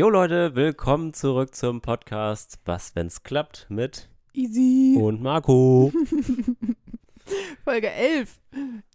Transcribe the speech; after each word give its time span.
Jo 0.00 0.08
Leute, 0.10 0.54
willkommen 0.54 1.12
zurück 1.12 1.56
zum 1.56 1.80
Podcast 1.80 2.60
Was, 2.64 2.94
wenn's 2.94 3.24
klappt 3.24 3.66
mit 3.68 4.08
Easy. 4.32 4.96
und 5.00 5.20
Marco. 5.20 5.92
Folge 7.64 7.90
11. 7.90 8.40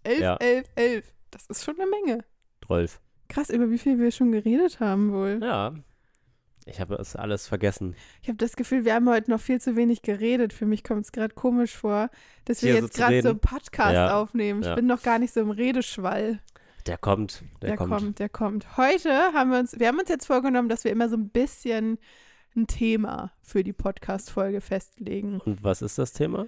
11, 0.02 0.20
Ja. 0.20 0.36
11, 0.36 0.66
11. 0.76 1.12
Das 1.30 1.46
ist 1.48 1.62
schon 1.64 1.78
eine 1.78 1.90
Menge. 1.90 2.24
Rolf. 2.70 3.00
Krass, 3.28 3.50
über 3.50 3.70
wie 3.70 3.76
viel 3.78 3.98
wir 3.98 4.10
schon 4.12 4.32
geredet 4.32 4.80
haben 4.80 5.12
wohl. 5.12 5.40
Ja, 5.42 5.74
ich 6.64 6.80
habe 6.80 6.94
es 6.94 7.14
alles 7.16 7.46
vergessen. 7.46 7.94
Ich 8.22 8.28
habe 8.28 8.38
das 8.38 8.56
Gefühl, 8.56 8.86
wir 8.86 8.94
haben 8.94 9.08
heute 9.10 9.30
noch 9.30 9.40
viel 9.40 9.60
zu 9.60 9.76
wenig 9.76 10.00
geredet. 10.00 10.54
Für 10.54 10.64
mich 10.64 10.82
kommt 10.84 11.04
es 11.04 11.12
gerade 11.12 11.34
komisch 11.34 11.76
vor, 11.76 12.08
dass 12.46 12.62
wir 12.62 12.72
Hier 12.72 12.80
so 12.80 12.86
jetzt 12.86 12.94
zu 12.96 13.02
gerade 13.02 13.20
so 13.22 13.28
einen 13.28 13.40
Podcast 13.40 13.92
Ja. 13.92 14.18
aufnehmen. 14.18 14.60
Ich 14.62 14.66
Ja. 14.68 14.74
bin 14.74 14.86
noch 14.86 15.02
gar 15.02 15.18
nicht 15.18 15.34
so 15.34 15.40
im 15.40 15.50
Redeschwall. 15.50 16.40
Der 16.86 16.98
kommt, 16.98 17.42
der, 17.62 17.70
Der, 17.70 17.76
kommt. 17.78 17.90
kommt. 17.92 18.18
der 18.18 18.28
kommt. 18.28 18.76
Heute 18.76 19.10
haben 19.32 19.50
wir 19.50 19.58
uns, 19.58 19.78
wir 19.78 19.88
haben 19.88 19.98
uns 19.98 20.08
jetzt 20.10 20.26
vorgenommen, 20.26 20.68
dass 20.68 20.84
wir 20.84 20.90
immer 20.92 21.08
so 21.08 21.16
ein 21.16 21.30
bisschen 21.30 21.98
ein 22.54 22.66
Thema 22.66 23.32
für 23.42 23.64
die 23.64 23.72
Podcast-Folge 23.72 24.60
festlegen. 24.60 25.40
Und 25.40 25.64
was 25.64 25.80
ist 25.82 25.98
das 25.98 26.12
Thema? 26.12 26.46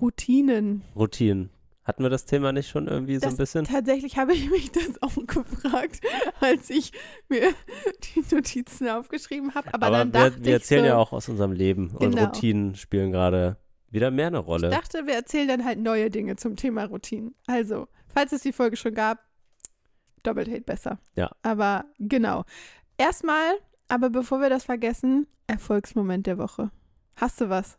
Routinen. 0.00 0.82
Routinen. 0.94 1.50
Hatten 1.84 2.02
wir 2.02 2.10
das 2.10 2.24
Thema 2.24 2.52
nicht 2.52 2.68
schon 2.68 2.88
irgendwie 2.88 3.14
so 3.16 3.20
Das 3.20 3.34
ein 3.34 3.36
bisschen? 3.36 3.64
Tatsächlich 3.64 4.16
habe 4.16 4.32
ich 4.32 4.50
mich 4.50 4.72
das 4.72 4.90
auch 5.02 5.14
gefragt, 5.26 6.00
als 6.40 6.68
ich 6.70 6.90
mir 7.28 7.52
die 8.16 8.34
Notizen 8.34 8.88
aufgeschrieben 8.88 9.54
habe. 9.54 9.72
Aber, 9.72 9.86
Aber 9.86 9.98
dann 9.98 10.10
dachte 10.12 10.36
wir, 10.38 10.44
wir 10.44 10.56
ich 10.56 10.62
erzählen 10.62 10.82
so, 10.84 10.86
ja 10.88 10.96
auch 10.96 11.12
aus 11.12 11.28
unserem 11.28 11.52
Leben. 11.52 11.90
Und 11.90 12.10
Genau. 12.12 12.24
Routinen 12.24 12.74
spielen 12.74 13.12
gerade 13.12 13.58
wieder 13.90 14.10
mehr 14.10 14.26
eine 14.28 14.38
Rolle. 14.38 14.68
ich 14.70 14.74
dachte, 14.74 15.06
wir 15.06 15.14
erzählen 15.14 15.46
dann 15.48 15.64
halt 15.64 15.78
neue 15.78 16.10
Dinge 16.10 16.34
zum 16.36 16.56
Thema 16.56 16.84
Routinen. 16.86 17.34
Also, 17.46 17.86
falls 18.08 18.32
es 18.32 18.42
die 18.42 18.52
Folge 18.52 18.76
schon 18.76 18.94
gab, 18.94 19.20
doppelt 20.26 20.48
hält 20.48 20.66
besser. 20.66 20.98
Ja. 21.14 21.30
Aber 21.42 21.84
genau. 21.98 22.44
Erstmal, 22.98 23.54
aber 23.88 24.10
bevor 24.10 24.40
wir 24.40 24.50
das 24.50 24.64
vergessen, 24.64 25.26
Erfolgsmoment 25.46 26.26
der 26.26 26.38
Woche. 26.38 26.70
Hast 27.16 27.40
du 27.40 27.48
was? 27.48 27.78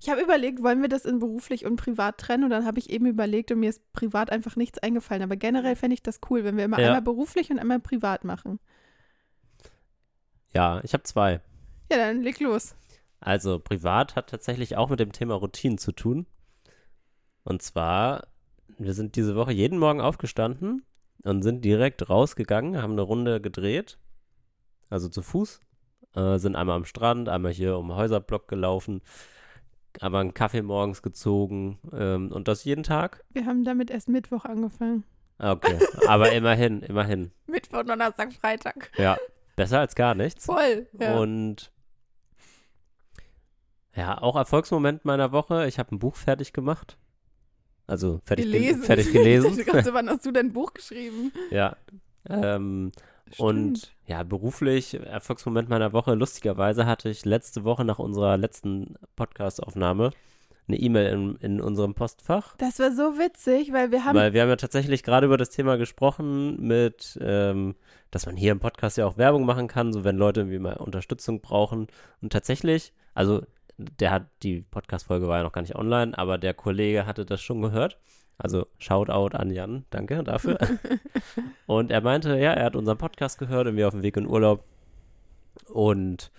Ich 0.00 0.10
habe 0.10 0.20
überlegt, 0.20 0.62
wollen 0.62 0.82
wir 0.82 0.88
das 0.88 1.04
in 1.04 1.20
beruflich 1.20 1.64
und 1.64 1.76
privat 1.76 2.18
trennen? 2.18 2.44
Und 2.44 2.50
dann 2.50 2.66
habe 2.66 2.78
ich 2.78 2.90
eben 2.90 3.06
überlegt 3.06 3.50
und 3.52 3.60
mir 3.60 3.70
ist 3.70 3.92
privat 3.92 4.30
einfach 4.30 4.56
nichts 4.56 4.78
eingefallen. 4.78 5.22
Aber 5.22 5.36
generell 5.36 5.76
fände 5.76 5.94
ich 5.94 6.02
das 6.02 6.20
cool, 6.28 6.44
wenn 6.44 6.56
wir 6.56 6.64
immer 6.64 6.78
Ja. 6.80 6.88
einmal 6.88 7.02
beruflich 7.02 7.50
und 7.50 7.58
einmal 7.58 7.80
privat 7.80 8.24
machen. 8.24 8.58
Ja, 10.54 10.80
ich 10.82 10.92
habe 10.92 11.04
zwei. 11.04 11.40
Ja, 11.90 11.98
dann 11.98 12.22
leg 12.22 12.40
los. 12.40 12.74
Also 13.20 13.58
privat 13.58 14.16
hat 14.16 14.28
tatsächlich 14.28 14.76
auch 14.76 14.90
mit 14.90 15.00
dem 15.00 15.12
Thema 15.12 15.34
Routinen 15.34 15.78
zu 15.78 15.92
tun. 15.92 16.26
Und 17.44 17.62
zwar, 17.62 18.26
wir 18.78 18.92
sind 18.92 19.16
diese 19.16 19.36
Woche 19.36 19.52
jeden 19.52 19.78
Morgen 19.78 20.00
aufgestanden 20.00 20.84
und 21.26 21.42
sind 21.42 21.64
direkt 21.64 22.08
rausgegangen, 22.08 22.80
haben 22.80 22.92
eine 22.92 23.02
Runde 23.02 23.40
gedreht, 23.40 23.98
also 24.88 25.08
zu 25.08 25.22
Fuß, 25.22 25.60
äh, 26.14 26.38
sind 26.38 26.56
einmal 26.56 26.76
am 26.76 26.84
Strand, 26.84 27.28
einmal 27.28 27.52
hier 27.52 27.76
um 27.78 27.88
den 27.88 27.96
Häuserblock 27.96 28.48
gelaufen, 28.48 29.02
aber 30.00 30.20
einen 30.20 30.34
Kaffee 30.34 30.62
morgens 30.62 31.02
gezogen 31.02 31.78
ähm, 31.92 32.30
und 32.32 32.48
das 32.48 32.64
jeden 32.64 32.84
Tag. 32.84 33.24
Wir 33.30 33.46
haben 33.46 33.64
damit 33.64 33.90
erst 33.90 34.08
Mittwoch 34.08 34.44
angefangen. 34.44 35.04
Okay, 35.38 35.78
aber 36.06 36.32
immerhin, 36.32 36.82
immerhin. 36.82 37.32
Mittwoch, 37.46 37.82
Donnerstag, 37.82 38.32
Freitag. 38.32 38.90
Ja, 38.96 39.16
besser 39.56 39.80
als 39.80 39.94
gar 39.94 40.14
nichts. 40.14 40.46
Voll. 40.46 40.86
Ja. 40.98 41.18
Und 41.18 41.72
ja, 43.94 44.20
auch 44.20 44.36
Erfolgsmoment 44.36 45.04
meiner 45.04 45.32
Woche. 45.32 45.66
Ich 45.66 45.78
habe 45.78 45.94
ein 45.94 45.98
Buch 45.98 46.16
fertig 46.16 46.52
gemacht. 46.52 46.98
Also 47.86 48.20
fertig 48.24 48.46
gel- 48.46 48.60
gelesen. 48.60 48.82
fertig 48.82 49.06
Ich 49.08 49.12
gelesen. 49.12 49.50
dachte 49.56 49.64
gerade 49.64 49.84
so, 49.84 49.94
wann 49.94 50.08
hast 50.10 50.26
du 50.26 50.30
dein 50.32 50.52
Buch 50.52 50.72
geschrieben? 50.74 51.32
ja. 51.50 51.76
Ähm, 52.28 52.90
und 53.38 53.94
ja, 54.06 54.22
beruflich, 54.22 54.94
Erfolgsmoment 54.94 55.68
meiner 55.68 55.92
Woche. 55.92 56.14
Lustigerweise 56.14 56.86
hatte 56.86 57.08
ich 57.08 57.24
letzte 57.24 57.64
Woche 57.64 57.84
nach 57.84 57.98
unserer 57.98 58.36
letzten 58.36 58.94
Podcast-Aufnahme 59.16 60.10
eine 60.68 60.76
E-Mail 60.78 61.12
in, 61.12 61.36
in 61.36 61.60
unserem 61.60 61.94
Postfach. 61.94 62.56
Das 62.56 62.78
war 62.80 62.90
so 62.90 63.18
witzig, 63.18 63.72
weil 63.72 63.92
wir 63.92 64.04
haben 64.04 64.16
Weil 64.16 64.32
wir 64.32 64.42
haben 64.42 64.48
ja 64.48 64.56
tatsächlich 64.56 65.02
gerade 65.04 65.26
über 65.26 65.36
das 65.36 65.50
Thema 65.50 65.76
gesprochen, 65.76 66.60
mit, 66.60 67.16
ähm, 67.20 67.76
dass 68.10 68.26
man 68.26 68.36
hier 68.36 68.50
im 68.52 68.58
Podcast 68.58 68.96
ja 68.96 69.06
auch 69.06 69.16
Werbung 69.16 69.44
machen 69.44 69.68
kann, 69.68 69.92
so 69.92 70.02
wenn 70.02 70.16
Leute 70.16 70.40
irgendwie 70.40 70.58
mal 70.58 70.76
Unterstützung 70.76 71.40
brauchen. 71.40 71.86
Und 72.20 72.32
tatsächlich, 72.32 72.92
also 73.14 73.42
der 73.78 74.10
hat, 74.10 74.26
die 74.42 74.62
Podcast-Folge 74.62 75.28
war 75.28 75.38
ja 75.38 75.42
noch 75.42 75.52
gar 75.52 75.62
nicht 75.62 75.76
online, 75.76 76.16
aber 76.16 76.38
der 76.38 76.54
Kollege 76.54 77.06
hatte 77.06 77.24
das 77.24 77.40
schon 77.40 77.62
gehört. 77.62 77.98
Also 78.38 78.66
Shoutout 78.78 79.36
an 79.36 79.50
Jan, 79.50 79.84
danke 79.90 80.22
dafür. 80.22 80.58
und 81.66 81.90
er 81.90 82.00
meinte, 82.02 82.38
ja, 82.38 82.52
er 82.52 82.66
hat 82.66 82.76
unseren 82.76 82.98
Podcast 82.98 83.38
gehört, 83.38 83.66
irgendwie 83.66 83.84
auf 83.84 83.94
dem 83.94 84.02
Weg 84.02 84.16
in 84.16 84.26
Urlaub. 84.26 84.64
Und 85.68 86.30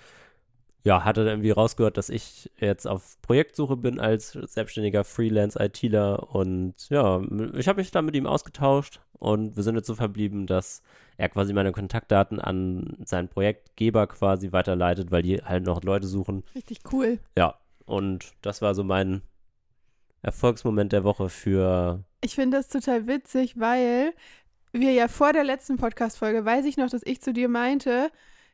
ja, 0.88 1.04
hatte 1.04 1.26
dann 1.26 1.34
irgendwie 1.34 1.52
rausgehört, 1.52 1.98
dass 1.98 2.08
ich 2.08 2.50
jetzt 2.60 2.88
auf 2.88 3.22
Projektsuche 3.22 3.76
bin 3.76 4.00
als 4.00 4.32
selbstständiger 4.32 5.04
Freelance-ITler 5.04 6.34
und 6.34 6.76
ja, 6.90 7.22
ich 7.56 7.68
habe 7.68 7.82
mich 7.82 7.92
dann 7.92 8.06
mit 8.06 8.16
ihm 8.16 8.26
ausgetauscht 8.26 9.02
und 9.20 9.58
wir 9.58 9.64
sind 9.64 9.76
jetzt 9.76 9.88
so 9.88 9.96
verblieben, 9.96 10.48
dass 10.48 10.82
er 11.18 11.28
quasi 11.28 11.52
meine 11.52 11.74
Kontaktdaten 11.74 12.40
an 12.40 12.96
seinen 13.04 13.28
Projektgeber 13.28 14.08
quasi 14.08 14.54
weiterleitet, 14.54 15.12
weil 15.12 15.24
die 15.24 15.44
halt 15.44 15.66
noch 15.66 15.84
Leute 15.84 16.08
suchen. 16.08 16.46
richtig 16.56 16.80
cool. 16.94 17.20
Ja, 17.38 17.56
und 17.86 18.32
das 18.42 18.62
war 18.62 18.74
so 18.74 18.86
mein 18.86 19.24
Erfolgsmoment 20.22 20.94
der 20.94 21.04
Woche 21.04 21.28
für 21.28 22.06
Ich 22.22 22.36
finde 22.36 22.56
das 22.56 22.70
total 22.70 23.08
witzig, 23.08 23.60
weil 23.60 24.14
wir 24.72 24.94
ja 24.94 25.10
vor 25.10 25.34
der 25.34 25.44
letzten 25.44 25.76
Podcast-Folge, 25.76 26.46
weiß 26.46 26.64
ich 26.64 26.78
noch, 26.78 26.90
dass 26.90 27.02
ich 27.04 27.22
zu 27.22 27.34
dir 27.34 27.50
meinte, 27.50 28.10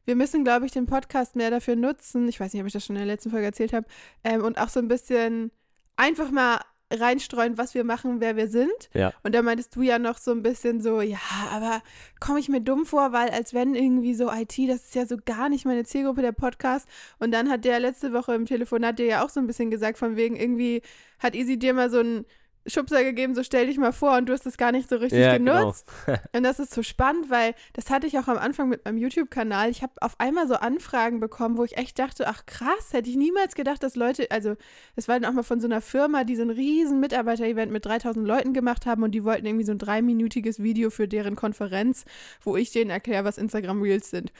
wir 0.06 0.16
müssen, 0.16 0.44
glaube 0.44 0.66
ich, 0.66 0.72
den 0.72 0.86
Podcast 0.86 1.36
mehr 1.36 1.52
dafür 1.52 1.76
nutzen. 1.76 2.28
Ich 2.28 2.40
weiß 2.40 2.54
nicht, 2.54 2.62
ob 2.62 2.68
ich 2.68 2.74
das 2.74 2.86
schon 2.86 2.96
in 2.96 3.02
der 3.02 3.14
letzten 3.14 3.32
Folge 3.32 3.46
erzählt 3.46 3.74
habe. 3.74 3.88
Ähm, 4.24 4.44
und 4.44 4.58
auch 4.58 4.70
so 4.70 4.80
ein 4.80 4.88
bisschen 4.88 5.52
einfach 5.96 6.32
mal 6.32 6.60
reinstreuen, 6.92 7.58
was 7.58 7.74
wir 7.74 7.84
machen, 7.84 8.22
wer 8.22 8.36
wir 8.36 8.48
sind. 8.48 8.90
Ja. 8.94 9.14
Und 9.24 9.34
da 9.34 9.42
meintest 9.42 9.76
du 9.76 9.82
ja 9.82 10.00
noch 10.00 10.18
so 10.18 10.32
ein 10.32 10.44
bisschen 10.44 10.82
so, 10.82 11.02
ja, 11.02 11.18
aber 11.52 11.82
komme 12.20 12.40
ich 12.40 12.50
mir 12.50 12.62
dumm 12.62 12.86
vor, 12.86 13.12
weil 13.12 13.30
als 13.30 13.54
wenn 13.54 13.76
irgendwie 13.76 14.14
so 14.14 14.32
IT, 14.32 14.58
das 14.70 14.86
ist 14.86 14.96
ja 14.96 15.06
so 15.06 15.18
gar 15.24 15.50
nicht 15.50 15.66
meine 15.66 15.84
Zielgruppe, 15.84 16.22
der 16.22 16.32
Podcast. 16.32 16.88
Und 17.20 17.32
dann 17.32 17.50
hat 17.50 17.66
der 17.66 17.80
letzte 17.80 18.14
Woche 18.14 18.36
im 18.36 18.46
Telefonat 18.46 19.00
dir 19.00 19.06
ja 19.06 19.26
auch 19.26 19.30
so 19.30 19.40
ein 19.40 19.48
bisschen 19.48 19.72
gesagt, 19.72 19.98
von 19.98 20.16
wegen 20.16 20.36
irgendwie 20.36 20.82
hat 21.20 21.36
Easy 21.36 21.58
dir 21.58 21.74
mal 21.74 21.90
so 21.90 22.00
einen 22.00 22.26
Schubser 22.66 23.04
gegeben, 23.04 23.36
so 23.36 23.44
stell 23.44 23.68
dich 23.68 23.78
mal 23.78 23.92
vor 23.92 24.18
und 24.18 24.28
du 24.28 24.34
hast 24.34 24.46
es 24.46 24.58
gar 24.58 24.72
nicht 24.72 24.88
so 24.88 24.96
richtig 24.96 25.20
Ja, 25.20 25.38
genau. 25.38 25.60
genutzt. 25.60 25.92
Und 26.34 26.44
das 26.44 26.60
ist 26.60 26.74
so 26.74 26.82
spannend, 26.82 27.30
weil 27.30 27.56
das 27.74 27.90
hatte 27.90 28.08
ich 28.08 28.18
auch 28.18 28.28
am 28.28 28.38
Anfang 28.38 28.70
mit 28.70 28.86
meinem 28.86 28.98
YouTube-Kanal. 28.98 29.70
Ich 29.70 29.82
habe 29.84 29.94
auf 30.00 30.20
einmal 30.20 30.48
so 30.48 30.56
Anfragen 30.56 31.20
bekommen, 31.20 31.58
wo 31.58 31.66
ich 31.66 31.78
echt 31.78 32.00
dachte, 32.00 32.28
ach 32.28 32.46
krass, 32.46 32.94
hätte 32.94 33.10
ich 33.10 33.18
niemals 33.18 33.56
gedacht, 33.56 33.84
dass 33.84 33.96
Leute, 33.96 34.32
also 34.32 34.56
es 34.96 35.08
war 35.10 35.20
dann 35.20 35.30
auch 35.30 35.36
mal 35.36 35.44
von 35.44 35.60
so 35.60 35.68
einer 35.68 35.82
Firma, 35.82 36.24
die 36.24 36.38
so 36.38 36.44
ein 36.44 36.50
riesen 36.50 37.02
Mitarbeiter-Event 37.02 37.72
mit 37.72 37.86
3000 37.86 38.26
Leuten 38.26 38.54
gemacht 38.54 38.86
haben 38.86 39.04
und 39.04 39.12
die 39.12 39.26
wollten 39.26 39.46
irgendwie 39.46 39.66
so 39.66 39.74
ein 39.74 39.78
dreiminütiges 39.80 40.64
Video 40.64 40.90
für 40.90 41.08
deren 41.08 41.36
Konferenz, 41.36 42.06
wo 42.42 42.56
ich 42.56 42.72
denen 42.72 42.92
erkläre, 42.92 43.26
was 43.26 43.38
Instagram 43.38 43.82
Reels 43.82 44.10
sind. 44.10 44.32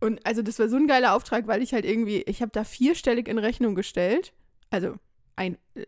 Und 0.00 0.24
also 0.26 0.40
das 0.40 0.58
war 0.58 0.68
so 0.68 0.76
ein 0.76 0.86
geiler 0.86 1.14
Auftrag, 1.14 1.46
weil 1.46 1.62
ich 1.62 1.74
halt 1.74 1.84
irgendwie, 1.84 2.22
ich 2.22 2.40
habe 2.40 2.52
da 2.52 2.64
vierstellig 2.64 3.28
in 3.28 3.38
Rechnung 3.38 3.74
gestellt. 3.74 4.32
Also 4.70 4.94
ein, 5.36 5.58
äh, 5.74 5.84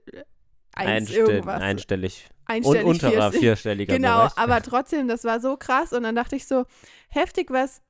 eins 0.74 0.88
einstell 1.10 1.18
irgendwas. 1.28 1.60
einstellig 1.62 2.28
und 2.48 2.54
Einstellig, 2.54 2.86
unterer 2.86 3.10
vierstellig. 3.12 3.40
vierstelliger 3.40 3.94
Genau, 3.94 4.18
Bereich. 4.18 4.38
aber 4.38 4.62
trotzdem, 4.62 5.08
das 5.08 5.24
war 5.24 5.40
so 5.40 5.56
krass 5.56 5.92
und 5.92 6.02
dann 6.02 6.14
dachte 6.16 6.36
ich 6.36 6.46
so, 6.46 6.64
heftig, 7.08 7.50
was 7.50 7.82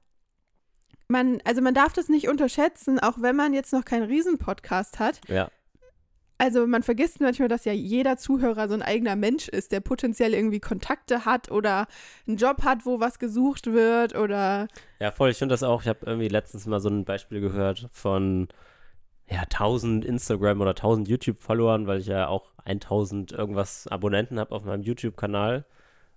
man, 1.08 1.40
also 1.44 1.60
man 1.60 1.74
darf 1.74 1.92
das 1.92 2.08
nicht 2.08 2.28
unterschätzen, 2.28 2.98
auch 2.98 3.16
wenn 3.20 3.36
man 3.36 3.52
jetzt 3.54 3.72
noch 3.72 3.84
keinen 3.84 4.04
Riesen-Podcast 4.04 4.98
hat. 4.98 5.20
Ja. 5.28 5.50
Also 6.38 6.66
man 6.66 6.82
vergisst 6.82 7.20
manchmal, 7.20 7.46
dass 7.48 7.64
ja 7.64 7.72
jeder 7.72 8.16
Zuhörer 8.16 8.66
so 8.68 8.74
ein 8.74 8.82
eigener 8.82 9.14
Mensch 9.14 9.48
ist, 9.48 9.70
der 9.70 9.78
potenziell 9.80 10.34
irgendwie 10.34 10.58
Kontakte 10.58 11.24
hat 11.24 11.52
oder 11.52 11.86
einen 12.26 12.36
Job 12.36 12.64
hat, 12.64 12.84
wo 12.84 12.98
was 12.98 13.20
gesucht 13.20 13.66
wird 13.72 14.16
oder 14.16 14.66
Ja, 14.98 15.12
voll. 15.12 15.30
Ich 15.30 15.36
finde 15.36 15.52
das 15.52 15.62
auch. 15.62 15.82
Ich 15.82 15.88
habe 15.88 16.00
irgendwie 16.04 16.26
letztens 16.28 16.66
mal 16.66 16.80
so 16.80 16.88
ein 16.88 17.04
Beispiel 17.04 17.40
gehört 17.40 17.88
von 17.92 18.48
ja, 19.28 19.42
1000 19.42 20.04
Instagram 20.04 20.60
oder 20.60 20.70
1000 20.70 21.08
YouTube-Followern, 21.08 21.86
weil 21.86 22.00
ich 22.00 22.06
ja 22.06 22.28
auch 22.28 22.52
1000 22.64 23.32
irgendwas 23.32 23.86
Abonnenten 23.88 24.38
habe 24.38 24.54
auf 24.54 24.64
meinem 24.64 24.82
YouTube-Kanal. 24.82 25.64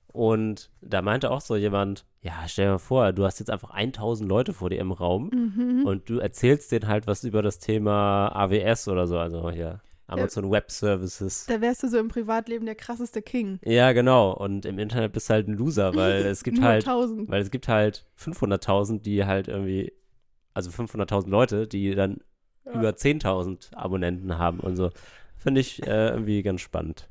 Und 0.07 0.69
da 0.81 1.01
meinte 1.01 1.29
auch 1.29 1.41
so 1.41 1.57
jemand, 1.57 2.05
ja, 2.21 2.33
stell 2.47 2.65
dir 2.65 2.71
mal 2.71 2.77
vor, 2.77 3.11
du 3.11 3.25
hast 3.25 3.39
jetzt 3.39 3.49
einfach 3.49 3.71
1000 3.71 4.29
Leute 4.29 4.53
vor 4.53 4.69
dir 4.69 4.79
im 4.79 4.93
Raum 4.93 5.29
mhm. 5.33 5.85
und 5.85 6.09
du 6.09 6.19
erzählst 6.19 6.71
denen 6.71 6.87
halt 6.87 7.05
was 7.05 7.23
über 7.25 7.41
das 7.41 7.59
Thema 7.59 8.29
AWS 8.33 8.87
oder 8.87 9.07
so, 9.07 9.17
also 9.19 9.51
hier 9.51 9.81
Amazon 10.07 10.51
Web 10.51 10.71
Services. 10.71 11.45
da 11.47 11.59
wärst 11.61 11.83
du 11.83 11.87
so 11.87 11.97
im 11.97 12.07
Privatleben 12.07 12.65
der 12.65 12.75
krasseste 12.75 13.21
King. 13.21 13.59
Ja, 13.63 13.91
genau. 13.91 14.31
Und 14.33 14.65
im 14.65 14.79
Internet 14.79 15.13
bist 15.13 15.29
du 15.29 15.33
halt 15.33 15.47
ein 15.47 15.53
Loser, 15.53 15.95
weil 15.95 16.25
es 16.25 16.43
gibt 16.43 16.61
halt 16.61 16.87
1000. 16.87 17.29
Weil 17.29 17.41
es 17.41 17.51
gibt 17.51 17.67
halt 17.67 18.05
500.000, 18.19 19.01
die 19.01 19.25
halt 19.25 19.47
irgendwie, 19.47 19.91
also 20.53 20.69
500.000 20.69 21.29
Leute, 21.29 21.67
die 21.67 21.95
dann 21.95 22.19
Ja. 22.65 22.73
über 22.73 22.89
10.000 22.89 23.75
Abonnenten 23.75 24.37
haben 24.37 24.59
und 24.59 24.75
so. 24.75 24.89
Finde 25.37 25.61
ich 25.61 25.85
äh, 25.85 26.09
irgendwie 26.09 26.41
ganz 26.43 26.61
spannend. 26.61 27.07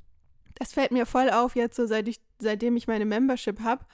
Das 0.56 0.72
fällt 0.72 0.92
mir 0.92 1.06
voll 1.06 1.30
auf 1.30 1.56
jetzt 1.56 1.76
so, 1.76 1.86
seit 1.86 2.08
ich, 2.08 2.20
seitdem 2.38 2.76
ich 2.76 2.86
meine 2.86 3.04
Membership 3.04 3.60
habe 3.60 3.84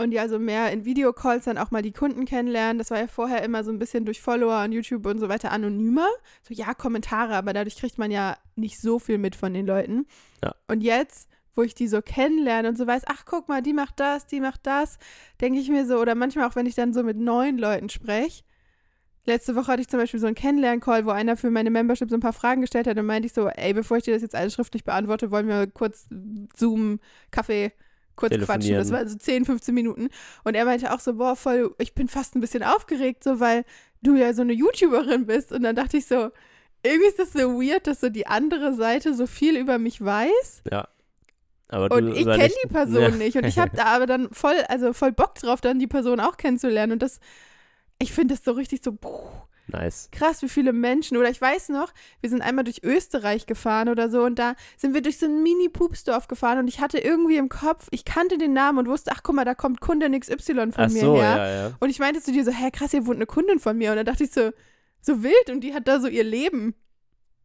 und 0.00 0.12
ja, 0.12 0.28
so 0.28 0.38
mehr 0.38 0.72
in 0.72 0.84
Videocalls 0.86 1.44
dann 1.44 1.58
auch 1.58 1.70
mal 1.70 1.82
die 1.82 1.92
Kunden 1.92 2.24
kennenlernen. 2.24 2.78
Das 2.78 2.90
war 2.90 2.98
ja 2.98 3.06
vorher 3.06 3.42
immer 3.42 3.64
so 3.64 3.70
ein 3.70 3.78
bisschen 3.78 4.06
durch 4.06 4.20
Follower 4.22 4.64
und 4.64 4.72
YouTube 4.72 5.04
und 5.06 5.18
so 5.18 5.28
weiter 5.28 5.52
anonymer. 5.52 6.08
So, 6.42 6.54
ja, 6.54 6.72
Kommentare, 6.72 7.34
aber 7.34 7.52
dadurch 7.52 7.76
kriegt 7.76 7.98
man 7.98 8.10
ja 8.10 8.36
nicht 8.56 8.80
so 8.80 8.98
viel 8.98 9.18
mit 9.18 9.36
von 9.36 9.52
den 9.52 9.66
Leuten. 9.66 10.06
Ja. 10.42 10.54
Und 10.68 10.80
jetzt, 10.80 11.28
wo 11.54 11.62
ich 11.62 11.74
die 11.74 11.86
so 11.86 12.00
kennenlerne 12.00 12.70
und 12.70 12.78
so 12.78 12.86
weiß, 12.86 13.02
ach, 13.06 13.24
guck 13.26 13.48
mal, 13.48 13.60
die 13.60 13.74
macht 13.74 14.00
das, 14.00 14.26
die 14.26 14.40
macht 14.40 14.66
das, 14.66 14.98
denke 15.40 15.60
ich 15.60 15.68
mir 15.68 15.86
so, 15.86 15.98
oder 15.98 16.14
manchmal 16.14 16.48
auch, 16.48 16.56
wenn 16.56 16.66
ich 16.66 16.74
dann 16.74 16.94
so 16.94 17.02
mit 17.02 17.18
neuen 17.18 17.58
Leuten 17.58 17.90
spreche. 17.90 18.42
Letzte 19.26 19.54
Woche 19.54 19.68
hatte 19.68 19.82
ich 19.82 19.88
zum 19.88 20.00
Beispiel 20.00 20.18
so 20.18 20.26
einen 20.26 20.34
Kennenlern-Call, 20.34 21.04
wo 21.04 21.10
einer 21.10 21.36
für 21.36 21.50
meine 21.50 21.70
Membership 21.70 22.08
so 22.08 22.16
ein 22.16 22.20
paar 22.20 22.32
Fragen 22.32 22.62
gestellt 22.62 22.86
hat 22.86 22.96
und 22.98 23.06
meinte 23.06 23.26
ich 23.26 23.32
so, 23.32 23.48
ey, 23.48 23.74
bevor 23.74 23.98
ich 23.98 24.04
dir 24.04 24.14
das 24.14 24.22
jetzt 24.22 24.34
alles 24.34 24.54
schriftlich 24.54 24.84
beantworte, 24.84 25.30
wollen 25.30 25.46
wir 25.46 25.66
kurz 25.66 26.08
Zoom, 26.56 27.00
Kaffee, 27.30 27.72
kurz 28.16 28.34
quatschen. 28.38 28.74
Das 28.76 28.90
war 28.90 29.06
so 29.06 29.16
10, 29.16 29.44
15 29.44 29.74
Minuten. 29.74 30.08
Und 30.44 30.54
er 30.54 30.64
meinte 30.64 30.92
auch 30.92 31.00
so, 31.00 31.14
boah, 31.14 31.36
voll, 31.36 31.74
ich 31.78 31.94
bin 31.94 32.08
fast 32.08 32.34
ein 32.34 32.40
bisschen 32.40 32.62
aufgeregt, 32.62 33.22
so, 33.24 33.40
weil 33.40 33.64
du 34.02 34.16
ja 34.16 34.32
so 34.32 34.42
eine 34.42 34.54
YouTuberin 34.54 35.26
bist. 35.26 35.52
Und 35.52 35.62
dann 35.62 35.76
dachte 35.76 35.98
ich 35.98 36.06
so, 36.06 36.30
irgendwie 36.82 37.08
ist 37.08 37.18
das 37.18 37.32
so 37.34 37.60
weird, 37.60 37.86
dass 37.86 38.00
so 38.00 38.08
die 38.08 38.26
andere 38.26 38.74
Seite 38.74 39.14
so 39.14 39.26
viel 39.26 39.56
über 39.56 39.78
mich 39.78 40.02
weiß. 40.02 40.62
Ja. 40.70 40.88
Aber 41.68 41.94
Und 41.94 42.16
ich 42.16 42.24
kenne 42.24 42.50
die 42.64 42.68
Person 42.68 43.02
Ja. 43.02 43.10
nicht. 43.10 43.36
Und 43.36 43.44
ich 43.44 43.58
habe 43.58 43.70
da 43.76 43.84
aber 43.84 44.06
dann 44.06 44.30
voll, 44.32 44.56
also 44.68 44.92
voll 44.92 45.12
Bock 45.12 45.34
drauf, 45.36 45.60
dann 45.60 45.78
die 45.78 45.86
Person 45.86 46.20
auch 46.20 46.36
kennenzulernen. 46.36 46.94
Und 46.94 47.02
das, 47.02 47.20
ich 48.00 48.12
finde 48.12 48.34
das 48.34 48.44
so 48.44 48.52
richtig 48.52 48.82
so, 48.82 48.92
puh, 48.92 49.28
Nice. 49.68 50.08
krass, 50.10 50.42
wie 50.42 50.48
viele 50.48 50.72
Menschen. 50.72 51.16
Oder 51.16 51.30
ich 51.30 51.40
weiß 51.40 51.68
noch, 51.68 51.92
wir 52.20 52.30
sind 52.30 52.42
einmal 52.42 52.64
durch 52.64 52.82
Österreich 52.82 53.46
gefahren 53.46 53.88
oder 53.88 54.10
so 54.10 54.24
und 54.24 54.38
da 54.38 54.54
sind 54.76 54.94
wir 54.94 55.02
durch 55.02 55.18
so 55.18 55.26
ein 55.26 55.42
Mini-Pupsdorf 55.42 56.26
gefahren 56.26 56.58
und 56.58 56.68
ich 56.68 56.80
hatte 56.80 56.98
irgendwie 56.98 57.36
im 57.36 57.48
Kopf, 57.48 57.86
ich 57.90 58.04
kannte 58.04 58.38
den 58.38 58.52
Namen 58.52 58.78
und 58.78 58.88
wusste, 58.88 59.12
ach 59.14 59.22
guck 59.22 59.36
mal, 59.36 59.44
da 59.44 59.54
kommt 59.54 59.80
Kundin 59.80 60.18
XY 60.18 60.72
von 60.72 60.72
Ach 60.76 60.90
mir 60.90 61.00
so, 61.00 61.14
her. 61.16 61.22
ja, 61.36 61.48
ja. 61.68 61.72
Und 61.78 61.90
ich 61.90 61.98
meinte 61.98 62.20
zu 62.20 62.32
dir 62.32 62.44
so, 62.44 62.50
hä, 62.50 62.70
krass, 62.72 62.90
hier 62.90 63.06
wohnt 63.06 63.16
eine 63.18 63.26
Kundin 63.26 63.60
von 63.60 63.76
mir. 63.78 63.90
Und 63.90 63.96
dann 63.96 64.06
dachte 64.06 64.24
ich 64.24 64.32
so, 64.32 64.50
so 65.02 65.22
wild 65.22 65.50
und 65.50 65.60
die 65.60 65.74
hat 65.74 65.86
da 65.86 66.00
so 66.00 66.08
ihr 66.08 66.24
Leben. 66.24 66.74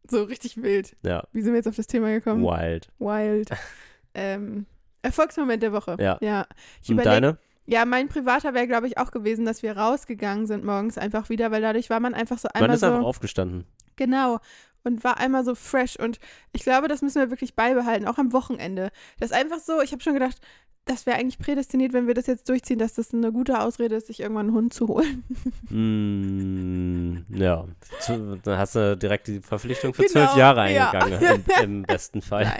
So 0.08 0.22
richtig 0.24 0.62
wild. 0.62 0.96
Ja, 1.04 1.24
Wie 1.32 1.42
sind 1.42 1.52
wir 1.52 1.56
jetzt 1.58 1.68
auf 1.68 1.76
das 1.76 1.86
Thema 1.86 2.10
gekommen? 2.10 2.42
wild. 2.44 2.88
Wild. 2.98 3.50
ähm, 4.14 4.66
Erfolgsmoment 5.02 5.62
der 5.62 5.72
Woche. 5.72 5.96
Ja. 6.00 6.18
ja. 6.20 6.46
Ich 6.82 6.90
Und 6.90 7.04
deine? 7.04 7.38
Ja, 7.66 7.84
mein 7.84 8.08
privater 8.08 8.54
wäre, 8.54 8.66
glaube 8.66 8.86
ich, 8.86 8.98
auch 8.98 9.10
gewesen, 9.10 9.44
dass 9.44 9.62
wir 9.62 9.76
rausgegangen 9.76 10.46
sind 10.46 10.64
morgens 10.64 10.98
einfach 10.98 11.28
wieder, 11.28 11.50
weil 11.50 11.62
dadurch 11.62 11.90
war 11.90 12.00
man 12.00 12.14
einfach 12.14 12.38
so 12.38 12.48
Man 12.54 12.62
einmal 12.62 12.74
ist 12.74 12.80
so. 12.80 12.86
einfach 12.86 13.04
aufgestanden. 13.04 13.66
Genau. 13.96 14.38
Und 14.84 15.02
war 15.02 15.18
einmal 15.18 15.44
so 15.44 15.56
fresh. 15.56 15.98
Und 15.98 16.20
ich 16.52 16.62
glaube, 16.62 16.86
das 16.86 17.02
müssen 17.02 17.20
wir 17.20 17.30
wirklich 17.30 17.56
beibehalten, 17.56 18.06
auch 18.06 18.18
am 18.18 18.32
Wochenende. 18.32 18.90
Das 19.18 19.30
ist 19.30 19.36
einfach 19.36 19.58
so, 19.58 19.80
ich 19.80 19.90
habe 19.90 20.02
schon 20.02 20.14
gedacht, 20.14 20.40
das 20.86 21.04
wäre 21.04 21.18
eigentlich 21.18 21.38
prädestiniert, 21.38 21.92
wenn 21.92 22.06
wir 22.06 22.14
das 22.14 22.26
jetzt 22.26 22.48
durchziehen, 22.48 22.78
dass 22.78 22.94
das 22.94 23.12
eine 23.12 23.32
gute 23.32 23.60
Ausrede 23.60 23.96
ist, 23.96 24.06
sich 24.06 24.20
irgendwann 24.20 24.46
einen 24.46 24.54
Hund 24.56 24.72
zu 24.72 24.88
holen. 24.88 25.24
Mm, 25.68 27.24
ja, 27.34 27.64
Zu- 28.00 28.36
dann 28.42 28.58
hast 28.58 28.74
du 28.76 28.96
direkt 28.96 29.26
die 29.26 29.40
Verpflichtung 29.40 29.92
für 29.94 30.02
Genau, 30.02 30.12
zwölf 30.12 30.36
Jahre 30.36 30.72
ja. 30.72 30.90
eingegangen, 30.90 31.44
im, 31.58 31.64
im 31.64 31.82
besten 31.82 32.22
Fall. 32.22 32.52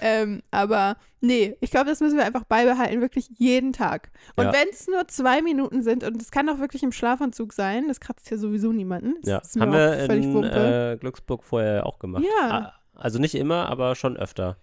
Ähm, 0.00 0.42
aber 0.50 0.96
nee, 1.20 1.56
ich 1.60 1.70
glaube, 1.70 1.86
das 1.90 2.00
müssen 2.00 2.16
wir 2.18 2.24
einfach 2.26 2.44
beibehalten, 2.44 3.00
wirklich 3.00 3.28
jeden 3.38 3.72
Tag. 3.72 4.10
Und 4.36 4.44
Ja. 4.46 4.52
wenn 4.52 4.68
es 4.70 4.86
nur 4.86 5.06
zwei 5.08 5.42
Minuten 5.42 5.82
sind, 5.82 6.04
und 6.04 6.20
es 6.20 6.30
kann 6.30 6.48
auch 6.48 6.58
wirklich 6.58 6.82
im 6.82 6.92
Schlafanzug 6.92 7.52
sein, 7.52 7.88
das 7.88 8.00
kratzt 8.00 8.30
ja 8.30 8.36
sowieso 8.36 8.72
niemanden. 8.72 9.14
Das 9.22 9.54
Ja, 9.54 9.60
haben 9.62 9.72
wir 9.72 9.92
völlig 10.06 10.24
in 10.26 10.44
äh, 10.44 10.96
Glücksburg 11.00 11.42
vorher 11.44 11.86
auch 11.86 11.98
gemacht. 11.98 12.24
Ja. 12.40 12.50
Ah, 12.50 12.72
Also 12.94 13.18
nicht 13.18 13.34
immer, 13.34 13.68
aber 13.68 13.94
schon 13.94 14.16
öfter. 14.16 14.56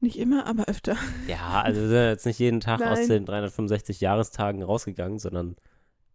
Nicht 0.00 0.18
immer, 0.18 0.46
aber 0.46 0.64
öfter. 0.66 0.96
Ja, 1.26 1.62
also 1.62 1.80
wir 1.80 1.88
sind 1.88 2.08
jetzt 2.08 2.26
nicht 2.26 2.38
jeden 2.38 2.60
Tag 2.60 2.80
aus 2.82 2.98
Nein. 3.00 3.08
den 3.08 3.26
365 3.26 4.00
Jahrestagen 4.00 4.62
rausgegangen, 4.62 5.18
sondern 5.18 5.56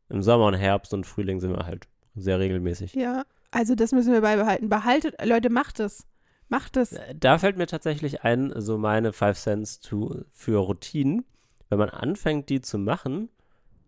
im 0.09 0.21
Sommer 0.21 0.45
und 0.47 0.53
Herbst 0.55 0.93
und 0.93 1.05
Frühling 1.05 1.39
sind 1.39 1.51
wir 1.51 1.65
halt 1.65 1.87
sehr 2.15 2.39
regelmäßig. 2.39 2.93
Ja, 2.93 3.23
also 3.49 3.75
das 3.75 3.91
müssen 3.91 4.13
wir 4.13 4.21
beibehalten. 4.21 4.69
Behaltet, 4.69 5.15
Leute, 5.25 5.49
macht 5.49 5.79
es. 5.79 6.05
Macht 6.49 6.77
es. 6.77 6.91
Äh, 6.93 7.15
Da 7.15 7.37
fällt 7.37 7.57
mir 7.57 7.67
tatsächlich 7.67 8.23
ein, 8.23 8.53
so 8.57 8.77
meine 8.77 9.13
Five 9.13 9.39
Cents 9.39 9.79
to, 9.79 10.23
für 10.31 10.57
Routinen. 10.59 11.25
Wenn 11.69 11.79
man 11.79 11.89
anfängt, 11.89 12.49
die 12.49 12.59
zu 12.59 12.77
machen, 12.77 13.29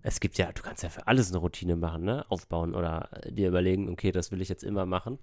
es 0.01 0.19
gibt 0.21 0.37
ja, 0.37 0.51
du 0.51 0.61
kannst 0.61 0.83
ja 0.83 0.89
für 0.89 1.07
alles 1.07 1.29
eine 1.29 1.39
Routine 1.39 1.75
machen, 1.75 2.03
ne? 2.03 2.25
Aufbauen 2.29 2.73
oder 2.73 3.09
äh, 3.11 3.31
dir 3.31 3.49
überlegen, 3.49 3.89
okay, 3.89 4.11
das 4.13 4.31
will 4.31 4.41
ich 4.41 4.49
jetzt 4.49 4.63
immer 4.63 4.85
machen. 4.85 5.19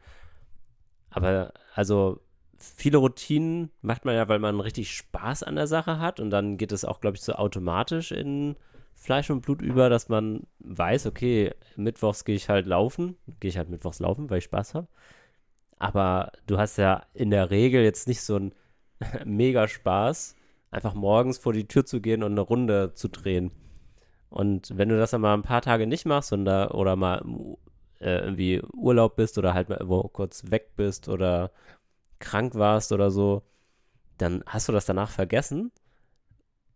Aber 1.11 1.53
also 1.75 2.21
viele 2.61 2.99
Routinen 2.99 3.71
macht 3.83 4.05
man 4.05 4.15
ja, 4.15 4.29
weil 4.29 4.39
man 4.39 4.61
richtig 4.61 4.95
Spaß 4.95 5.43
an 5.43 5.57
der 5.57 5.67
Sache 5.67 5.99
hat 5.99 6.21
und 6.21 6.31
dann 6.31 6.57
geht 6.57 6.73
es 6.73 6.85
auch, 6.85 7.01
glaube 7.01 7.17
ich, 7.17 7.23
so 7.23 7.33
automatisch 7.33 8.13
in 8.13 8.57
Fleisch 8.95 9.31
und 9.31 9.41
Blut 9.41 9.63
über, 9.63 9.89
dass 9.89 10.09
man 10.09 10.47
weiß, 10.59 11.07
okay, 11.07 11.55
mittwochs 11.77 12.25
gehe 12.25 12.37
ich 12.37 12.51
halt 12.51 12.67
laufen, 12.67 13.17
gehe 13.41 13.49
ich 13.49 13.57
halt 13.57 13.71
mittwochs 13.71 13.99
laufen, 13.99 14.29
weil 14.29 14.39
ich 14.39 14.45
Spaß 14.45 14.75
habe. 14.75 14.89
Aber 15.79 16.33
du 16.47 16.59
hast 16.59 16.77
ja 16.77 17.07
in 17.15 17.31
der 17.31 17.51
Regel 17.51 17.83
jetzt 17.83 18.07
nicht 18.07 18.21
so 18.21 18.37
einen 18.37 18.55
mega 19.25 19.67
Spaß, 19.69 20.37
einfach 20.71 20.95
morgens 20.95 21.39
vor 21.39 21.55
die 21.55 21.67
Tür 21.67 21.87
zu 21.87 22.01
gehen 22.03 22.23
und 22.23 22.33
eine 22.33 22.43
Runde 22.43 22.93
zu 22.95 23.09
drehen. 23.09 23.53
Und 24.29 24.77
wenn 24.77 24.91
du 24.91 24.99
das 24.99 25.11
dann 25.13 25.23
mal 25.23 25.35
ein 25.35 25.43
paar 25.43 25.63
Tage 25.63 25.87
nicht 25.87 26.07
machst 26.07 26.33
und 26.33 26.45
da, 26.45 26.71
oder 26.71 26.95
mal 26.95 27.25
äh, 28.01 28.19
irgendwie 28.19 28.63
Urlaub 28.75 29.17
bist 29.17 29.39
oder 29.39 29.55
halt 29.55 29.69
mal 29.69 29.77
irgendwo 29.77 30.03
kurz 30.05 30.51
weg 30.51 30.77
bist 30.77 31.09
oder 31.09 31.51
krank 32.21 32.55
warst 32.55 32.93
oder 32.93 33.11
so, 33.11 33.43
dann 34.19 34.43
hast 34.47 34.69
du 34.69 34.73
das 34.73 34.87
danach 34.87 35.11
vergessen. 35.11 35.73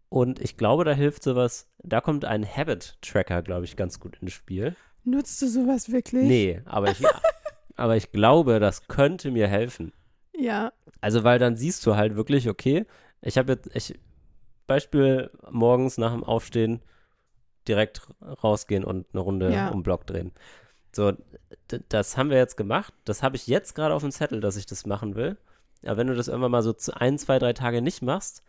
Und 0.08 0.40
ich 0.40 0.56
glaube, 0.56 0.84
da 0.84 0.92
hilft 0.92 1.22
sowas, 1.22 1.68
da 1.78 2.00
kommt 2.00 2.24
ein 2.24 2.46
Habit-Tracker, 2.46 3.42
glaube 3.42 3.64
ich, 3.64 3.76
ganz 3.76 3.98
gut 4.00 4.16
ins 4.20 4.32
Spiel. 4.32 4.76
Nutzt 5.02 5.40
du 5.42 5.48
sowas 5.48 5.90
wirklich? 5.90 6.22
Nee, 6.24 6.62
aber 6.64 6.90
ich, 6.90 7.02
aber 7.76 7.96
ich 7.96 8.12
glaube, 8.12 8.60
das 8.60 8.86
könnte 8.86 9.30
mir 9.30 9.48
helfen. 9.48 9.92
Ja. 10.36 10.72
Also, 11.00 11.24
weil 11.24 11.38
dann 11.38 11.56
siehst 11.56 11.84
du 11.86 11.96
halt 11.96 12.16
wirklich, 12.16 12.48
okay, 12.48 12.86
ich 13.22 13.38
habe 13.38 13.52
jetzt, 13.52 13.74
ich, 13.74 13.98
Beispiel 14.66 15.30
morgens 15.50 15.98
nach 15.98 16.12
dem 16.12 16.24
Aufstehen 16.24 16.80
direkt 17.68 18.02
rausgehen 18.22 18.84
und 18.84 19.06
eine 19.12 19.20
Runde 19.20 19.52
Ja. 19.52 19.68
um 19.68 19.78
den 19.78 19.82
Block 19.82 20.06
drehen. 20.06 20.32
So, 20.94 21.12
das 21.88 22.16
haben 22.16 22.30
wir 22.30 22.36
jetzt 22.38 22.56
gemacht. 22.56 22.92
Das 23.04 23.22
habe 23.22 23.36
ich 23.36 23.46
jetzt 23.46 23.74
gerade 23.74 23.94
auf 23.94 24.02
dem 24.02 24.12
Zettel, 24.12 24.40
dass 24.40 24.56
ich 24.56 24.66
das 24.66 24.86
machen 24.86 25.14
will. 25.14 25.36
Aber 25.82 25.96
wenn 25.96 26.06
du 26.06 26.14
das 26.14 26.28
irgendwann 26.28 26.50
mal 26.52 26.62
so 26.62 26.72
zu 26.72 26.98
ein, 26.98 27.18
zwei, 27.18 27.38
drei 27.38 27.52
Tage 27.52 27.82
nicht 27.82 28.02
machst, 28.02 28.42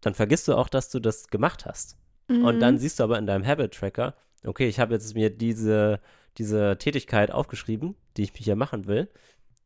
dann 0.00 0.14
vergisst 0.14 0.48
du 0.48 0.54
auch, 0.54 0.68
dass 0.68 0.88
du 0.90 0.98
das 1.00 1.28
gemacht 1.28 1.66
hast. 1.66 1.96
Und 2.28 2.56
Mhm. 2.56 2.60
dann 2.60 2.78
siehst 2.78 3.00
du 3.00 3.04
aber 3.04 3.18
in 3.18 3.26
deinem 3.26 3.44
Habit-Tracker, 3.44 4.14
okay, 4.46 4.68
ich 4.68 4.78
habe 4.78 4.94
jetzt 4.94 5.14
mir 5.14 5.30
diese, 5.30 6.00
diese 6.38 6.78
Tätigkeit 6.78 7.30
aufgeschrieben, 7.32 7.96
die 8.16 8.22
ich 8.22 8.32
hier 8.34 8.56
machen 8.56 8.86
will. 8.86 9.08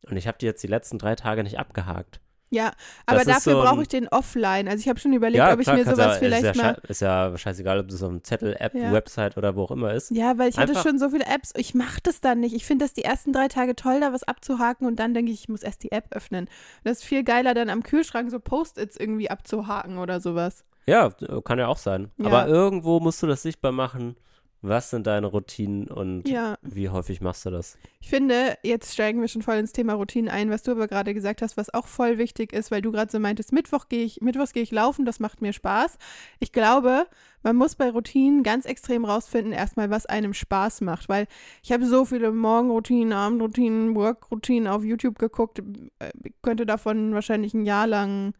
Und 0.09 0.17
ich 0.17 0.27
habe 0.27 0.37
die 0.39 0.45
jetzt 0.45 0.63
die 0.63 0.67
letzten 0.67 0.97
drei 0.97 1.15
Tage 1.15 1.43
nicht 1.43 1.59
abgehakt. 1.59 2.19
Ja, 2.51 2.71
aber 3.05 3.17
Das 3.19 3.25
dafür 3.27 3.53
so 3.53 3.59
ein- 3.61 3.65
brauche 3.67 3.81
ich 3.81 3.87
den 3.87 4.07
offline. 4.07 4.67
Also 4.67 4.79
ich 4.81 4.87
habe 4.87 4.99
schon 4.99 5.13
überlegt, 5.13 5.43
ob 5.43 5.59
ich 5.59 5.67
mir 5.67 5.83
sowas 5.83 5.97
ja, 5.97 6.09
vielleicht 6.11 6.43
ist 6.45 6.55
ja, 6.55 6.63
mal. 6.63 6.77
ist 6.87 7.01
ja 7.01 7.37
scheißegal, 7.37 7.79
ob 7.79 7.87
das 7.87 8.03
auf 8.03 8.09
einem 8.09 8.23
Zettel, 8.23 8.55
App, 8.59 8.73
Ja. 8.75 8.91
Website 8.93 9.35
oder 9.37 9.55
wo 9.55 9.63
auch 9.63 9.71
immer 9.71 9.93
ist. 9.93 10.11
Ja, 10.11 10.37
weil 10.37 10.49
ich 10.49 10.57
hatte 10.57 10.69
Einfach- 10.69 10.83
schon 10.83 10.99
so 10.99 11.09
viele 11.09 11.25
Apps. 11.25 11.53
Ich 11.57 11.73
mache 11.73 11.99
das 12.03 12.21
dann 12.21 12.39
nicht. 12.39 12.55
Ich 12.55 12.65
finde 12.65 12.85
das 12.85 12.93
die 12.93 13.03
ersten 13.03 13.33
drei 13.33 13.47
Tage 13.47 13.75
toll, 13.75 13.99
da 13.99 14.13
was 14.13 14.23
abzuhaken 14.23 14.85
und 14.87 14.97
dann 14.97 15.13
denke 15.13 15.31
ich, 15.31 15.41
ich 15.41 15.49
muss 15.49 15.63
erst 15.63 15.83
die 15.83 15.91
App 15.91 16.05
öffnen. 16.11 16.47
Das 16.83 16.99
ist 16.99 17.03
viel 17.03 17.23
geiler, 17.23 17.53
dann 17.55 17.69
am 17.69 17.81
Kühlschrank 17.83 18.29
so 18.29 18.39
Post-its 18.39 18.95
irgendwie 18.95 19.29
abzuhaken 19.29 19.97
oder 19.97 20.21
sowas. 20.21 20.63
Ja, 20.87 21.09
kann 21.43 21.57
ja 21.57 21.67
auch 21.67 21.79
sein. 21.79 22.11
Ja. 22.17 22.27
Aber 22.27 22.47
irgendwo 22.47 22.99
musst 22.99 23.21
du 23.23 23.27
das 23.27 23.41
sichtbar 23.41 23.71
machen. 23.71 24.15
Was 24.61 24.89
sind 24.89 25.05
deine 25.05 25.27
Routinen 25.27 25.87
und 25.89 26.27
Ja. 26.27 26.57
wie 26.63 26.89
häufig 26.89 27.21
machst 27.21 27.45
du 27.45 27.51
das? 27.51 27.77
Ich 27.99 28.09
finde, 28.09 28.57
jetzt 28.63 28.93
steigen 28.93 29.21
wir 29.21 29.27
schon 29.27 29.43
voll 29.43 29.57
ins 29.57 29.73
Thema 29.73 29.93
Routinen 29.93 30.27
ein, 30.29 30.49
was 30.49 30.63
du 30.63 30.71
aber 30.71 30.87
gerade 30.87 31.13
gesagt 31.13 31.43
hast, 31.43 31.55
was 31.55 31.71
auch 31.71 31.85
voll 31.85 32.17
wichtig 32.17 32.51
ist, 32.51 32.71
weil 32.71 32.81
du 32.81 32.91
gerade 32.91 33.11
so 33.11 33.19
meintest, 33.19 33.51
Mittwoch 33.51 33.89
gehe 33.89 34.03
ich, 34.03 34.21
Mittwochs 34.21 34.53
gehe 34.53 34.63
ich 34.63 34.71
laufen, 34.71 35.05
das 35.05 35.19
macht 35.19 35.39
mir 35.41 35.53
Spaß. 35.53 35.97
Ich 36.39 36.51
glaube, 36.51 37.05
man 37.43 37.55
muss 37.55 37.75
bei 37.75 37.91
Routinen 37.91 38.41
ganz 38.41 38.65
extrem 38.65 39.05
rausfinden, 39.05 39.53
erstmal, 39.53 39.91
was 39.91 40.07
einem 40.07 40.33
Spaß 40.33 40.81
macht, 40.81 41.09
weil 41.09 41.27
ich 41.61 41.71
habe 41.71 41.85
so 41.85 42.03
viele 42.05 42.31
Morgenroutinen, 42.31 43.13
Abendroutinen, 43.13 43.93
Workroutinen 43.95 44.67
auf 44.67 44.83
YouTube 44.83 45.19
geguckt, 45.19 45.59
äh, 45.99 46.11
ich 46.23 46.33
könnte 46.41 46.65
davon 46.65 47.13
wahrscheinlich 47.13 47.53
ein 47.53 47.65
Jahr 47.65 47.85
lang. 47.85 48.33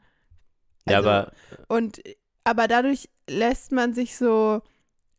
ja, 0.88 0.98
also- 0.98 1.10
aber 1.10 1.32
Und 1.68 2.02
aber 2.44 2.68
dadurch 2.68 3.10
lässt 3.30 3.72
man 3.72 3.94
sich 3.94 4.16
so 4.18 4.62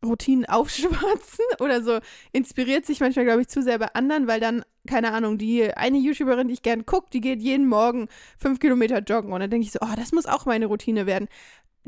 Routinen 0.04 0.44
aufschwatzen 0.48 1.44
oder 1.60 1.82
so 1.82 1.98
inspiriert 2.32 2.86
sich 2.86 3.00
manchmal, 3.00 3.24
glaube 3.24 3.42
ich, 3.42 3.48
zu 3.48 3.62
sehr 3.62 3.78
bei 3.78 3.94
anderen, 3.94 4.26
weil 4.26 4.40
dann, 4.40 4.64
keine 4.86 5.12
Ahnung, 5.12 5.38
die 5.38 5.72
eine 5.74 5.98
YouTuberin, 5.98 6.48
die 6.48 6.54
ich 6.54 6.62
gern 6.62 6.86
gucke, 6.86 7.08
die 7.12 7.20
geht 7.20 7.40
jeden 7.42 7.66
Morgen 7.66 8.08
fünf 8.38 8.60
Kilometer 8.60 8.98
joggen. 9.00 9.32
Und 9.32 9.40
dann 9.40 9.50
denke 9.50 9.66
ich 9.66 9.72
so, 9.72 9.78
oh, 9.82 9.94
das 9.96 10.12
muss 10.12 10.26
auch 10.26 10.46
meine 10.46 10.66
Routine 10.66 11.06
werden. 11.06 11.28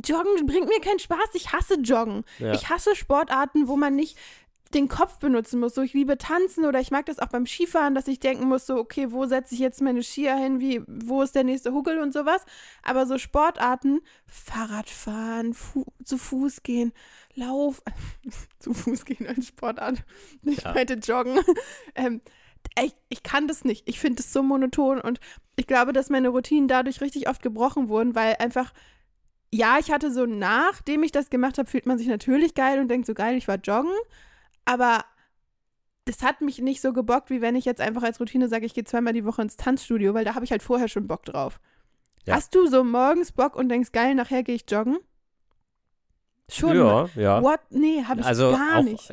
Joggen 0.04 0.46
bringt 0.46 0.68
mir 0.68 0.80
keinen 0.80 0.98
Spaß. 0.98 1.30
Ich 1.34 1.52
hasse 1.52 1.74
Joggen. 1.80 2.24
ja. 2.38 2.52
Ich 2.52 2.68
hasse 2.68 2.94
Sportarten, 2.94 3.68
wo 3.68 3.76
man 3.76 3.96
nicht 3.96 4.16
den 4.74 4.88
Kopf 4.88 5.18
benutzen 5.18 5.60
muss. 5.60 5.74
So, 5.74 5.82
ich 5.82 5.94
liebe 5.94 6.18
tanzen 6.18 6.64
oder 6.64 6.80
ich 6.80 6.90
mag 6.90 7.06
das 7.06 7.18
auch 7.18 7.28
beim 7.28 7.46
Skifahren, 7.46 7.94
dass 7.94 8.08
ich 8.08 8.20
denken 8.20 8.46
muss, 8.48 8.66
so, 8.66 8.76
okay, 8.76 9.12
wo 9.12 9.26
setze 9.26 9.54
ich 9.54 9.60
jetzt 9.60 9.80
meine 9.80 10.02
Skier 10.02 10.36
hin, 10.36 10.60
wie, 10.60 10.82
wo 10.86 11.22
ist 11.22 11.34
der 11.34 11.44
nächste 11.44 11.72
Huckel 11.72 11.98
und 11.98 12.12
sowas. 12.12 12.44
Aber 12.82 13.06
so 13.06 13.18
Sportarten, 13.18 14.00
Fahrradfahren, 14.26 15.54
Fu 15.54 15.84
zu 16.04 16.18
Fuß 16.18 16.62
gehen, 16.62 16.92
Lauf, 17.34 17.82
zu 18.58 18.74
Fuß 18.74 19.04
gehen 19.04 19.26
als 19.26 19.48
Sportart, 19.48 20.04
ich 20.44 20.62
Ja. 20.62 20.74
meinte 20.74 20.94
Joggen. 20.94 21.38
ähm, 21.94 22.20
ich, 22.82 22.94
ich 23.08 23.22
kann 23.22 23.48
das 23.48 23.64
nicht. 23.64 23.88
Ich 23.88 23.98
finde 23.98 24.16
das 24.16 24.32
so 24.32 24.42
monoton 24.42 25.00
und 25.00 25.20
ich 25.56 25.66
glaube, 25.66 25.92
dass 25.92 26.10
meine 26.10 26.28
Routinen 26.28 26.68
dadurch 26.68 27.00
richtig 27.00 27.28
oft 27.28 27.42
gebrochen 27.42 27.88
wurden, 27.88 28.14
weil 28.14 28.36
einfach, 28.38 28.72
ja, 29.52 29.78
ich 29.78 29.90
hatte 29.90 30.12
so, 30.12 30.26
nachdem 30.26 31.02
ich 31.02 31.12
das 31.12 31.30
gemacht 31.30 31.58
habe, 31.58 31.68
fühlt 31.70 31.86
man 31.86 31.98
sich 31.98 32.06
natürlich 32.08 32.54
geil 32.54 32.78
und 32.80 32.88
denkt 32.88 33.06
so 33.06 33.14
geil, 33.14 33.36
ich 33.36 33.48
war 33.48 33.56
joggen, 33.56 33.92
aber 34.68 35.04
das 36.04 36.22
hat 36.22 36.40
mich 36.40 36.58
nicht 36.58 36.80
so 36.80 36.92
gebockt, 36.92 37.30
wie 37.30 37.40
wenn 37.40 37.56
ich 37.56 37.64
jetzt 37.64 37.80
einfach 37.80 38.02
als 38.02 38.20
Routine 38.20 38.48
sage, 38.48 38.66
ich 38.66 38.74
gehe 38.74 38.84
zweimal 38.84 39.12
die 39.12 39.24
Woche 39.24 39.42
ins 39.42 39.56
Tanzstudio, 39.56 40.14
weil 40.14 40.24
da 40.24 40.34
habe 40.34 40.44
ich 40.44 40.50
halt 40.50 40.62
vorher 40.62 40.88
schon 40.88 41.06
Bock 41.06 41.24
drauf. 41.24 41.58
Ja. 42.26 42.34
Hast 42.36 42.54
du 42.54 42.66
so 42.66 42.84
morgens 42.84 43.32
Bock 43.32 43.56
und 43.56 43.68
denkst, 43.68 43.92
geil, 43.92 44.14
nachher 44.14 44.42
gehe 44.42 44.54
ich 44.54 44.64
joggen? 44.68 44.98
Schon. 46.50 46.76
Ja, 46.76 47.08
ja. 47.14 47.42
What? 47.42 47.60
Nee, 47.70 48.04
habe 48.04 48.20
ich 48.20 48.26
also 48.26 48.52
gar 48.52 48.78
auch, 48.78 48.82
nicht. 48.84 49.10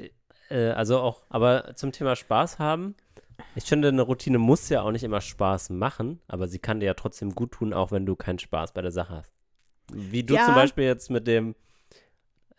Äh, 0.50 0.70
also 0.72 1.00
auch, 1.00 1.24
aber 1.30 1.76
zum 1.76 1.92
Thema 1.92 2.16
Spaß 2.16 2.60
haben. 2.60 2.96
Ich 3.56 3.66
finde, 3.66 3.90
eine 3.90 4.02
Routine 4.02 4.38
muss 4.38 4.70
ja 4.70 4.82
auch 4.82 4.92
nicht 4.92 5.04
immer 5.04 5.22
Spaß 5.22 5.70
machen, 5.70 6.22
aber 6.28 6.48
sie 6.48 6.60
kann 6.60 6.80
dir 6.80 6.86
ja 6.88 6.94
trotzdem 6.94 7.36
gut 7.36 7.52
tun, 7.52 7.74
auch 7.74 7.92
wenn 7.92 8.06
du 8.06 8.16
keinen 8.16 8.40
Spaß 8.40 8.74
bei 8.74 8.82
der 8.82 8.92
Sache 8.92 9.16
hast. 9.16 9.34
Wie 9.92 10.24
du 10.24 10.36
Ja. 10.36 10.46
zum 10.46 10.56
Beispiel 10.56 10.86
jetzt 10.86 11.10
mit 11.10 11.28
dem, 11.28 11.56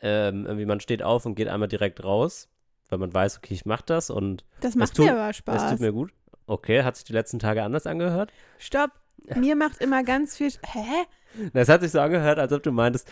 ähm, 0.01 0.45
irgendwie 0.45 0.67
man 0.67 0.81
steht 0.81 1.03
auf 1.03 1.25
und 1.25 1.35
geht 1.35 1.49
einmal 1.49 1.69
direkt 1.69 2.05
raus, 2.05 2.49
weil 2.89 2.99
man 2.99 3.13
weiß, 3.13 3.39
okay, 3.39 3.55
ich 3.55 3.67
mach 3.67 3.83
das 3.83 4.11
und 4.11 4.45
Das 4.61 4.75
macht 4.75 4.95
tut- 4.95 5.07
mir 5.07 5.13
aber 5.13 5.31
es 5.31 5.37
Spaß. 5.37 5.71
tut 5.71 5.81
mir 5.81 5.93
gut. 5.93 6.13
Okay, 6.47 6.83
hat 6.85 6.97
sich 6.97 7.05
die 7.05 7.13
letzten 7.13 7.39
Tage 7.39 7.63
anders 7.63 7.87
angehört? 7.87 8.33
Stopp. 8.59 8.91
Mir 9.35 9.57
macht 9.57 9.81
immer 9.81 10.03
ganz 10.05 10.37
viel. 10.37 10.53
Hä? 10.65 11.05
Es 11.53 11.69
hat 11.69 11.83
sich 11.83 11.91
so 11.91 12.01
angehört, 12.01 12.39
als 12.39 12.53
ob 12.53 12.63
du 12.63 12.73
meintest, 12.73 13.07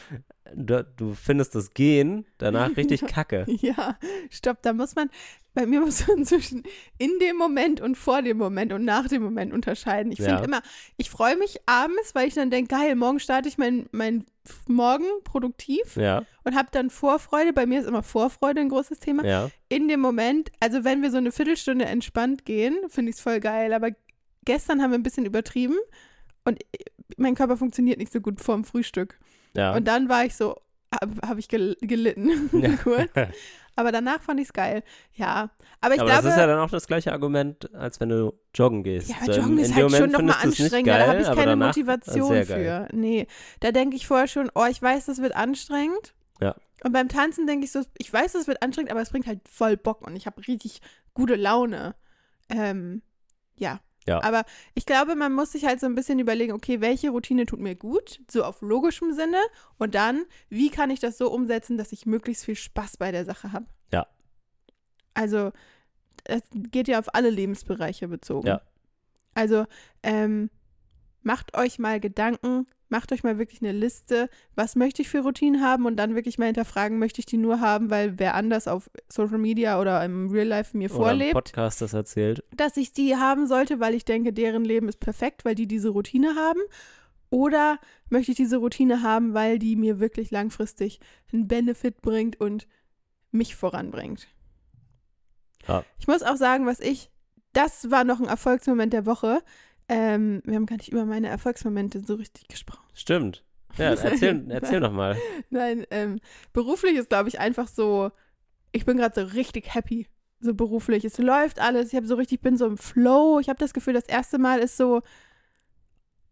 du, 0.54 0.82
du 0.96 1.14
findest 1.14 1.54
das 1.54 1.74
Gehen 1.74 2.24
danach 2.38 2.74
richtig 2.76 3.00
kacke. 3.06 3.44
Ja, 3.60 3.98
stopp, 4.30 4.62
da 4.62 4.72
muss 4.72 4.94
man, 4.94 5.10
bei 5.52 5.66
mir 5.66 5.80
muss 5.80 6.06
man 6.06 6.24
zwischen 6.24 6.62
in 6.98 7.10
dem 7.20 7.36
Moment 7.36 7.80
und 7.80 7.96
vor 7.96 8.22
dem 8.22 8.38
Moment 8.38 8.72
und 8.72 8.84
nach 8.84 9.08
dem 9.08 9.22
Moment 9.22 9.52
unterscheiden. 9.52 10.10
Ich 10.12 10.18
finde 10.18 10.38
Ja. 10.38 10.44
immer, 10.44 10.62
ich 10.96 11.10
freue 11.10 11.36
mich 11.36 11.58
abends, 11.66 12.14
weil 12.14 12.28
ich 12.28 12.34
dann 12.34 12.50
denke, 12.50 12.74
geil, 12.76 12.94
morgen 12.94 13.20
starte 13.20 13.48
ich 13.48 13.58
mein, 13.58 13.86
mein 13.92 14.24
Morgen 14.66 15.06
produktiv 15.24 15.96
Ja, 15.96 16.24
und 16.44 16.54
habe 16.54 16.68
dann 16.70 16.90
Vorfreude. 16.90 17.52
Bei 17.52 17.66
mir 17.66 17.80
ist 17.80 17.86
immer 17.86 18.02
Vorfreude 18.02 18.60
ein 18.60 18.68
großes 18.68 19.00
Thema. 19.00 19.24
ja. 19.24 19.50
In 19.68 19.88
dem 19.88 20.00
Moment, 20.00 20.52
also 20.60 20.84
wenn 20.84 21.02
wir 21.02 21.10
so 21.10 21.16
eine 21.16 21.32
Viertelstunde 21.32 21.86
entspannt 21.86 22.44
gehen, 22.44 22.76
finde 22.88 23.10
ich 23.10 23.16
es 23.16 23.22
voll 23.22 23.40
geil. 23.40 23.72
Aber 23.72 23.90
gestern 24.44 24.82
haben 24.82 24.90
wir 24.90 24.98
ein 24.98 25.02
bisschen 25.02 25.26
übertrieben 25.26 25.76
und 26.44 26.58
mein 27.16 27.34
Körper 27.34 27.56
funktioniert 27.56 27.98
nicht 27.98 28.12
so 28.12 28.20
gut 28.20 28.40
vorm 28.40 28.64
Frühstück. 28.64 29.18
Ja. 29.56 29.74
Und 29.74 29.86
dann 29.86 30.08
war 30.08 30.24
ich 30.24 30.34
so, 30.34 30.56
habe 30.92 31.14
hab 31.26 31.38
ich 31.38 31.48
gel 31.48 31.76
gelitten, 31.80 32.50
Ja. 32.60 32.76
kurz. 32.76 33.10
Aber 33.76 33.90
danach 33.90 34.22
fand 34.22 34.38
ich 34.38 34.46
es 34.46 34.52
geil. 34.52 34.84
Ja, 35.14 35.50
aber 35.80 35.96
ich 35.96 36.00
aber 36.00 36.10
glaube, 36.10 36.22
das 36.22 36.34
ist 36.34 36.38
ja 36.38 36.46
dann 36.46 36.60
auch 36.60 36.70
das 36.70 36.86
gleiche 36.86 37.10
Argument, 37.10 37.74
als 37.74 37.98
wenn 37.98 38.08
du 38.08 38.32
joggen 38.54 38.84
gehst. 38.84 39.10
ja, 39.10 39.16
So, 39.24 39.32
Joggen 39.32 39.58
ist 39.58 39.74
halt 39.74 39.86
dem 39.86 39.90
schon 39.90 40.12
Moment 40.12 40.12
nochmal 40.12 40.44
anstrengender. 40.44 40.96
da 40.98 41.06
habe 41.08 41.20
ich 41.22 41.26
keine 41.26 41.46
danach, 41.46 41.66
Motivation 41.66 42.44
für. 42.44 42.86
Nee, 42.92 43.26
da 43.58 43.72
denke 43.72 43.96
ich 43.96 44.06
vorher 44.06 44.28
schon, 44.28 44.48
oh, 44.54 44.66
ich 44.70 44.80
weiß, 44.80 45.06
das 45.06 45.20
wird 45.20 45.34
anstrengend. 45.34 46.14
Ja. 46.40 46.54
Und 46.84 46.92
beim 46.92 47.08
Tanzen 47.08 47.48
denke 47.48 47.64
ich 47.64 47.72
so, 47.72 47.80
ich 47.98 48.12
weiß, 48.12 48.34
das 48.34 48.46
wird 48.46 48.62
anstrengend, 48.62 48.92
aber 48.92 49.00
es 49.02 49.10
bringt 49.10 49.26
halt 49.26 49.40
voll 49.48 49.76
Bock 49.76 50.06
und 50.06 50.14
ich 50.14 50.26
habe 50.26 50.46
richtig 50.46 50.80
gute 51.12 51.34
Laune. 51.34 51.96
Ähm, 52.48 53.02
ja. 53.56 53.80
Ja. 54.06 54.22
Aber 54.22 54.44
ich 54.74 54.86
glaube, 54.86 55.14
man 55.14 55.32
muss 55.32 55.52
sich 55.52 55.64
halt 55.64 55.80
so 55.80 55.86
ein 55.86 55.94
bisschen 55.94 56.18
überlegen, 56.18 56.52
okay, 56.52 56.80
welche 56.80 57.10
Routine 57.10 57.46
tut 57.46 57.60
mir 57.60 57.74
gut, 57.74 58.20
so 58.30 58.44
auf 58.44 58.60
logischem 58.60 59.12
Sinne, 59.14 59.38
und 59.78 59.94
dann, 59.94 60.24
wie 60.48 60.70
kann 60.70 60.90
ich 60.90 61.00
das 61.00 61.16
so 61.16 61.30
umsetzen, 61.32 61.78
dass 61.78 61.92
ich 61.92 62.04
möglichst 62.04 62.44
viel 62.44 62.56
Spaß 62.56 62.98
bei 62.98 63.12
der 63.12 63.24
Sache 63.24 63.52
habe. 63.52 63.66
Ja. 63.92 64.06
Also, 65.14 65.52
es 66.24 66.42
geht 66.52 66.88
ja 66.88 66.98
auf 66.98 67.14
alle 67.14 67.30
Lebensbereiche 67.30 68.08
bezogen. 68.08 68.46
Ja. 68.46 68.60
Also, 69.34 69.64
ähm, 70.02 70.50
macht 71.22 71.56
euch 71.56 71.78
mal 71.78 71.98
Gedanken, 71.98 72.66
macht 72.94 73.10
euch 73.10 73.24
mal 73.24 73.38
wirklich 73.38 73.60
eine 73.60 73.72
Liste, 73.72 74.30
was 74.54 74.76
möchte 74.76 75.02
ich 75.02 75.08
für 75.08 75.18
Routinen 75.18 75.60
haben 75.60 75.84
und 75.84 75.96
dann 75.96 76.14
wirklich 76.14 76.38
mal 76.38 76.46
hinterfragen, 76.46 77.00
möchte 77.00 77.18
ich 77.18 77.26
die 77.26 77.38
nur 77.38 77.58
haben, 77.58 77.90
weil 77.90 78.20
wer 78.20 78.36
anders 78.36 78.68
auf 78.68 78.88
Social 79.08 79.38
Media 79.38 79.80
oder 79.80 80.04
im 80.04 80.30
Real 80.30 80.46
Life 80.46 80.76
mir 80.76 80.88
Oder 80.90 80.94
im 80.94 81.02
vorlebt, 81.02 81.32
Podcast 81.32 81.80
das 81.80 81.92
erzählt. 81.92 82.44
dass 82.54 82.76
ich 82.76 82.92
die 82.92 83.16
haben 83.16 83.48
sollte, 83.48 83.80
weil 83.80 83.94
ich 83.94 84.04
denke, 84.04 84.32
deren 84.32 84.64
Leben 84.64 84.88
ist 84.88 85.00
perfekt, 85.00 85.44
weil 85.44 85.56
die 85.56 85.66
diese 85.66 85.88
Routine 85.88 86.36
haben. 86.36 86.60
Oder 87.30 87.80
möchte 88.10 88.30
ich 88.30 88.36
diese 88.36 88.58
Routine 88.58 89.02
haben, 89.02 89.34
weil 89.34 89.58
die 89.58 89.74
mir 89.74 89.98
wirklich 89.98 90.30
langfristig 90.30 91.00
einen 91.32 91.48
Benefit 91.48 92.00
bringt 92.00 92.38
und 92.40 92.68
mich 93.32 93.56
voranbringt. 93.56 94.28
Ja. 95.66 95.82
Ich 95.98 96.06
muss 96.06 96.22
auch 96.22 96.36
sagen, 96.36 96.64
was 96.64 96.78
ich, 96.78 97.10
das 97.54 97.90
war 97.90 98.04
noch 98.04 98.20
ein 98.20 98.28
Erfolgsmoment 98.28 98.92
der 98.92 99.04
Woche. 99.04 99.42
Ähm, 99.88 100.42
wir 100.44 100.56
haben 100.56 100.66
gar 100.66 100.76
nicht 100.76 100.90
über 100.90 101.04
meine 101.04 101.28
Erfolgsmomente 101.28 102.00
so 102.00 102.14
richtig 102.14 102.48
gesprochen. 102.48 102.84
Stimmt. 102.94 103.44
Ja, 103.76 103.90
erzähl, 103.94 104.46
erzähl 104.50 104.80
noch 104.80 104.92
mal. 104.92 105.16
Nein, 105.50 105.86
ähm, 105.90 106.20
beruflich 106.52 106.96
ist, 106.96 107.08
glaube 107.10 107.28
ich, 107.28 107.38
einfach 107.38 107.68
so, 107.68 108.10
ich 108.72 108.84
bin 108.84 108.96
gerade 108.96 109.20
so 109.20 109.34
richtig 109.34 109.74
happy. 109.74 110.08
So 110.40 110.54
beruflich. 110.54 111.04
Es 111.04 111.16
läuft 111.18 111.58
alles. 111.58 111.88
Ich 111.88 111.96
habe 111.96 112.06
so 112.06 112.16
richtig, 112.16 112.42
bin 112.42 112.56
so 112.56 112.66
im 112.66 112.76
Flow. 112.76 113.40
Ich 113.40 113.48
habe 113.48 113.58
das 113.58 113.72
Gefühl, 113.72 113.94
das 113.94 114.04
erste 114.04 114.38
Mal 114.38 114.58
ist 114.58 114.76
so, 114.76 115.00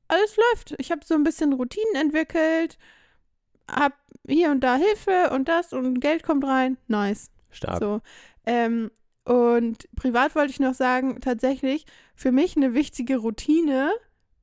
alles 0.09 0.37
läuft. 0.37 0.75
Ich 0.79 0.91
habe 0.91 1.01
so 1.05 1.15
ein 1.15 1.25
bisschen 1.25 1.55
Routinen 1.55 1.95
entwickelt, 1.95 2.79
hab 3.71 3.95
hier 4.29 4.51
und 4.51 4.61
da 4.61 4.77
Hilfe 4.77 5.31
und 5.33 5.49
das 5.49 5.73
und 5.73 6.01
Geld 6.01 6.23
kommt 6.23 6.45
rein. 6.45 6.77
Nice. 6.89 7.31
Stark. 7.51 7.81
So. 7.81 8.01
Ähm, 8.45 8.91
und 9.25 9.89
privat 9.95 10.35
wollte 10.35 10.51
ich 10.51 10.61
noch 10.61 10.75
sagen, 10.75 11.21
tatsächlich, 11.21 11.87
für 12.15 12.33
mich 12.33 12.57
eine 12.57 12.75
wichtige 12.75 13.19
Routine 13.19 13.93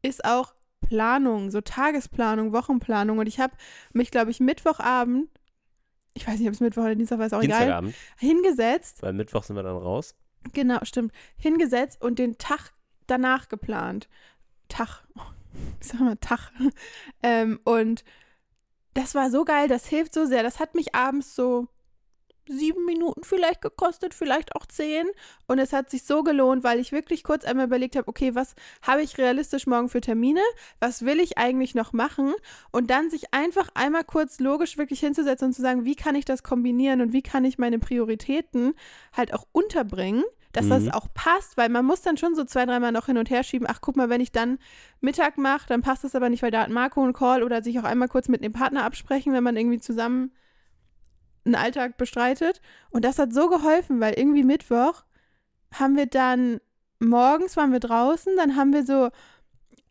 ist 0.01 0.23
auch 0.23 0.53
Planung, 0.81 1.51
so 1.51 1.61
Tagesplanung, 1.61 2.53
Wochenplanung. 2.53 3.17
Und 3.17 3.27
ich 3.27 3.39
habe 3.39 3.53
mich, 3.93 4.11
glaube 4.11 4.31
ich, 4.31 4.39
Mittwochabend, 4.39 5.29
ich 6.13 6.27
weiß 6.27 6.39
nicht, 6.39 6.47
ob 6.47 6.53
es 6.53 6.59
Mittwoch 6.59 6.83
oder 6.83 6.95
Dienstag 6.95 7.19
war, 7.19 7.25
ist 7.25 7.33
auch 7.33 7.43
egal, 7.43 7.93
hingesetzt, 8.17 9.01
weil 9.01 9.13
Mittwoch 9.13 9.43
sind 9.43 9.55
wir 9.55 9.63
dann 9.63 9.77
raus. 9.77 10.15
genau, 10.53 10.79
stimmt, 10.83 11.13
hingesetzt 11.37 12.01
und 12.01 12.19
den 12.19 12.37
Tag 12.37 12.71
danach 13.07 13.49
geplant. 13.49 14.07
Tag, 14.69 15.03
ich 15.81 15.87
sag 15.87 15.99
mal 15.99 16.15
Tag. 16.17 16.51
ähm, 17.23 17.59
und 17.63 18.03
das 18.93 19.13
war 19.13 19.29
so 19.29 19.45
geil, 19.45 19.67
das 19.67 19.87
hilft 19.87 20.13
so 20.13 20.25
sehr. 20.25 20.43
Das 20.43 20.59
hat 20.59 20.75
mich 20.75 20.95
abends 20.95 21.35
so 21.35 21.67
sieben 22.49 22.85
Minuten 22.85 23.23
vielleicht 23.23 23.61
gekostet, 23.61 24.13
vielleicht 24.13 24.55
auch 24.55 24.65
zehn. 24.65 25.07
Und 25.47 25.59
es 25.59 25.71
hat 25.71 25.89
sich 25.89 26.03
so 26.03 26.23
gelohnt, 26.23 26.63
weil 26.63 26.79
ich 26.79 26.91
wirklich 26.91 27.23
kurz 27.23 27.45
einmal 27.45 27.67
überlegt 27.67 27.95
habe, 27.95 28.07
okay, 28.07 28.35
was 28.35 28.55
habe 28.81 29.01
ich 29.01 29.17
realistisch 29.17 29.67
morgen 29.67 29.89
für 29.89 30.01
Termine? 30.01 30.41
Was 30.79 31.05
will 31.05 31.19
ich 31.19 31.37
eigentlich 31.37 31.75
noch 31.75 31.93
machen? 31.93 32.33
Und 32.71 32.89
dann 32.89 33.09
sich 33.09 33.33
einfach 33.33 33.69
einmal 33.75 34.03
kurz 34.03 34.39
logisch 34.39 34.77
wirklich 34.77 34.99
hinzusetzen 34.99 35.47
und 35.47 35.53
zu 35.53 35.61
sagen, 35.61 35.85
wie 35.85 35.95
kann 35.95 36.15
ich 36.15 36.25
das 36.25 36.43
kombinieren 36.43 37.01
und 37.01 37.13
wie 37.13 37.21
kann 37.21 37.45
ich 37.45 37.57
meine 37.57 37.79
Prioritäten 37.79 38.73
halt 39.15 39.33
auch 39.33 39.45
unterbringen, 39.51 40.23
dass 40.51 40.65
Mhm. 40.65 40.69
das 40.69 40.93
auch 40.93 41.07
passt, 41.13 41.57
weil 41.57 41.69
man 41.69 41.85
muss 41.85 42.01
dann 42.01 42.17
schon 42.17 42.33
so 42.35 42.43
zwei, 42.43 42.65
dreimal 42.65 42.91
noch 42.91 43.05
hin 43.05 43.17
und 43.19 43.29
her 43.29 43.43
schieben. 43.43 43.67
Ach, 43.69 43.81
guck 43.81 43.95
mal, 43.95 44.09
wenn 44.09 44.21
ich 44.21 44.31
dann 44.31 44.57
Mittag 44.99 45.37
mache, 45.37 45.67
dann 45.67 45.81
passt 45.81 46.03
das 46.03 46.15
aber 46.15 46.29
nicht, 46.29 46.41
weil 46.41 46.51
da 46.51 46.61
hat 46.61 46.69
Marco 46.69 47.03
einen 47.03 47.13
Call 47.13 47.43
oder 47.43 47.61
sich 47.63 47.79
auch 47.79 47.83
einmal 47.83 48.07
kurz 48.07 48.27
mit 48.27 48.43
dem 48.43 48.51
Partner 48.53 48.83
absprechen, 48.83 49.31
wenn 49.33 49.43
man 49.43 49.55
irgendwie 49.57 49.79
zusammen 49.79 50.31
einen 51.45 51.55
Alltag 51.55 51.97
bestreitet. 51.97 52.61
Und 52.89 53.05
das 53.05 53.19
hat 53.19 53.33
so 53.33 53.49
geholfen, 53.49 53.99
weil 53.99 54.13
irgendwie 54.13 54.43
Mittwoch 54.43 55.03
haben 55.73 55.95
wir 55.95 56.05
dann, 56.05 56.59
morgens 56.99 57.57
waren 57.57 57.71
wir 57.71 57.79
draußen, 57.79 58.35
dann 58.35 58.55
haben 58.55 58.73
wir 58.73 58.85
so, 58.85 59.09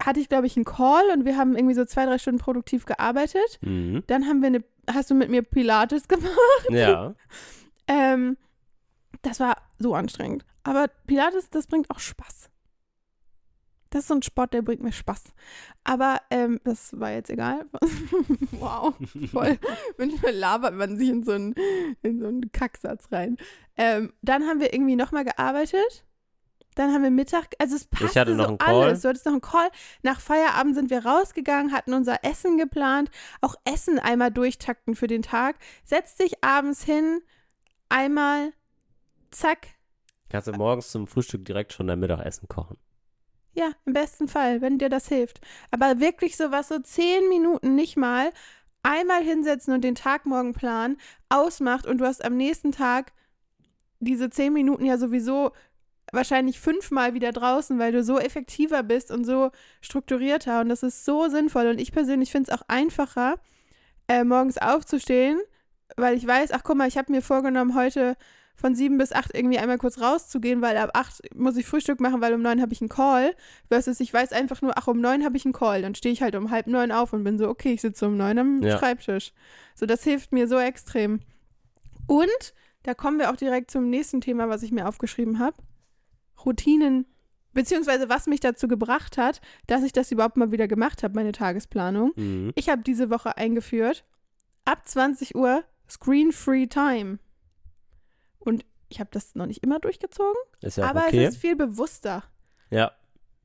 hatte 0.02 0.20
ich 0.20 0.28
glaube 0.28 0.46
ich 0.46 0.56
einen 0.56 0.64
Call 0.64 1.10
und 1.12 1.24
wir 1.24 1.36
haben 1.36 1.56
irgendwie 1.56 1.74
so 1.74 1.84
zwei, 1.84 2.06
drei 2.06 2.18
Stunden 2.18 2.40
produktiv 2.40 2.84
gearbeitet. 2.84 3.58
Mhm. 3.60 4.02
Dann 4.06 4.26
haben 4.26 4.42
wir 4.42 4.48
eine, 4.48 4.64
hast 4.90 5.10
du 5.10 5.14
mit 5.14 5.30
mir 5.30 5.42
Pilates 5.42 6.08
gemacht? 6.08 6.70
Ja. 6.70 7.14
Ähm, 7.86 8.36
das 9.22 9.40
war 9.40 9.56
so 9.78 9.94
anstrengend. 9.94 10.44
Aber 10.62 10.88
Pilates, 11.06 11.50
das 11.50 11.66
bringt 11.66 11.90
auch 11.90 11.98
Spaß. 11.98 12.50
Das 13.90 14.02
ist 14.02 14.08
so 14.08 14.14
ein 14.14 14.22
Sport, 14.22 14.52
der 14.52 14.62
bringt 14.62 14.82
mir 14.82 14.92
Spaß. 14.92 15.22
Aber 15.84 16.20
ähm, 16.30 16.60
das 16.64 16.98
war 16.98 17.12
jetzt 17.12 17.30
egal. 17.30 17.66
wow, 18.52 18.94
voll. 19.30 19.58
Manchmal 19.96 20.32
labert 20.34 20.74
man 20.74 20.96
sich 20.96 21.08
in 21.08 21.24
so 21.24 21.32
einen, 21.32 21.54
in 22.02 22.20
so 22.20 22.26
einen 22.26 22.52
Kacksatz 22.52 23.10
rein. 23.10 23.36
Ähm, 23.76 24.12
dann 24.22 24.44
haben 24.46 24.60
wir 24.60 24.72
irgendwie 24.74 24.96
nochmal 24.96 25.24
gearbeitet. 25.24 26.04
Dann 26.74 26.92
haben 26.92 27.02
wir 27.02 27.10
Mittag, 27.10 27.54
also 27.58 27.74
es 27.74 27.86
passt 27.86 28.14
hatte 28.14 28.36
noch 28.36 28.44
so 28.44 28.48
einen 28.50 28.58
Call. 28.58 28.82
alles. 28.84 29.00
Du 29.00 29.08
hattest 29.08 29.26
noch 29.26 29.32
einen 29.32 29.40
Call. 29.40 29.68
Nach 30.02 30.20
Feierabend 30.20 30.76
sind 30.76 30.90
wir 30.90 31.04
rausgegangen, 31.04 31.72
hatten 31.72 31.92
unser 31.92 32.24
Essen 32.24 32.56
geplant. 32.56 33.10
Auch 33.40 33.56
Essen 33.64 33.98
einmal 33.98 34.30
durchtakten 34.30 34.94
für 34.94 35.08
den 35.08 35.22
Tag. 35.22 35.56
Setz 35.82 36.14
dich 36.14 36.44
abends 36.44 36.84
hin, 36.84 37.20
einmal 37.88 38.52
Zack. 39.30 39.66
Kannst 40.28 40.46
du 40.46 40.52
morgens 40.52 40.90
zum 40.90 41.06
Frühstück 41.06 41.44
direkt 41.44 41.72
schon 41.72 41.86
dein 41.86 41.98
Mittagessen 41.98 42.48
kochen. 42.48 42.76
Ja, 43.58 43.72
im 43.86 43.92
besten 43.92 44.28
Fall, 44.28 44.60
wenn 44.60 44.78
dir 44.78 44.88
das 44.88 45.08
hilft. 45.08 45.40
Aber 45.72 45.98
wirklich 45.98 46.36
so 46.36 46.52
was, 46.52 46.68
so 46.68 46.78
zehn 46.78 47.28
Minuten 47.28 47.74
nicht 47.74 47.96
mal, 47.96 48.30
einmal 48.84 49.20
hinsetzen 49.20 49.74
und 49.74 49.82
den 49.82 49.96
Tag 49.96 50.26
morgen 50.26 50.52
planen, 50.52 50.96
ausmacht 51.28 51.84
und 51.84 51.98
du 51.98 52.06
hast 52.06 52.24
am 52.24 52.36
nächsten 52.36 52.70
Tag 52.70 53.12
diese 53.98 54.30
zehn 54.30 54.52
Minuten 54.52 54.84
ja 54.84 54.96
sowieso 54.96 55.50
wahrscheinlich 56.12 56.60
fünfmal 56.60 57.14
wieder 57.14 57.32
draußen, 57.32 57.80
weil 57.80 57.90
du 57.90 58.04
so 58.04 58.20
effektiver 58.20 58.84
bist 58.84 59.10
und 59.10 59.24
so 59.24 59.50
strukturierter 59.80 60.60
und 60.60 60.68
das 60.68 60.84
ist 60.84 61.04
so 61.04 61.28
sinnvoll 61.28 61.66
und 61.66 61.80
ich 61.80 61.90
persönlich 61.90 62.30
finde 62.30 62.52
es 62.52 62.56
auch 62.56 62.62
einfacher, 62.68 63.40
äh, 64.06 64.22
morgens 64.22 64.58
aufzustehen, 64.58 65.40
weil 65.96 66.16
ich 66.16 66.24
weiß, 66.24 66.52
ach 66.52 66.62
guck 66.62 66.76
mal, 66.76 66.86
ich 66.86 66.96
habe 66.96 67.10
mir 67.10 67.22
vorgenommen, 67.22 67.74
heute 67.74 68.16
von 68.60 68.74
sieben 68.74 68.98
bis 68.98 69.12
acht 69.12 69.34
irgendwie 69.34 69.58
einmal 69.58 69.78
kurz 69.78 70.00
rauszugehen, 70.00 70.60
weil 70.60 70.76
ab 70.76 70.90
acht 70.94 71.20
muss 71.34 71.56
ich 71.56 71.66
Frühstück 71.66 72.00
machen, 72.00 72.20
weil 72.20 72.34
um 72.34 72.42
neun 72.42 72.60
habe 72.60 72.72
ich 72.72 72.80
einen 72.80 72.88
Call. 72.88 73.34
Versus 73.68 74.00
ich 74.00 74.12
weiß 74.12 74.32
einfach 74.32 74.60
nur, 74.62 74.76
ach, 74.76 74.88
um 74.88 75.00
neun 75.00 75.24
habe 75.24 75.36
ich 75.36 75.44
einen 75.44 75.54
Call. 75.54 75.82
Dann 75.82 75.94
stehe 75.94 76.12
ich 76.12 76.22
halt 76.22 76.34
um 76.34 76.50
halb 76.50 76.66
neun 76.66 76.90
auf 76.90 77.12
und 77.12 77.22
bin 77.22 77.38
so, 77.38 77.48
okay, 77.48 77.72
ich 77.72 77.80
sitze 77.80 78.06
um 78.06 78.16
neun 78.16 78.38
am 78.38 78.62
Ja. 78.62 78.76
Schreibtisch. 78.78 79.32
So, 79.76 79.86
das 79.86 80.02
hilft 80.02 80.32
mir 80.32 80.48
so 80.48 80.58
extrem. 80.58 81.20
Und 82.08 82.54
da 82.82 82.94
kommen 82.94 83.18
wir 83.18 83.30
auch 83.30 83.36
direkt 83.36 83.70
zum 83.70 83.90
nächsten 83.90 84.20
Thema, 84.20 84.48
was 84.48 84.62
ich 84.62 84.72
mir 84.72 84.88
aufgeschrieben 84.88 85.38
habe. 85.38 85.56
Routinen, 86.44 87.06
beziehungsweise 87.52 88.08
was 88.08 88.26
mich 88.26 88.40
dazu 88.40 88.66
gebracht 88.66 89.18
hat, 89.18 89.40
dass 89.68 89.84
ich 89.84 89.92
das 89.92 90.10
überhaupt 90.10 90.36
mal 90.36 90.50
wieder 90.50 90.66
gemacht 90.66 91.02
habe, 91.02 91.14
meine 91.14 91.32
Tagesplanung. 91.32 92.12
Mhm. 92.16 92.52
Ich 92.56 92.68
habe 92.68 92.82
diese 92.82 93.10
Woche 93.10 93.36
eingeführt, 93.36 94.04
ab 94.64 94.88
20 94.88 95.36
Uhr 95.36 95.62
Screen-Free 95.88 96.66
Time. 96.66 97.18
Und 98.48 98.64
ich 98.88 99.00
habe 99.00 99.10
das 99.12 99.34
noch 99.34 99.44
nicht 99.46 99.62
immer 99.62 99.78
durchgezogen, 99.78 100.40
Ist 100.62 100.78
ja 100.78 100.86
aber 100.88 101.04
okay. 101.06 101.24
es 101.24 101.34
ist 101.34 101.40
viel 101.40 101.54
bewusster. 101.56 102.24
ja. 102.70 102.92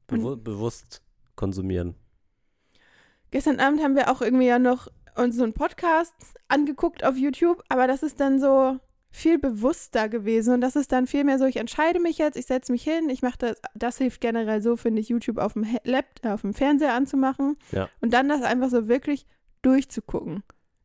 Bewu 0.07 0.36
bewusst 0.38 1.01
konsumieren. 1.36 1.95
Gestern 3.31 3.60
Abend 3.60 3.81
haben 3.81 3.95
wir 3.95 4.12
auch 4.12 4.22
irgendwie 4.22 4.45
ja 4.48 4.60
noch 4.60 4.88
uns 5.15 5.36
so 5.36 5.43
einen 5.43 5.53
Podcast 5.53 6.13
angeguckt 6.48 7.03
auf 7.03 7.15
YouTube, 7.17 7.63
aber 7.69 7.88
das 7.88 8.03
ist 8.03 8.19
dann 8.19 8.39
so 8.39 8.79
viel 9.12 9.39
bewusster 9.39 10.10
gewesen 10.10 10.55
und 10.55 10.62
das 10.62 10.75
ist 10.75 10.91
dann 10.91 11.07
viel 11.07 11.24
mehr 11.24 11.38
so, 11.39 11.45
ich 11.45 11.57
entscheide 11.57 12.00
mich 12.00 12.17
jetzt, 12.17 12.36
ich 12.38 12.45
setze 12.48 12.72
mich 12.72 12.83
hin, 12.83 13.10
ich 13.10 13.22
mache 13.22 13.38
das, 13.38 13.62
das 13.75 13.98
hilft 13.98 14.22
generell 14.22 14.62
so, 14.62 14.75
finde 14.75 15.01
ich, 15.01 15.10
YouTube 15.10 15.38
auf 15.38 15.53
dem, 15.53 15.65
Laptop, 15.83 16.31
auf 16.31 16.41
dem 16.41 16.53
Fernseher 16.53 16.93
anzumachen 16.93 17.57
Ja. 17.72 17.89
und 18.01 18.13
dann 18.13 18.27
das 18.29 18.41
einfach 18.41 18.69
so 18.69 18.88
wirklich 18.88 19.25
durchzugucken. 19.62 20.43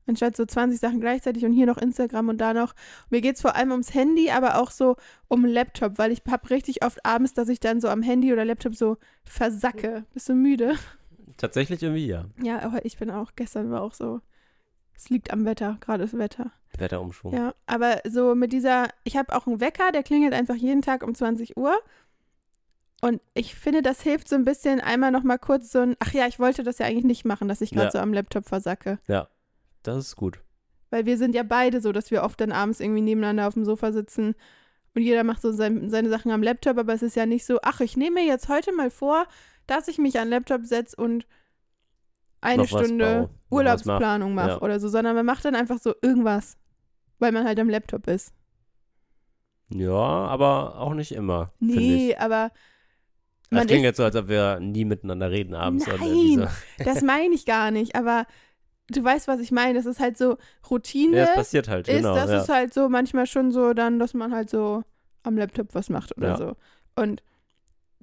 Anstatt 0.08 0.36
so 0.36 0.44
20 0.46 0.80
Sachen 0.80 1.00
gleichzeitig 1.00 1.44
und 1.44 1.52
hier 1.52 1.66
noch 1.66 1.76
Instagram 1.78 2.28
und 2.30 2.38
da 2.38 2.54
noch. 2.54 2.74
Mir 3.10 3.20
geht 3.20 3.36
es 3.36 3.42
vor 3.42 3.54
allem 3.56 3.70
ums 3.72 3.92
Handy, 3.94 4.30
aber 4.30 4.58
auch 4.60 4.70
so 4.70 4.96
um 5.28 5.44
Laptop, 5.44 5.98
weil 5.98 6.10
ich 6.12 6.22
habe 6.30 6.50
richtig 6.50 6.84
oft 6.84 7.04
abends, 7.04 7.34
dass 7.34 7.48
ich 7.48 7.60
dann 7.60 7.80
so 7.80 7.88
am 7.88 8.02
Handy 8.02 8.32
oder 8.32 8.44
Laptop 8.44 8.74
so 8.74 8.96
versacke. 9.24 10.04
Bist 10.14 10.28
du 10.28 10.34
müde? 10.34 10.74
Tatsächlich 11.36 11.82
irgendwie 11.82 12.06
ja. 12.06 12.24
Ja, 12.42 12.60
aber 12.62 12.84
ich 12.84 12.96
bin 12.98 13.10
auch, 13.10 13.32
gestern 13.36 13.70
war 13.70 13.82
auch 13.82 13.94
so, 13.94 14.20
es 14.96 15.10
liegt 15.10 15.30
am 15.32 15.44
Wetter, 15.44 15.76
gerade 15.80 16.02
das 16.02 16.16
Wetter. 16.16 16.50
Wetterumschwung. 16.76 17.32
Ja, 17.32 17.54
aber 17.66 18.00
so 18.08 18.34
mit 18.34 18.52
dieser, 18.52 18.88
ich 19.04 19.16
habe 19.16 19.34
auch 19.36 19.46
einen 19.46 19.60
Wecker, 19.60 19.92
der 19.92 20.02
klingelt 20.02 20.32
einfach 20.34 20.56
jeden 20.56 20.82
Tag 20.82 21.02
um 21.06 21.14
20 21.14 21.56
Uhr. 21.56 21.78
Und 23.00 23.20
ich 23.34 23.54
finde, 23.54 23.82
das 23.82 24.00
hilft 24.02 24.28
so 24.28 24.34
ein 24.34 24.44
bisschen 24.44 24.80
einmal 24.80 25.12
noch 25.12 25.22
mal 25.22 25.38
kurz 25.38 25.70
so 25.70 25.78
ein, 25.78 25.94
ach 26.00 26.12
ja, 26.12 26.26
ich 26.26 26.40
wollte 26.40 26.64
das 26.64 26.78
ja 26.78 26.86
eigentlich 26.86 27.04
nicht 27.04 27.24
machen, 27.24 27.46
dass 27.46 27.60
ich 27.60 27.70
gerade 27.70 27.86
Ja. 27.86 27.90
so 27.92 27.98
am 27.98 28.12
Laptop 28.12 28.46
versacke. 28.46 28.98
Das 29.94 30.06
ist 30.06 30.16
gut. 30.16 30.40
Weil 30.90 31.06
wir 31.06 31.18
sind 31.18 31.34
ja 31.34 31.42
beide 31.42 31.80
so, 31.80 31.92
dass 31.92 32.10
wir 32.10 32.22
oft 32.22 32.40
dann 32.40 32.52
abends 32.52 32.80
irgendwie 32.80 33.02
nebeneinander 33.02 33.46
auf 33.48 33.54
dem 33.54 33.64
Sofa 33.64 33.92
sitzen 33.92 34.34
und 34.94 35.02
jeder 35.02 35.22
macht 35.24 35.42
so 35.42 35.52
sein, 35.52 35.90
seine 35.90 36.08
Sachen 36.08 36.30
am 36.32 36.42
Laptop, 36.42 36.78
aber 36.78 36.94
es 36.94 37.02
ist 37.02 37.14
ja 37.16 37.26
nicht 37.26 37.44
so, 37.44 37.58
ach, 37.62 37.80
ich 37.80 37.96
nehme 37.96 38.20
mir 38.20 38.26
jetzt 38.26 38.48
heute 38.48 38.72
mal 38.72 38.90
vor, 38.90 39.26
dass 39.66 39.86
ich 39.88 39.98
mich 39.98 40.18
an 40.18 40.26
den 40.26 40.30
Laptop 40.30 40.64
setze 40.64 40.96
und 40.96 41.26
eine 42.40 42.62
Noch 42.62 42.68
Stunde 42.68 43.28
was. 43.30 43.30
Urlaubsplanung 43.50 44.34
mache 44.34 44.48
Ja. 44.50 44.60
oder 44.62 44.80
so, 44.80 44.88
sondern 44.88 45.14
man 45.14 45.26
macht 45.26 45.44
dann 45.44 45.54
einfach 45.54 45.78
so 45.78 45.94
irgendwas, 46.02 46.56
weil 47.18 47.32
man 47.32 47.44
halt 47.44 47.58
am 47.60 47.68
Laptop 47.68 48.06
ist. 48.08 48.32
Ja, 49.70 49.90
aber 49.92 50.78
auch 50.78 50.94
nicht 50.94 51.12
immer. 51.12 51.52
Nee, 51.60 52.16
aber 52.16 52.50
Das 53.50 53.66
klingt 53.66 53.84
jetzt 53.84 53.98
so, 53.98 54.04
als 54.04 54.16
ob 54.16 54.28
wir 54.28 54.58
nie 54.60 54.84
miteinander 54.86 55.30
reden 55.30 55.54
abends. 55.54 55.86
oder 55.86 55.98
Nein. 55.98 56.48
das 56.78 57.02
meine 57.02 57.34
ich 57.34 57.44
gar 57.44 57.70
nicht, 57.70 57.94
aber 57.94 58.24
du 58.90 59.04
weißt, 59.04 59.28
was 59.28 59.40
ich 59.40 59.52
meine. 59.52 59.74
Das 59.74 59.86
ist 59.86 60.00
halt 60.00 60.18
so 60.18 60.36
Routine. 60.70 61.16
Ja, 61.16 61.24
es 61.24 61.34
passiert 61.34 61.68
halt, 61.68 61.88
ist, 61.88 61.96
genau. 61.96 62.14
das 62.14 62.30
ja. 62.30 62.42
ist 62.42 62.48
halt 62.48 62.74
so 62.74 62.88
manchmal 62.88 63.26
schon 63.26 63.50
so 63.52 63.74
dann, 63.74 63.98
dass 63.98 64.14
man 64.14 64.32
halt 64.32 64.50
so 64.50 64.82
am 65.22 65.36
Laptop 65.36 65.74
was 65.74 65.90
macht 65.90 66.16
oder 66.16 66.28
Ja. 66.28 66.36
so. 66.36 66.56
Und 66.96 67.22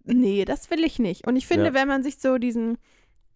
nee, 0.04 0.45
das 0.45 0.69
will 0.69 0.84
ich 0.84 1.00
nicht. 1.00 1.28
Und 1.28 1.36
ich 1.36 1.48
finde, 1.48 1.67
Ja. 1.67 1.74
wenn 1.74 1.88
man 1.88 2.04
sich 2.04 2.17
so 2.19 2.38
diesen 2.38 2.78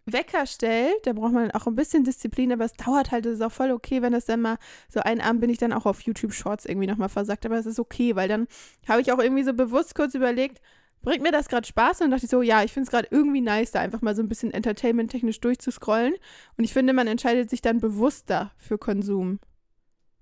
Wecker 0.06 0.46
stellt, 0.46 1.06
da 1.06 1.14
braucht 1.14 1.34
man 1.34 1.52
auch 1.52 1.68
ein 1.68 1.76
bisschen 1.76 2.04
Disziplin, 2.04 2.52
aber 2.52 2.66
es 2.66 2.74
dauert 2.74 3.12
halt, 3.12 3.26
es 3.26 3.36
ist 3.36 3.42
auch 3.42 3.52
voll 3.52 3.72
okay, 3.72 4.02
wenn 4.02 4.14
das 4.14 4.26
dann 4.26 4.42
mal, 4.42 4.58
so 4.88 5.02
einen 5.02 5.22
Abend 5.22 5.42
bin 5.42 5.50
ich 5.50 5.58
dann 5.58 5.74
auch 5.74 5.86
auf 5.86 6.02
YouTube 6.02 6.34
Shorts 6.34 6.66
irgendwie 6.66 6.88
nochmal 6.88 7.10
versagt, 7.10 7.46
aber 7.46 7.58
es 7.58 7.66
ist 7.66 7.80
okay, 7.80 8.16
weil 8.16 8.28
dann 8.28 8.48
habe 8.88 9.02
ich 9.02 9.12
auch 9.12 9.20
irgendwie 9.20 9.44
so 9.44 9.54
bewusst 9.54 9.96
kurz 9.96 10.16
überlegt, 10.16 10.62
bringt 11.02 11.22
mir 11.24 11.32
das 11.32 11.48
gerade 11.48 11.68
Spaß? 11.68 12.00
Und 12.00 12.06
dann 12.06 12.12
dachte 12.12 12.26
ich 12.26 12.32
so, 12.32 12.42
ja, 12.42 12.64
ich 12.64 12.72
finde 12.72 12.86
es 12.86 12.92
gerade 12.92 13.08
irgendwie 13.12 13.42
nice, 13.42 13.72
da 13.72 13.80
einfach 13.80 14.02
mal 14.02 14.16
so 14.16 14.22
ein 14.22 14.30
bisschen 14.30 14.52
entertainment-technisch 14.52 15.40
durchzuscrollen. 15.40 16.14
Und 16.58 16.64
ich 16.64 16.74
finde, 16.74 16.94
man 16.94 17.08
entscheidet 17.08 17.50
sich 17.50 17.62
dann 17.62 17.80
bewusster 17.80 18.52
für 18.58 18.78
Konsum. 18.78 19.40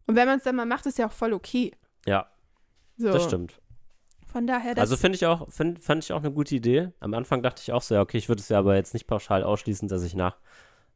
Und 0.05 0.15
wenn 0.15 0.27
man 0.27 0.37
es 0.37 0.43
dann 0.43 0.55
mal 0.55 0.65
macht, 0.65 0.85
ist 0.85 0.97
ja 0.97 1.07
auch 1.07 1.11
voll 1.11 1.33
okay. 1.33 1.71
ja, 2.05 2.27
So. 2.97 3.11
das 3.11 3.25
stimmt. 3.25 3.59
Von 4.27 4.45
daher, 4.45 4.75
das 4.75 4.81
Also 4.81 4.97
finde 4.97 5.15
ich 5.15 5.25
auch, 5.25 5.49
find, 5.49 5.79
fand 5.79 6.03
ich 6.03 6.11
auch 6.11 6.19
eine 6.19 6.31
gute 6.31 6.53
Idee. 6.55 6.91
Am 6.99 7.13
Anfang 7.13 7.41
dachte 7.41 7.61
ich 7.61 7.71
auch 7.71 7.81
so, 7.81 7.95
ja, 7.95 8.01
okay, 8.01 8.17
ich 8.17 8.27
würde 8.27 8.41
es 8.41 8.49
ja 8.49 8.59
aber 8.59 8.75
jetzt 8.75 8.93
nicht 8.93 9.07
pauschal 9.07 9.43
ausschließen, 9.43 9.87
dass 9.87 10.03
ich 10.03 10.15
nach 10.15 10.37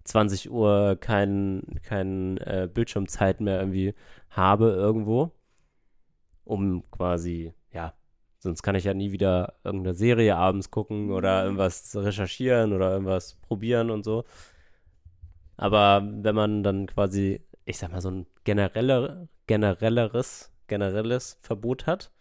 20 0.03 0.51
Uhr 0.51 0.97
kein, 0.99 1.63
kein 1.83 2.37
äh, 2.37 2.69
Bildschirmzeit 2.71 3.39
mehr 3.39 3.59
irgendwie 3.59 3.93
habe 4.29 4.69
irgendwo. 4.69 5.31
Um 6.43 6.83
quasi, 6.91 7.53
ja, 7.71 7.93
sonst 8.41 8.63
kann 8.63 8.75
ich 8.75 8.85
ja 8.85 8.93
nie 8.93 9.11
wieder 9.11 9.55
irgendeine 9.63 9.93
Serie 9.93 10.35
abends 10.35 10.71
gucken 10.71 11.11
oder 11.11 11.43
irgendwas 11.43 11.95
recherchieren 11.95 12.73
oder 12.73 12.91
irgendwas 12.91 13.35
probieren 13.35 13.91
und 13.91 14.03
so. 14.03 14.25
Aber 15.57 16.03
wenn 16.03 16.35
man 16.35 16.63
dann 16.63 16.87
quasi, 16.87 17.41
ich 17.65 17.77
sag 17.77 17.91
mal, 17.91 18.01
so 18.01 18.09
ein 18.09 18.25
generelle, 18.43 19.29
generelleres, 19.45 20.51
generelles 20.67 21.37
Verbot 21.41 21.85
hat, 21.85 22.11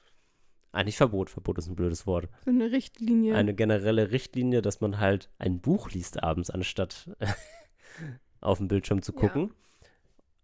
eigentlich 0.72 0.98
Verbot, 0.98 1.30
Verbot 1.30 1.58
ist 1.58 1.68
ein 1.68 1.74
blödes 1.74 2.06
Wort. 2.06 2.28
so 2.44 2.50
eine 2.50 2.70
Richtlinie. 2.70 3.34
Eine 3.34 3.54
generelle 3.54 4.10
Richtlinie, 4.10 4.62
dass 4.62 4.80
man 4.80 5.00
halt 5.00 5.30
ein 5.38 5.60
Buch 5.60 5.90
liest 5.90 6.22
abends, 6.22 6.50
anstatt 6.50 7.10
auf 8.40 8.58
dem 8.58 8.68
Bildschirm 8.68 9.02
zu 9.02 9.12
Ja. 9.48 9.54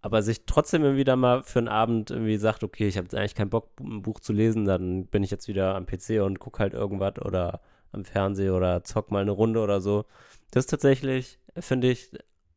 Aber 0.07 0.23
sich 0.23 0.47
trotzdem 0.47 0.85
irgendwie 0.85 1.03
da 1.03 1.17
mal 1.17 1.43
für 1.43 1.59
einen 1.59 1.67
Abend 1.67 2.13
irgendwie 2.13 2.37
sagt, 2.37 2.63
okay, 2.63 2.87
ich 2.87 2.97
habe 2.97 3.07
jetzt 3.07 3.17
eigentlich 3.17 3.35
keinen 3.35 3.51
Bock, 3.51 3.71
ein 3.81 4.03
Buch 4.03 4.21
zu 4.21 4.33
lesen, 4.33 4.65
dann 4.65 5.07
bin 5.07 5.25
ich 5.25 5.33
jetzt 5.33 5.49
wieder 5.49 5.75
am 5.75 5.85
PC 5.85 6.23
und 6.23 6.39
gucke 6.39 6.61
halt 6.61 6.75
irgendwas 6.75 7.19
oder 7.19 7.61
am 7.91 8.05
Fernseher 8.05 8.55
oder 8.55 8.85
zock 8.85 9.11
mal 9.11 9.23
eine 9.23 9.33
Runde 9.33 9.59
oder 9.59 9.81
so. 9.81 10.05
Das 10.53 10.67
ist 10.67 10.71
tatsächlich, 10.71 11.41
finde 11.59 11.91
ich, 11.91 12.13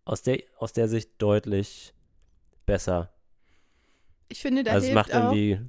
aus 0.05 0.21
der, 0.21 0.43
aus 0.59 0.73
der 0.73 0.87
Sicht 0.87 1.13
deutlich 1.17 1.95
besser. 2.67 3.11
ich 4.27 4.41
finde, 4.41 4.63
da 4.63 4.73
also 4.73 4.85
hilft 4.85 4.95
macht 4.95 5.15
auch. 5.15 5.31
irgendwie, 5.33 5.59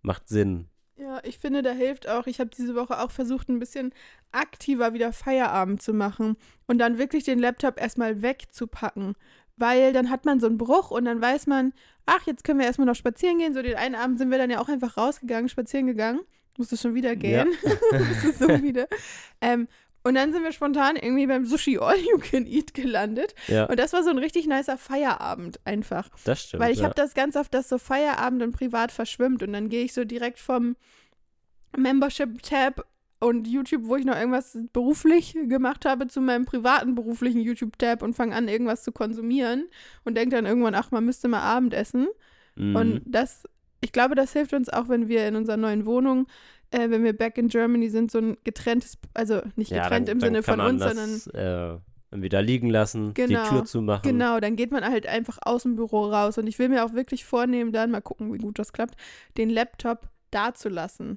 macht 0.00 0.26
Sinn. 0.26 0.70
Ja, 0.96 1.20
ich 1.22 1.38
finde, 1.38 1.60
da 1.60 1.72
hilft 1.72 2.08
auch. 2.08 2.26
Ich 2.26 2.40
habe 2.40 2.48
diese 2.48 2.74
Woche 2.74 2.98
auch 2.98 3.10
versucht, 3.10 3.50
ein 3.50 3.58
bisschen 3.58 3.92
aktiver 4.32 4.94
wieder 4.94 5.12
Feierabend 5.12 5.82
zu 5.82 5.92
machen 5.92 6.38
und 6.66 6.78
dann 6.78 6.96
wirklich 6.96 7.24
den 7.24 7.38
Laptop 7.38 7.78
erstmal 7.78 8.22
wegzupacken. 8.22 9.16
Weil 9.60 9.92
dann 9.92 10.10
hat 10.10 10.24
man 10.24 10.40
so 10.40 10.46
einen 10.46 10.58
Bruch 10.58 10.90
und 10.90 11.04
dann 11.04 11.20
weiß 11.20 11.46
man, 11.46 11.72
ach, 12.06 12.26
jetzt 12.26 12.44
können 12.44 12.58
wir 12.58 12.66
erstmal 12.66 12.86
noch 12.86 12.94
spazieren 12.94 13.38
gehen. 13.38 13.54
So 13.54 13.62
den 13.62 13.76
einen 13.76 13.94
Abend 13.94 14.18
sind 14.18 14.30
wir 14.30 14.38
dann 14.38 14.50
ja 14.50 14.60
auch 14.60 14.68
einfach 14.68 14.96
rausgegangen, 14.96 15.48
spazieren 15.48 15.86
gegangen. 15.86 16.20
Musste 16.56 16.76
schon 16.76 16.94
wieder 16.94 17.14
gehen. 17.14 17.48
das 17.92 18.24
ist 18.24 18.38
so 18.38 18.48
wieder. 18.48 18.88
Ähm, 19.40 19.68
und 20.02 20.14
dann 20.14 20.32
sind 20.32 20.42
wir 20.42 20.52
spontan 20.52 20.96
irgendwie 20.96 21.26
beim 21.26 21.44
Sushi 21.44 21.78
All 21.78 21.98
You 21.98 22.18
Can 22.18 22.46
Eat 22.46 22.72
gelandet. 22.72 23.34
Ja, 23.48 23.66
Und 23.66 23.78
das 23.78 23.92
war 23.92 24.02
so 24.02 24.10
ein 24.10 24.18
richtig 24.18 24.46
nicer 24.46 24.78
Feierabend 24.78 25.60
einfach. 25.64 26.08
das 26.24 26.42
stimmt. 26.42 26.62
Weil 26.62 26.72
ich 26.72 26.78
ja. 26.78 26.84
habe 26.84 26.94
das 26.94 27.12
ganz 27.12 27.36
oft, 27.36 27.52
dass 27.52 27.68
so 27.68 27.76
Feierabend 27.76 28.42
und 28.42 28.52
privat 28.52 28.92
verschwimmt 28.92 29.42
und 29.42 29.52
dann 29.52 29.68
gehe 29.68 29.84
ich 29.84 29.92
so 29.92 30.04
direkt 30.04 30.38
vom 30.38 30.76
Membership-Tab 31.76 32.86
und 33.20 33.46
YouTube, 33.46 33.82
wo 33.84 33.96
ich 33.96 34.04
noch 34.04 34.16
irgendwas 34.16 34.58
beruflich 34.72 35.34
gemacht 35.34 35.84
habe, 35.84 36.06
zu 36.08 36.20
meinem 36.20 36.46
privaten 36.46 36.94
beruflichen 36.94 37.40
YouTube-Tab 37.40 38.02
und 38.02 38.14
fange 38.14 38.34
an, 38.34 38.48
irgendwas 38.48 38.82
zu 38.82 38.92
konsumieren 38.92 39.68
und 40.04 40.16
denke 40.16 40.34
dann 40.36 40.46
irgendwann, 40.46 40.74
ach, 40.74 40.90
man 40.90 41.04
müsste 41.04 41.28
mal 41.28 41.40
Abendessen. 41.42 42.08
Mhm. 42.56 42.76
Und 42.76 43.02
das, 43.06 43.44
ich 43.80 43.92
glaube, 43.92 44.14
das 44.14 44.32
hilft 44.32 44.54
uns 44.54 44.68
auch, 44.70 44.88
wenn 44.88 45.08
wir 45.08 45.28
in 45.28 45.36
unserer 45.36 45.56
neuen 45.58 45.84
Wohnung, 45.86 46.26
äh, 46.70 46.88
wenn 46.90 47.04
wir 47.04 47.12
back 47.12 47.36
in 47.36 47.48
Germany 47.48 47.90
sind, 47.90 48.10
so 48.10 48.18
ein 48.18 48.36
getrenntes, 48.44 48.96
also 49.12 49.42
nicht 49.56 49.70
Ja, 49.70 49.82
getrennt 49.82 50.08
dann- 50.08 50.14
im 50.16 50.18
dann 50.20 50.28
Sinne 50.28 50.42
von 50.42 50.60
uns, 50.60 50.82
sondern 50.82 51.10
das, 51.12 51.26
äh, 51.28 51.78
irgendwie 52.12 52.28
da 52.28 52.40
liegen 52.40 52.70
lassen, 52.70 53.14
Genau, 53.14 53.42
die 53.44 53.48
Tür 53.50 53.64
zumachen. 53.66 54.02
Genau, 54.02 54.40
dann 54.40 54.56
geht 54.56 54.72
man 54.72 54.82
halt 54.84 55.06
einfach 55.06 55.38
aus 55.42 55.62
dem 55.64 55.76
Büro 55.76 56.06
raus. 56.06 56.38
Und 56.38 56.46
ich 56.48 56.58
will 56.58 56.68
mir 56.68 56.84
auch 56.84 56.92
wirklich 56.94 57.24
vornehmen, 57.24 57.70
dann 57.70 57.90
mal 57.90 58.00
gucken, 58.00 58.32
wie 58.32 58.38
gut 58.38 58.58
das 58.58 58.72
klappt, 58.72 58.96
den 59.36 59.48
Laptop 59.50 60.08
dazulassen. 60.32 61.08
Ja. 61.10 61.16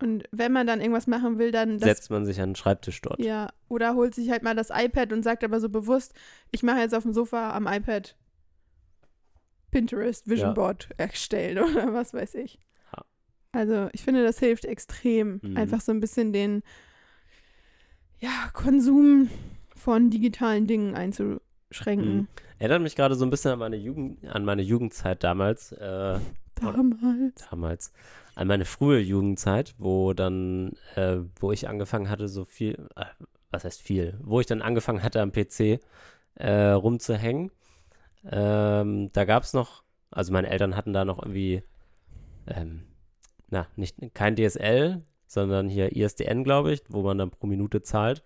Und 0.00 0.24
wenn 0.30 0.52
man 0.52 0.66
dann 0.66 0.80
irgendwas 0.80 1.06
machen 1.08 1.38
will, 1.38 1.50
dann 1.50 1.78
Setzt 1.80 2.08
man 2.10 2.24
sich 2.24 2.40
an 2.40 2.50
den 2.50 2.56
Schreibtisch 2.56 3.00
dort. 3.00 3.18
ja, 3.18 3.48
oder 3.68 3.94
holt 3.94 4.14
sich 4.14 4.30
halt 4.30 4.42
mal 4.44 4.54
das 4.54 4.70
iPad 4.72 5.12
und 5.12 5.22
sagt 5.24 5.42
aber 5.42 5.58
so 5.60 5.68
bewusst, 5.68 6.14
ich 6.52 6.62
mache 6.62 6.78
jetzt 6.78 6.94
auf 6.94 7.02
dem 7.02 7.12
Sofa 7.12 7.52
am 7.52 7.66
iPad 7.66 8.14
Pinterest 9.70 10.28
Vision 10.28 10.48
Ja. 10.48 10.54
Board 10.54 10.88
erstellen 10.96 11.58
oder 11.70 11.92
was 11.92 12.14
weiß 12.14 12.34
ich. 12.36 12.58
Ja. 12.92 13.04
Also 13.52 13.88
ich 13.92 14.02
finde, 14.02 14.22
das 14.24 14.38
hilft 14.38 14.64
extrem, 14.64 15.40
Mhm. 15.42 15.56
einfach 15.56 15.80
so 15.80 15.92
ein 15.92 16.00
bisschen 16.00 16.32
den 16.32 16.62
ja, 18.20 18.50
Konsum 18.52 19.28
von 19.76 20.10
digitalen 20.10 20.66
Dingen 20.66 20.94
einzuschränken. 20.94 22.16
Mhm. 22.16 22.28
Erinnert 22.58 22.82
mich 22.82 22.96
gerade 22.96 23.14
so 23.14 23.24
ein 23.24 23.30
bisschen 23.30 23.52
an 23.52 23.58
meine 23.60 23.76
Jugend, 23.76 24.24
an 24.26 24.44
meine 24.44 24.62
Jugendzeit 24.62 25.22
damals. 25.22 25.70
Äh, 25.72 26.18
Damals. 26.60 27.48
damals 27.50 27.92
an 28.34 28.46
meine 28.46 28.64
frühe 28.64 29.00
Jugendzeit, 29.00 29.74
wo 29.78 30.12
dann, 30.12 30.72
äh, 30.94 31.18
wo 31.40 31.52
ich 31.52 31.68
angefangen 31.68 32.08
hatte, 32.08 32.28
so 32.28 32.44
viel, 32.44 32.88
äh, 32.96 33.04
was 33.50 33.64
heißt 33.64 33.82
viel, 33.82 34.18
wo 34.22 34.40
ich 34.40 34.46
dann 34.46 34.62
angefangen 34.62 35.02
hatte 35.02 35.20
am 35.20 35.32
PC 35.32 35.80
äh, 36.34 36.70
rumzuhängen. 36.70 37.50
Ähm, 38.24 39.10
da 39.12 39.24
gab 39.24 39.42
es 39.42 39.54
noch, 39.54 39.82
also 40.10 40.32
meine 40.32 40.50
Eltern 40.50 40.76
hatten 40.76 40.92
da 40.92 41.04
noch 41.04 41.18
irgendwie, 41.18 41.62
ähm, 42.46 42.82
na, 43.50 43.66
nicht 43.76 43.96
kein 44.14 44.36
DSL, 44.36 45.02
sondern 45.26 45.68
hier 45.68 45.94
ISDN, 45.96 46.44
glaube 46.44 46.72
ich, 46.72 46.82
wo 46.88 47.02
man 47.02 47.18
dann 47.18 47.30
pro 47.30 47.46
Minute 47.46 47.82
zahlt. 47.82 48.22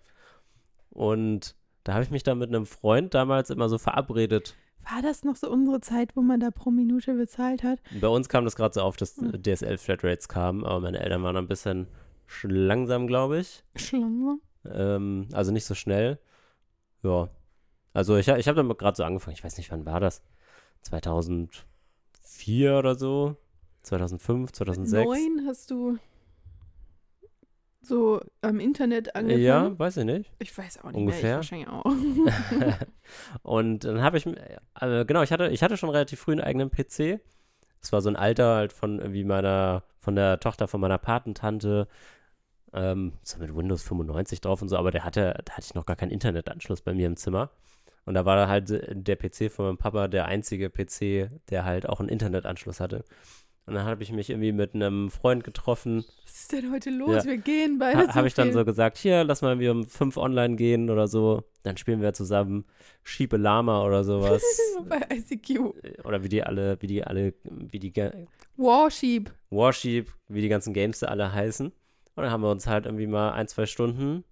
Und 0.89 1.55
da 1.83 1.93
habe 1.93 2.03
ich 2.03 2.11
mich 2.11 2.23
dann 2.23 2.37
mit 2.37 2.49
einem 2.49 2.65
Freund 2.65 3.13
damals 3.13 3.49
immer 3.49 3.67
so 3.67 3.77
verabredet, 3.77 4.55
War 4.91 5.01
das 5.01 5.23
noch 5.23 5.35
so 5.35 5.49
unsere 5.49 5.79
Zeit, 5.81 6.15
wo 6.15 6.21
man 6.21 6.39
da 6.39 6.51
pro 6.51 6.69
Minute 6.71 7.13
bezahlt 7.13 7.63
hat? 7.63 7.79
Bei 8.01 8.07
uns 8.07 8.27
kam 8.29 8.43
das 8.45 8.55
gerade 8.55 8.73
so 8.73 8.81
auf, 8.81 8.97
dass 8.97 9.17
Hm. 9.17 9.41
DSL-Flatrates 9.41 10.27
kamen, 10.27 10.65
aber 10.65 10.79
meine 10.81 10.99
Eltern 10.99 11.23
waren 11.23 11.37
ein 11.37 11.47
bisschen 11.47 11.87
sch- 12.27 12.47
langsam, 12.49 13.07
glaube 13.07 13.39
ich. 13.39 13.63
Schlange. 13.75 14.37
Ähm, 14.65 15.27
also 15.33 15.51
nicht 15.51 15.65
so 15.65 15.73
schnell. 15.75 16.19
Ja. 17.01 17.29
Also 17.93 18.15
ich, 18.17 18.27
ich 18.27 18.47
habe 18.47 18.55
damit 18.57 18.77
gerade 18.77 18.95
so 18.97 19.03
angefangen. 19.03 19.35
Ich 19.35 19.43
weiß 19.43 19.57
nicht, 19.57 19.71
wann 19.71 19.85
war 19.85 19.99
das? 19.99 20.21
2004 20.81 22.77
oder 22.77 22.95
so? 22.95 23.35
2005, 23.83 24.51
2006? 24.53 25.05
Neun 25.05 25.45
hast 25.47 25.71
du 25.71 25.97
so 27.85 28.21
am 28.41 28.59
Internet 28.59 29.15
angefangen? 29.15 29.43
Ja, 29.43 29.77
weiß 29.77 29.97
ich 29.97 30.05
nicht. 30.05 30.31
Ich 30.39 30.57
weiß 30.57 30.79
auch 30.79 30.91
nicht 30.91 30.95
Ungefähr. 30.95 31.21
mehr, 31.21 31.31
ich 31.31 31.51
wahrscheinlich 31.51 31.67
auch. 31.67 31.85
und 33.43 33.83
dann 33.83 34.01
habe 34.01 34.17
ich, 34.17 34.25
äh, 34.25 35.05
genau, 35.05 35.21
ich 35.21 35.31
hatte, 35.31 35.49
ich 35.49 35.61
hatte 35.61 35.77
schon 35.77 35.89
relativ 35.89 36.19
früh 36.19 36.31
einen 36.31 36.41
eigenen 36.41 36.71
PC. 36.71 37.19
Es 37.81 37.91
war 37.91 38.01
so 38.01 38.09
ein 38.09 38.15
alter 38.15 38.55
halt 38.55 38.73
von 38.73 38.99
irgendwie 38.99 39.25
meiner, 39.25 39.83
von 39.99 40.15
der 40.15 40.39
Tochter 40.39 40.67
von 40.67 40.79
meiner 40.79 40.97
Patentante, 40.97 41.87
ähm, 42.71 43.13
so 43.21 43.37
mit 43.39 43.55
Windows 43.55 43.83
95 43.83 44.41
drauf 44.41 44.61
und 44.61 44.69
so, 44.69 44.77
aber 44.77 44.91
der 44.91 45.03
hatte, 45.03 45.39
da 45.45 45.53
hatte 45.53 45.65
ich 45.65 45.75
noch 45.75 45.85
gar 45.85 45.95
keinen 45.97 46.11
Internetanschluss 46.11 46.81
bei 46.81 46.93
mir 46.93 47.07
im 47.07 47.17
Zimmer. 47.17 47.51
Und 48.05 48.15
da 48.15 48.25
war 48.25 48.47
halt 48.47 48.71
äh, 48.71 48.95
der 48.95 49.15
PC 49.15 49.51
von 49.51 49.65
meinem 49.65 49.77
Papa 49.77 50.07
der 50.07 50.25
einzige 50.25 50.69
PC, 50.69 51.29
der 51.49 51.65
halt 51.65 51.87
auch 51.87 51.99
einen 51.99 52.09
Internetanschluss 52.09 52.79
hatte. 52.79 53.03
Und 53.65 53.75
dann 53.75 53.85
habe 53.85 54.03
ich 54.03 54.11
mich 54.11 54.29
irgendwie 54.29 54.51
mit 54.51 54.75
einem 54.75 55.09
Freund 55.09 55.43
getroffen, 55.43 56.03
Was 56.25 56.41
ist 56.41 56.51
denn 56.51 56.71
heute 56.71 56.89
los? 56.89 57.23
Ja. 57.23 57.25
Wir 57.25 57.37
gehen 57.37 57.79
beide 57.79 58.07
ha, 58.07 58.15
habe 58.15 58.27
ich 58.27 58.33
dann 58.33 58.51
so 58.51 58.65
gesagt, 58.65 58.97
hier, 58.97 59.23
lass 59.23 59.41
mal 59.41 59.57
wir 59.59 59.71
um 59.71 59.87
fünf 59.87 60.17
online 60.17 60.57
gehen 60.57 60.89
oder 60.89 61.07
so. 61.07 61.43
Dann 61.63 61.77
spielen 61.77 62.01
wir 62.01 62.11
zusammen 62.13 62.65
Schiebe 63.03 63.37
Lama 63.37 63.85
oder 63.85 64.03
sowas. 64.03 64.43
bei 64.89 64.99
ICQ. 65.13 66.03
oder 66.03 66.23
wie 66.23 66.29
die 66.29 66.43
alle, 66.43 66.77
wie 66.81 66.87
die 66.87 67.03
alle, 67.05 67.33
wie 67.43 67.79
die 67.79 67.93
Warsheep. 68.57 69.31
Warship, 69.49 70.11
wie 70.27 70.41
die 70.41 70.49
ganzen 70.49 70.73
Games 70.73 70.99
da 70.99 71.07
alle 71.07 71.31
heißen. 71.31 71.67
Und 71.67 72.23
dann 72.23 72.31
haben 72.31 72.43
wir 72.43 72.51
uns 72.51 72.67
halt 72.67 72.85
irgendwie 72.85 73.07
mal 73.07 73.31
ein, 73.31 73.47
zwei 73.47 73.65
Stunden 73.65 74.25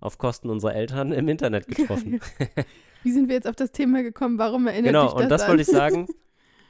auf 0.00 0.18
Kosten 0.18 0.50
unserer 0.50 0.74
Eltern 0.74 1.12
im 1.12 1.28
Internet 1.28 1.66
getroffen. 1.66 2.20
Wie 3.02 3.10
sind 3.10 3.28
wir 3.28 3.34
jetzt 3.34 3.48
auf 3.48 3.56
das 3.56 3.72
Thema 3.72 4.02
gekommen? 4.02 4.38
Warum 4.38 4.66
erinnert 4.66 4.92
genau, 4.92 5.04
dich 5.04 5.14
das 5.14 5.22
und 5.22 5.28
das 5.30 5.42
an? 5.42 5.48
wollte 5.48 5.62
ich 5.62 5.68
sagen. 5.68 6.06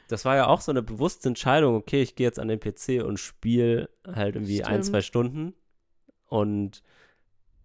Das 0.09 0.25
war 0.25 0.37
ja 0.37 0.47
auch 0.47 0.61
so 0.61 0.71
eine 0.73 0.83
bewusste 0.83 1.29
Entscheidung, 1.29 1.75
okay, 1.75 2.03
ich 2.03 2.15
gehe 2.15 2.27
jetzt 2.27 2.39
an 2.39 2.49
den 2.49 2.61
PC 2.61 3.05
und 3.05 3.19
spiele 3.19 3.91
halt 4.07 4.37
irgendwie 4.37 4.63
ein, 4.63 4.75
Stimmt. 4.75 4.85
zwei 4.85 5.01
Stunden. 5.03 5.55
Und 6.27 6.83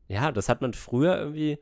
ja, 0.07 0.31
das 0.31 0.49
hat 0.49 0.61
man 0.61 0.73
früher 0.73 1.17
irgendwie 1.17 1.59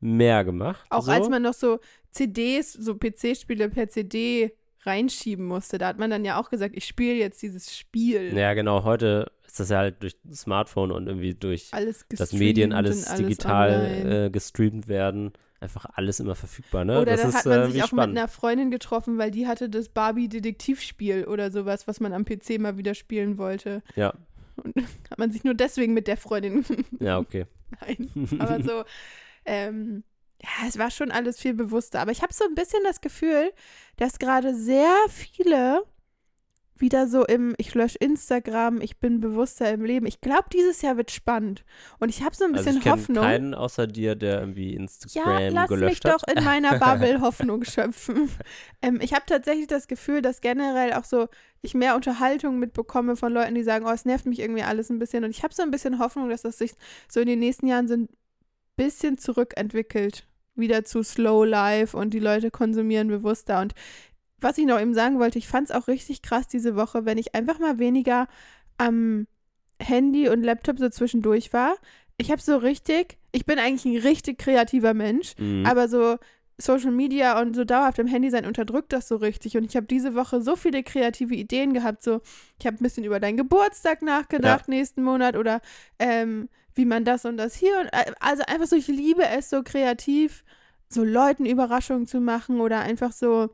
mehr 0.00 0.44
gemacht. 0.44 0.86
Auch 0.90 1.04
so. 1.04 1.12
als 1.12 1.28
man 1.28 1.42
noch 1.42 1.54
so 1.54 1.80
CDs, 2.10 2.72
so 2.72 2.96
PC-Spiele 2.96 3.68
per 3.68 3.88
CD 3.88 4.54
reinschieben 4.82 5.46
musste, 5.46 5.78
da 5.78 5.88
hat 5.88 5.98
man 5.98 6.10
dann 6.10 6.24
ja 6.24 6.38
auch 6.38 6.50
gesagt, 6.50 6.76
ich 6.76 6.84
spiele 6.84 7.14
jetzt 7.14 7.42
dieses 7.42 7.76
Spiel. 7.76 8.36
Ja, 8.36 8.54
genau, 8.54 8.84
heute 8.84 9.30
ist 9.46 9.60
das 9.60 9.70
ja 9.70 9.78
halt 9.78 10.02
durch 10.02 10.16
das 10.24 10.40
Smartphone 10.40 10.90
und 10.90 11.06
irgendwie 11.06 11.34
durch 11.34 11.70
gestreamt 12.08 12.32
Medien 12.32 12.72
alles, 12.72 13.06
alles 13.06 13.20
digital 13.20 14.26
äh, 14.26 14.30
gestreamt 14.30 14.88
werden. 14.88 15.32
Einfach 15.64 15.86
alles 15.94 16.20
immer 16.20 16.34
verfügbar, 16.34 16.84
ne? 16.84 17.00
Oder 17.00 17.12
das 17.12 17.22
dann 17.22 17.30
ist 17.30 17.36
hat 17.36 17.46
man 17.46 17.60
äh, 17.62 17.70
sich 17.70 17.82
auch 17.82 17.88
spannend. 17.88 18.12
mit 18.12 18.18
einer 18.18 18.28
Freundin 18.28 18.70
getroffen, 18.70 19.16
weil 19.16 19.30
die 19.30 19.46
hatte 19.46 19.70
das 19.70 19.88
Barbie-Detektivspiel 19.88 21.24
oder 21.24 21.50
sowas, 21.50 21.88
was 21.88 22.00
man 22.00 22.12
am 22.12 22.26
PC 22.26 22.58
mal 22.58 22.76
wieder 22.76 22.94
spielen 22.94 23.38
wollte. 23.38 23.82
Ja. 23.96 24.12
Und 24.56 24.76
hat 25.10 25.18
man 25.18 25.32
sich 25.32 25.42
nur 25.42 25.54
deswegen 25.54 25.94
mit 25.94 26.06
der 26.06 26.18
Freundin. 26.18 26.66
Ja, 27.00 27.18
okay. 27.18 27.46
Nein. 27.80 28.10
Aber 28.40 28.62
so, 28.62 28.84
ähm, 29.46 30.04
ja, 30.42 30.68
es 30.68 30.78
war 30.78 30.90
schon 30.90 31.10
alles 31.10 31.40
viel 31.40 31.54
bewusster. 31.54 32.00
Aber 32.00 32.12
ich 32.12 32.20
habe 32.20 32.34
so 32.34 32.44
ein 32.44 32.54
bisschen 32.54 32.84
das 32.84 33.00
Gefühl, 33.00 33.50
dass 33.96 34.18
gerade 34.18 34.54
sehr 34.54 34.94
viele 35.08 35.82
wieder 36.76 37.06
so 37.06 37.24
im, 37.24 37.54
ich 37.58 37.72
lösche 37.74 37.98
Instagram, 37.98 38.80
ich 38.80 38.98
bin 38.98 39.20
bewusster 39.20 39.70
im 39.72 39.84
Leben. 39.84 40.06
Ich 40.06 40.20
glaube, 40.20 40.44
dieses 40.52 40.82
Jahr 40.82 40.96
wird 40.96 41.10
spannend. 41.12 41.64
Und 42.00 42.08
ich 42.08 42.22
habe 42.22 42.34
so 42.34 42.44
ein 42.44 42.54
Also 42.54 42.64
bisschen 42.64 42.78
ich 42.78 42.82
kenne 42.82 42.96
Hoffnung. 42.96 43.24
keinen 43.24 43.54
außer 43.54 43.86
dir, 43.86 44.16
der 44.16 44.40
irgendwie 44.40 44.72
Ja, 44.72 44.78
Instagram 44.82 45.54
lass 45.54 45.70
mich 45.78 46.00
gelöscht 46.00 46.04
hat. 46.04 46.14
doch 46.14 46.28
in 46.28 46.42
meiner 46.44 46.78
Bubble 46.80 47.20
Hoffnung 47.20 47.64
schöpfen. 47.64 48.28
Ähm, 48.82 48.98
ich 49.00 49.12
habe 49.12 49.24
tatsächlich 49.26 49.68
das 49.68 49.86
Gefühl, 49.86 50.20
dass 50.22 50.40
generell 50.40 50.92
auch 50.94 51.04
so 51.04 51.28
ich 51.62 51.74
mehr 51.74 51.94
Unterhaltung 51.94 52.58
mitbekomme 52.58 53.16
von 53.16 53.32
Leuten, 53.32 53.54
die 53.54 53.62
sagen, 53.62 53.86
oh, 53.86 53.90
es 53.92 54.04
nervt 54.04 54.26
mich 54.26 54.40
irgendwie 54.40 54.62
alles 54.64 54.90
ein 54.90 54.98
bisschen. 54.98 55.24
Und 55.24 55.30
ich 55.30 55.42
habe 55.44 55.54
so 55.54 55.62
ein 55.62 55.70
bisschen 55.70 55.98
Hoffnung, 55.98 56.28
dass 56.28 56.42
das 56.42 56.58
sich 56.58 56.72
so 57.08 57.20
in 57.20 57.26
den 57.26 57.38
nächsten 57.38 57.66
Jahren 57.66 57.88
so 57.88 57.94
ein 57.94 58.08
bisschen 58.76 59.16
zurückentwickelt. 59.16 60.26
Wieder 60.56 60.84
zu 60.84 61.02
Slow 61.02 61.44
Life 61.44 61.96
und 61.96 62.14
die 62.14 62.20
Leute 62.20 62.50
konsumieren 62.50 63.08
bewusster. 63.08 63.60
Und 63.60 63.74
was 64.44 64.58
ich 64.58 64.66
noch 64.66 64.80
eben 64.80 64.94
sagen 64.94 65.18
wollte, 65.18 65.38
ich 65.38 65.48
fand 65.48 65.70
es 65.70 65.74
auch 65.74 65.88
richtig 65.88 66.22
krass 66.22 66.46
diese 66.46 66.76
Woche, 66.76 67.04
wenn 67.04 67.18
ich 67.18 67.34
einfach 67.34 67.58
mal 67.58 67.78
weniger 67.78 68.28
am 68.78 69.26
Handy 69.80 70.28
und 70.28 70.42
Laptop 70.42 70.78
so 70.78 70.88
zwischendurch 70.88 71.52
war. 71.52 71.76
Ich 72.16 72.30
habe 72.30 72.40
so 72.40 72.56
richtig, 72.58 73.18
ich 73.32 73.44
bin 73.46 73.58
eigentlich 73.58 73.84
ein 73.84 74.00
richtig 74.06 74.38
kreativer 74.38 74.94
Mensch, 74.94 75.34
Mhm. 75.38 75.66
aber 75.66 75.88
so 75.88 76.16
Social 76.56 76.92
Media 76.92 77.40
und 77.40 77.56
so 77.56 77.64
dauerhaft 77.64 77.98
im 77.98 78.06
Handy 78.06 78.30
sein 78.30 78.46
unterdrückt 78.46 78.92
das 78.92 79.08
so 79.08 79.16
richtig. 79.16 79.56
Und 79.56 79.64
ich 79.64 79.74
habe 79.74 79.86
diese 79.86 80.14
Woche 80.14 80.40
so 80.40 80.54
viele 80.54 80.84
kreative 80.84 81.34
Ideen 81.34 81.72
gehabt. 81.74 82.04
So, 82.04 82.20
ich 82.60 82.66
habe 82.66 82.76
ein 82.76 82.82
bisschen 82.84 83.02
über 83.02 83.18
deinen 83.18 83.36
Geburtstag 83.36 84.02
nachgedacht 84.02 84.68
nächsten 84.68 85.02
Monat 85.02 85.36
oder 85.36 85.60
ähm, 85.98 86.48
wie 86.76 86.84
man 86.84 87.04
das 87.04 87.24
und 87.24 87.38
das 87.38 87.56
hier 87.56 87.76
und 87.80 87.86
äh, 87.86 88.12
also 88.20 88.44
einfach 88.46 88.66
so, 88.68 88.76
ich 88.76 88.86
liebe 88.86 89.26
es 89.26 89.50
so 89.50 89.64
kreativ, 89.64 90.44
so 90.88 91.02
Leuten 91.02 91.44
Überraschungen 91.44 92.06
zu 92.06 92.20
machen 92.20 92.60
oder 92.60 92.80
einfach 92.80 93.10
so 93.10 93.50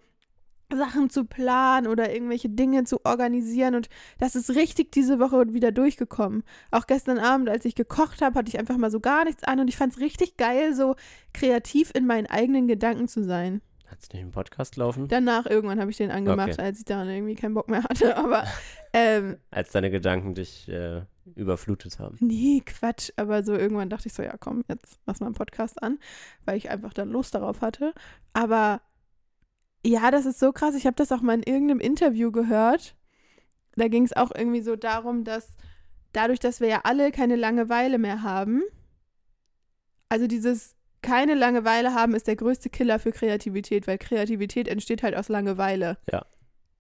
Sachen 0.75 1.11
zu 1.11 1.25
planen 1.25 1.87
oder 1.87 2.13
irgendwelche 2.13 2.49
Dinge 2.49 2.85
zu 2.85 3.05
organisieren 3.05 3.75
und 3.75 3.89
das 4.19 4.35
ist 4.35 4.51
richtig 4.51 4.93
diese 4.93 5.19
Woche 5.19 5.53
wieder 5.53 5.73
durchgekommen. 5.73 6.43
Auch 6.71 6.87
gestern 6.87 7.19
Abend, 7.19 7.49
als 7.49 7.65
ich 7.65 7.75
gekocht 7.75 8.23
habe, 8.23 8.39
hatte 8.39 8.49
ich 8.49 8.59
einfach 8.59 8.77
mal 8.77 8.91
so 8.91 9.01
gar 9.01 9.25
nichts 9.25 9.45
an 9.45 9.61
und 9.61 9.69
ich 9.69 9.77
fand 9.77 9.93
es 9.93 10.01
richtig 10.01 10.37
geil, 10.37 10.75
so 10.75 10.97
kreativ 11.33 11.91
in 11.95 12.07
meinen 12.07 12.27
eigenen 12.27 12.69
Gedanken 12.69 13.09
zu 13.09 13.25
sein. 13.25 13.61
Hat 13.87 13.99
es 14.01 14.13
nicht 14.13 14.23
im 14.23 14.31
Podcast 14.31 14.77
laufen? 14.77 15.09
Danach 15.09 15.47
irgendwann 15.47 15.81
habe 15.81 15.91
ich 15.91 15.97
den 15.97 16.13
angemacht, 16.13 16.51
Okay. 16.53 16.63
als 16.63 16.79
ich 16.79 16.85
dann 16.85 17.09
irgendwie 17.09 17.35
keinen 17.35 17.55
Bock 17.55 17.69
mehr 17.69 17.83
hatte, 17.83 18.17
aber 18.17 18.45
ähm, 18.93 19.37
Als 19.51 19.73
deine 19.73 19.91
Gedanken 19.91 20.35
dich 20.35 20.69
äh, 20.69 21.03
überflutet 21.35 21.99
haben. 21.99 22.17
Nee, 22.21 22.63
Quatsch. 22.65 23.11
Aber 23.17 23.43
so 23.43 23.53
irgendwann 23.53 23.91
dachte 23.91 24.07
ich 24.07 24.15
so, 24.15 24.23
ja 24.23 24.37
komm, 24.39 24.63
jetzt 24.69 25.01
mach 25.07 25.19
mal 25.19 25.27
einen 25.27 25.35
Podcast 25.35 25.83
an, 25.83 25.99
weil 26.45 26.57
ich 26.57 26.71
einfach 26.71 26.93
dann 26.93 27.09
Lust 27.11 27.35
darauf 27.35 27.63
hatte. 27.63 27.93
Aber 28.33 28.81
ja, 29.85 30.11
das 30.11 30.27
ist 30.27 30.39
so 30.39 30.53
krass. 30.53 30.75
Ich 30.75 30.87
habe 30.87 30.97
das 30.97 31.13
auch 31.13 31.21
mal 31.21 31.35
in 31.35 31.43
irgendeinem 31.43 31.81
Interview 31.81 32.31
gehört. 32.31 32.95
Da 33.77 33.89
ging 33.89 34.05
es 34.05 34.15
auch 34.17 34.31
irgendwie 34.35 34.61
so 34.61 34.77
darum, 34.77 35.25
dass 35.25 35.57
dadurch, 36.13 36.41
dass 36.41 36.61
wir 36.61 36.69
ja 36.69 36.81
alle 36.85 37.13
keine 37.13 37.37
Langeweile 37.37 37.99
mehr 37.99 38.23
haben, 38.23 38.63
also 40.09 40.27
dieses 40.27 40.75
keine 41.03 41.35
Langeweile 41.35 41.95
haben 41.95 42.15
ist 42.15 42.27
der 42.27 42.37
größte 42.37 42.69
Killer 42.69 42.99
für 42.99 43.13
Kreativität, 43.13 43.87
weil 43.87 43.97
Kreativität 43.97 44.69
entsteht 44.69 45.03
halt 45.03 45.17
aus 45.17 45.29
Langeweile. 45.29 45.97
Ja. 46.13 46.27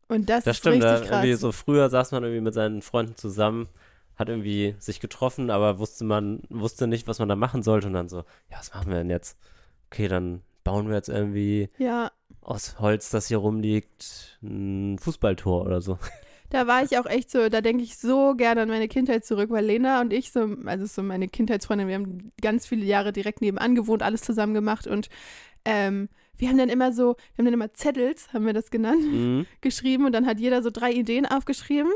Und 0.08 0.28
das, 0.28 0.44
Das 0.44 0.56
ist 0.56 0.58
stimmt, 0.58 0.82
richtig 0.84 1.08
krass. 1.08 1.10
irgendwie 1.10 1.34
so 1.34 1.52
früher 1.52 1.88
saß 1.88 2.12
man 2.12 2.24
irgendwie 2.24 2.42
mit 2.42 2.52
seinen 2.52 2.82
Freunden 2.82 3.16
zusammen, 3.16 3.68
hat 4.16 4.28
irgendwie 4.28 4.74
sich 4.78 5.00
getroffen, 5.00 5.50
aber 5.50 5.78
wusste 5.78 6.04
man, 6.04 6.42
wusste 6.50 6.86
nicht, 6.86 7.06
was 7.06 7.18
man 7.18 7.28
da 7.28 7.36
machen 7.36 7.62
sollte 7.62 7.86
und 7.86 7.94
dann 7.94 8.08
so, 8.08 8.18
ja, 8.50 8.58
was 8.58 8.74
machen 8.74 8.90
wir 8.90 8.98
denn 8.98 9.08
jetzt? 9.08 9.38
Okay, 9.86 10.08
dann 10.08 10.42
bauen 10.64 10.88
wir 10.88 10.96
jetzt 10.96 11.08
irgendwie 11.08 11.68
ja, 11.78 12.10
aus 12.42 12.78
Holz, 12.80 13.10
das 13.10 13.28
hier 13.28 13.38
rumliegt, 13.38 14.38
ein 14.42 14.98
Fußballtor 14.98 15.64
oder 15.66 15.80
so. 15.80 15.98
Da 16.50 16.66
war 16.66 16.82
ich 16.82 16.98
auch 16.98 17.06
echt 17.06 17.30
so, 17.30 17.48
da 17.48 17.60
denke 17.60 17.84
ich 17.84 17.96
so 17.96 18.34
gerne 18.34 18.62
an 18.62 18.68
meine 18.68 18.88
Kindheit 18.88 19.24
zurück, 19.24 19.50
weil 19.50 19.64
Lena 19.64 20.00
und 20.00 20.12
ich 20.12 20.32
so, 20.32 20.56
also 20.66 20.84
so 20.84 21.00
meine 21.02 21.28
Kindheitsfreundin, 21.28 21.86
wir 21.86 21.94
haben 21.94 22.32
ganz 22.42 22.66
viele 22.66 22.84
Jahre 22.84 23.12
direkt 23.12 23.40
nebenan 23.40 23.76
gewohnt, 23.76 24.02
alles 24.02 24.22
zusammen 24.22 24.52
gemacht 24.54 24.88
und 24.88 25.08
ähm, 25.64 26.08
wir 26.38 26.48
haben 26.48 26.58
dann 26.58 26.68
immer 26.68 26.90
so, 26.92 27.16
wir 27.34 27.38
haben 27.38 27.44
dann 27.44 27.54
immer 27.54 27.72
Zettels, 27.74 28.32
haben 28.32 28.46
wir 28.46 28.52
das 28.52 28.70
genannt, 28.70 29.04
Mhm. 29.04 29.46
geschrieben 29.60 30.06
und 30.06 30.12
dann 30.12 30.26
hat 30.26 30.40
jeder 30.40 30.60
so 30.62 30.70
drei 30.70 30.90
Ideen 30.90 31.24
aufgeschrieben 31.24 31.92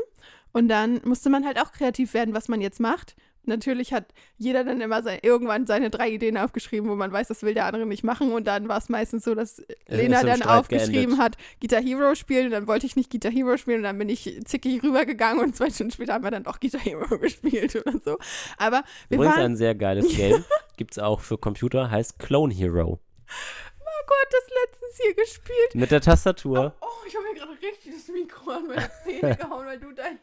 und 0.53 0.69
dann 0.69 1.01
musste 1.03 1.29
man 1.29 1.45
halt 1.45 1.59
auch 1.59 1.73
kreativ 1.73 2.13
werden, 2.13 2.33
was 2.33 2.47
man 2.47 2.61
jetzt 2.61 2.79
macht. 2.79 3.17
Natürlich 3.47 3.93
hat 3.93 4.05
jeder 4.37 4.63
dann 4.63 4.81
immer 4.81 5.03
sein, 5.03 5.19
irgendwann 5.21 5.65
seine 5.67 5.89
drei 5.89 6.09
Ideen 6.09 6.37
aufgeschrieben, 6.37 6.89
wo 6.89 6.95
man 6.95 7.11
weiß, 7.11 7.27
das 7.27 7.43
will 7.43 7.53
der 7.53 7.65
andere 7.65 7.85
nicht 7.85 8.03
machen. 8.03 8.31
Und 8.31 8.45
dann 8.47 8.67
war 8.67 8.77
es 8.77 8.89
meistens 8.89 9.23
so, 9.23 9.35
dass 9.35 9.63
Lena 9.87 10.23
dann 10.23 10.37
Streit 10.37 10.57
aufgeschrieben 10.57 11.17
geendet. 11.17 11.19
hat, 11.19 11.37
Guitar 11.61 11.81
Hero 11.81 12.15
spielen. 12.15 12.45
Und 12.47 12.51
dann 12.51 12.67
wollte 12.67 12.85
ich 12.85 12.95
nicht 12.95 13.11
Guitar 13.11 13.31
Hero 13.31 13.57
spielen. 13.57 13.77
Und 13.77 13.83
dann 13.83 13.97
bin 13.97 14.09
ich 14.09 14.39
zickig 14.45 14.83
rübergegangen 14.83 15.43
und 15.43 15.55
zwei 15.55 15.69
Stunden 15.69 15.91
später 15.91 16.13
haben 16.13 16.23
wir 16.23 16.31
dann 16.31 16.43
doch 16.43 16.59
Guitar 16.59 16.81
Hero 16.81 17.17
gespielt 17.19 17.75
oder 17.75 17.99
so. 18.03 18.17
Aber 18.57 18.83
wir 19.09 19.17
Übrigens 19.17 19.35
waren, 19.35 19.45
ein 19.51 19.55
sehr 19.57 19.75
geiles 19.75 20.07
Game. 20.15 20.43
Gibt 20.77 20.91
es 20.91 20.99
auch 20.99 21.21
für 21.21 21.37
Computer, 21.37 21.89
heißt 21.89 22.19
Clone 22.19 22.53
Hero. 22.53 22.99
oh 22.99 24.05
Gott, 24.07 24.27
das 24.31 24.43
letztens 24.63 24.99
hier 25.01 25.13
gespielt. 25.15 25.75
Mit 25.75 25.91
der 25.91 26.01
Tastatur. 26.01 26.75
Oh, 26.81 26.85
ich 27.07 27.15
habe 27.15 27.25
mir 27.25 27.39
gerade 27.39 27.51
richtig 27.61 27.93
das 27.93 28.07
Mikro 28.07 28.51
an 28.51 28.67
meine 28.67 28.89
Zähne 29.03 29.35
gehauen, 29.39 29.65
weil 29.65 29.79
du 29.79 29.91
dein. 29.93 30.19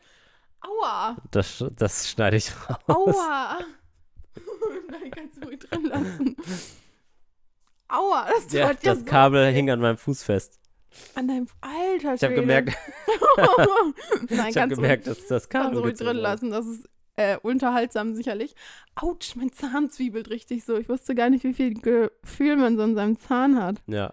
Aua! 0.62 1.16
Das, 1.30 1.64
das 1.76 2.08
schneide 2.10 2.36
ich 2.36 2.50
raus. 2.88 3.16
Aua! 3.16 3.58
Nein, 4.90 5.10
kannst 5.10 5.36
du 5.42 5.46
ruhig 5.46 5.58
drin 5.58 5.84
lassen. 5.84 6.36
Aua, 7.88 8.26
das 8.28 8.44
tut 8.44 8.52
Ja, 8.54 8.68
ja, 8.68 8.74
das 8.74 8.98
so 9.00 9.04
Kabel 9.04 9.48
weh. 9.48 9.52
hing 9.52 9.70
an 9.70 9.80
meinem 9.80 9.98
Fuß 9.98 10.22
fest. 10.22 10.58
An 11.14 11.28
deinem 11.28 11.46
Alter, 11.60 12.14
Ich 12.14 12.22
habe 12.22 12.34
gemerkt, 12.34 12.76
Nein, 13.36 13.94
ich 14.30 14.38
hab 14.38 14.54
kannst 14.54 14.76
gemerkt, 14.76 15.06
du 15.06 15.10
dass 15.10 15.26
das 15.26 15.48
kannst 15.48 15.66
Kabel 15.68 15.74
du 15.76 15.80
ruhig 15.88 15.98
drin 15.98 16.16
lassen. 16.16 16.50
Das 16.50 16.66
ist 16.66 16.88
äh, 17.16 17.36
unterhaltsam 17.42 18.14
sicherlich. 18.14 18.54
Autsch, 18.94 19.36
mein 19.36 19.52
Zahn 19.52 19.90
zwiebelt 19.90 20.30
richtig 20.30 20.64
so. 20.64 20.76
Ich 20.76 20.88
wusste 20.88 21.14
gar 21.14 21.28
nicht, 21.30 21.44
wie 21.44 21.54
viel 21.54 21.74
Gefühl 21.74 22.56
man 22.56 22.76
so 22.76 22.82
in 22.84 22.94
seinem 22.94 23.18
Zahn 23.18 23.62
hat. 23.62 23.76
Ja. 23.86 24.12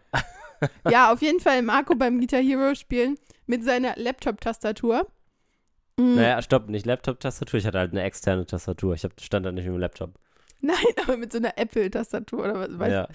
Ja, 0.89 1.13
auf 1.13 1.21
jeden 1.21 1.39
Fall 1.39 1.61
Marco 1.61 1.95
beim 1.95 2.19
Guitar 2.19 2.41
Hero 2.41 2.75
spielen 2.75 3.17
mit 3.45 3.63
seiner 3.63 3.93
Laptop-Tastatur. 3.95 5.07
Mm, 5.99 6.15
Naja, 6.15 6.41
stopp, 6.41 6.69
nicht 6.69 6.85
Laptop-Tastatur. 6.85 7.59
Ich 7.59 7.65
hatte 7.67 7.77
halt 7.79 7.91
eine 7.91 8.03
externe 8.03 8.45
Tastatur. 8.45 8.93
Ich 8.95 9.03
hab, 9.03 9.19
stand 9.21 9.45
da 9.45 9.51
nicht 9.51 9.65
mit 9.65 9.73
dem 9.73 9.79
Laptop. 9.79 10.11
Nein, 10.61 10.75
aber 11.03 11.15
mit 11.17 11.31
so 11.31 11.37
einer 11.37 11.57
Apple-Tastatur 11.57 12.39
oder 12.39 12.53
was. 12.59 12.79
weiß 12.79 12.91
Ja. 12.91 13.07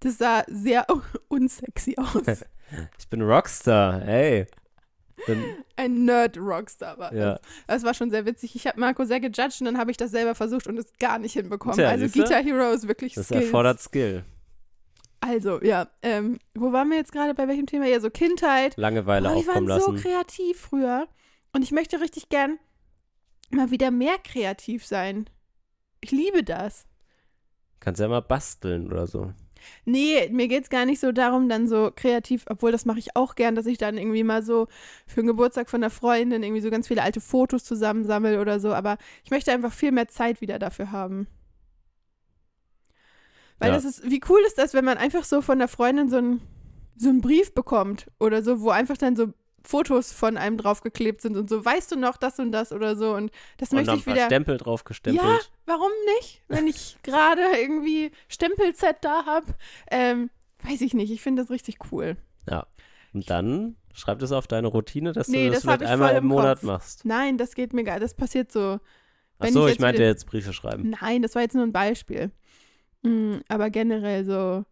Das 0.00 0.18
sah 0.18 0.44
sehr 0.48 0.86
unsexy 1.28 1.96
aus. 1.98 2.42
Ich 2.98 3.06
bin 3.08 3.20
Rockstar, 3.20 4.00
ey. 4.08 4.46
Bin, 5.26 5.44
Ein 5.76 6.06
Nerd-Rockstar 6.06 6.96
war 6.98 7.12
Ja. 7.12 7.32
das. 7.34 7.40
Das 7.66 7.82
war 7.84 7.92
schon 7.92 8.10
sehr 8.10 8.24
witzig. 8.24 8.56
Ich 8.56 8.66
habe 8.66 8.80
Marco 8.80 9.04
sehr 9.04 9.20
gejudged 9.20 9.60
und 9.60 9.66
dann 9.66 9.76
habe 9.78 9.90
ich 9.90 9.98
das 9.98 10.10
selber 10.10 10.34
versucht 10.34 10.66
und 10.68 10.78
es 10.78 10.86
gar 10.98 11.18
nicht 11.18 11.34
hinbekommen. 11.34 11.76
Tja, 11.76 11.90
also 11.90 12.06
siehste? 12.06 12.20
Guitar 12.22 12.42
Hero 12.42 12.70
ist 12.72 12.88
wirklich 12.88 13.12
das 13.12 13.26
Skills. 13.26 13.44
erfordert 13.44 13.78
Skill. 13.80 14.24
Also, 15.20 15.62
ja. 15.62 15.86
Ähm, 16.02 16.38
wo 16.54 16.72
waren 16.72 16.88
wir 16.88 16.96
jetzt 16.96 17.12
gerade? 17.12 17.34
Bei 17.34 17.46
welchem 17.46 17.66
Thema? 17.66 17.86
Ja, 17.86 18.00
so 18.00 18.08
Kindheit. 18.08 18.74
Langeweile 18.78 19.28
Oh, 19.28 19.34
die 19.34 19.46
aufkommen 19.46 19.68
waren 19.68 19.80
so 19.82 19.92
lassen. 19.92 20.02
kreativ 20.02 20.58
früher. 20.58 21.06
Und 21.52 21.62
ich 21.62 21.72
möchte 21.72 22.00
richtig 22.00 22.28
gern 22.28 22.58
mal 23.50 23.70
wieder 23.70 23.90
mehr 23.90 24.16
kreativ 24.18 24.86
sein. 24.86 25.28
Ich 26.00 26.10
liebe 26.10 26.42
das. 26.42 26.86
Kannst 27.80 28.00
ja 28.00 28.08
mal 28.08 28.22
basteln 28.22 28.90
oder 28.90 29.06
so. 29.06 29.32
Nee, 29.84 30.28
mir 30.30 30.48
geht's 30.48 30.70
gar 30.70 30.86
nicht 30.86 30.98
so 30.98 31.12
darum, 31.12 31.48
dann 31.48 31.68
so 31.68 31.92
kreativ, 31.94 32.44
obwohl 32.48 32.72
das 32.72 32.84
mache 32.84 32.98
ich 32.98 33.14
auch 33.14 33.36
gern, 33.36 33.54
dass 33.54 33.66
ich 33.66 33.78
dann 33.78 33.96
irgendwie 33.96 34.24
mal 34.24 34.42
so 34.42 34.66
für 35.06 35.20
den 35.20 35.28
Geburtstag 35.28 35.70
von 35.70 35.82
einer 35.82 35.90
Freundin 35.90 36.42
irgendwie 36.42 36.62
so 36.62 36.70
ganz 36.70 36.88
viele 36.88 37.02
alte 37.02 37.20
Fotos 37.20 37.62
zusammensammle 37.64 38.40
oder 38.40 38.58
so. 38.58 38.72
Aber 38.72 38.98
ich 39.22 39.30
möchte 39.30 39.52
einfach 39.52 39.72
viel 39.72 39.92
mehr 39.92 40.08
Zeit 40.08 40.40
wieder 40.40 40.58
dafür 40.58 40.90
haben. 40.90 41.28
Weil 43.58 43.68
Ja. 43.68 43.74
das 43.74 43.84
ist, 43.84 44.10
wie 44.10 44.20
cool 44.28 44.40
ist 44.46 44.58
das, 44.58 44.74
wenn 44.74 44.84
man 44.84 44.98
einfach 44.98 45.24
so 45.24 45.42
von 45.42 45.58
der 45.58 45.68
Freundin 45.68 46.08
so 46.08 46.16
einen 46.16 46.40
so 46.96 47.08
einen 47.08 47.20
Brief 47.20 47.54
bekommt 47.54 48.10
oder 48.20 48.42
so, 48.42 48.60
wo 48.60 48.70
einfach 48.70 48.96
dann 48.96 49.16
so 49.16 49.32
Fotos 49.64 50.12
von 50.12 50.36
einem 50.36 50.56
draufgeklebt 50.58 51.20
sind 51.20 51.36
und 51.36 51.48
so, 51.48 51.64
weißt 51.64 51.92
du 51.92 51.96
noch 51.96 52.16
das 52.16 52.38
und 52.38 52.52
das 52.52 52.72
oder 52.72 52.96
so. 52.96 53.14
Und 53.14 53.30
das 53.58 53.70
Und 53.70 53.76
möchte 53.78 53.94
ich 53.96 54.06
wieder. 54.06 54.26
Stempel 54.26 54.56
drauf 54.58 54.84
gestempelt. 54.84 55.24
Ja, 55.24 55.38
warum 55.66 55.90
nicht? 56.18 56.42
Wenn 56.48 56.66
ich 56.66 56.96
gerade 57.02 57.42
irgendwie 57.60 58.10
Stempelset 58.28 58.96
da 59.02 59.24
habe, 59.26 59.46
ähm, 59.90 60.30
weiß 60.64 60.80
ich 60.80 60.94
nicht. 60.94 61.10
Ich 61.12 61.22
finde 61.22 61.42
das 61.42 61.50
richtig 61.50 61.76
cool. 61.92 62.16
Ja. 62.48 62.66
Und 63.14 63.28
dann 63.30 63.76
schreib 63.92 64.18
das 64.20 64.32
auf 64.32 64.46
deine 64.46 64.68
Routine, 64.68 65.12
dass 65.12 65.28
Nee, 65.28 65.44
du 65.46 65.52
das, 65.52 65.56
das 65.56 65.62
vielleicht 65.64 65.82
ich 65.82 65.88
einmal 65.88 66.12
im 66.12 66.24
im 66.24 66.28
Monat 66.28 66.58
Kopf. 66.60 66.62
machst. 66.66 67.04
Nein, 67.04 67.36
das 67.36 67.54
geht 67.54 67.72
mir 67.74 67.84
gar. 67.84 68.00
Das 68.00 68.14
passiert 68.14 68.50
so. 68.50 68.80
Ach 69.38 69.48
so, 69.48 69.60
ich 69.60 69.64
ich, 69.66 69.70
jetzt 69.72 69.80
meinte 69.80 69.98
wieder- 70.00 70.08
jetzt 70.08 70.26
Briefe 70.26 70.52
schreiben. 70.52 70.94
Nein, 71.00 71.20
das 71.22 71.34
war 71.34 71.42
jetzt 71.42 71.54
nur 71.54 71.64
ein 71.64 71.72
Beispiel. 71.72 72.30
Mm, 73.02 73.38
aber 73.48 73.68
generell 73.70 74.24
so, 74.24 74.64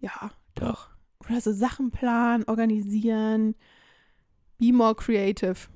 ja, 0.00 0.30
doch. 0.54 0.88
Oder 1.28 1.40
so 1.40 1.52
Sachen 1.52 1.90
planen, 1.90 2.44
organisieren. 2.46 3.54
Be 4.58 4.72
more 4.72 4.94
creative. 4.94 5.68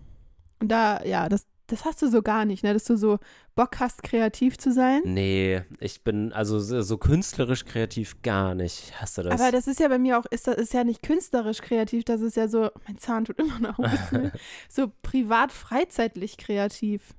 Und 0.60 0.68
da, 0.68 1.04
ja, 1.04 1.28
das, 1.28 1.46
das 1.66 1.84
hast 1.84 2.02
du 2.02 2.08
so 2.08 2.22
gar 2.22 2.44
nicht, 2.44 2.64
ne? 2.64 2.72
Dass 2.72 2.84
du 2.84 2.96
so 2.96 3.18
Bock 3.54 3.78
hast, 3.80 4.02
kreativ 4.02 4.56
zu 4.58 4.72
sein. 4.72 5.02
Nee, 5.04 5.62
ich 5.80 6.02
bin 6.02 6.32
also 6.32 6.58
so, 6.60 6.98
künstlerisch 6.98 7.64
kreativ 7.64 8.22
gar 8.22 8.54
nicht. 8.54 8.84
Ich 8.84 9.00
hasse 9.00 9.22
das. 9.22 9.40
Aber 9.40 9.52
das 9.52 9.66
ist 9.66 9.80
ja 9.80 9.88
bei 9.88 9.98
mir 9.98 10.18
auch, 10.18 10.26
ist 10.26 10.46
das 10.46 10.56
ist 10.56 10.72
ja 10.72 10.84
nicht 10.84 11.02
künstlerisch 11.02 11.60
kreativ, 11.60 12.04
das 12.04 12.20
ist 12.20 12.36
ja 12.36 12.48
so, 12.48 12.70
mein 12.86 12.98
Zahn 12.98 13.24
tut 13.24 13.38
immer 13.38 13.58
noch 13.58 13.78
ein 13.78 13.90
bisschen, 13.90 14.32
so 14.68 14.92
privat 15.02 15.52
freizeitlich 15.52 16.36
kreativ. 16.36 17.14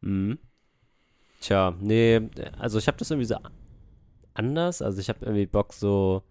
Mhm. 0.00 0.38
Tja, 1.40 1.74
nee, 1.80 2.20
also 2.58 2.78
ich 2.78 2.86
habe 2.86 2.96
das 2.96 3.10
irgendwie 3.10 3.26
so 3.26 3.36
anders. 4.34 4.82
Also 4.82 5.00
ich 5.00 5.08
habe 5.08 5.24
irgendwie 5.24 5.46
Bock, 5.46 5.72
so 5.72 6.22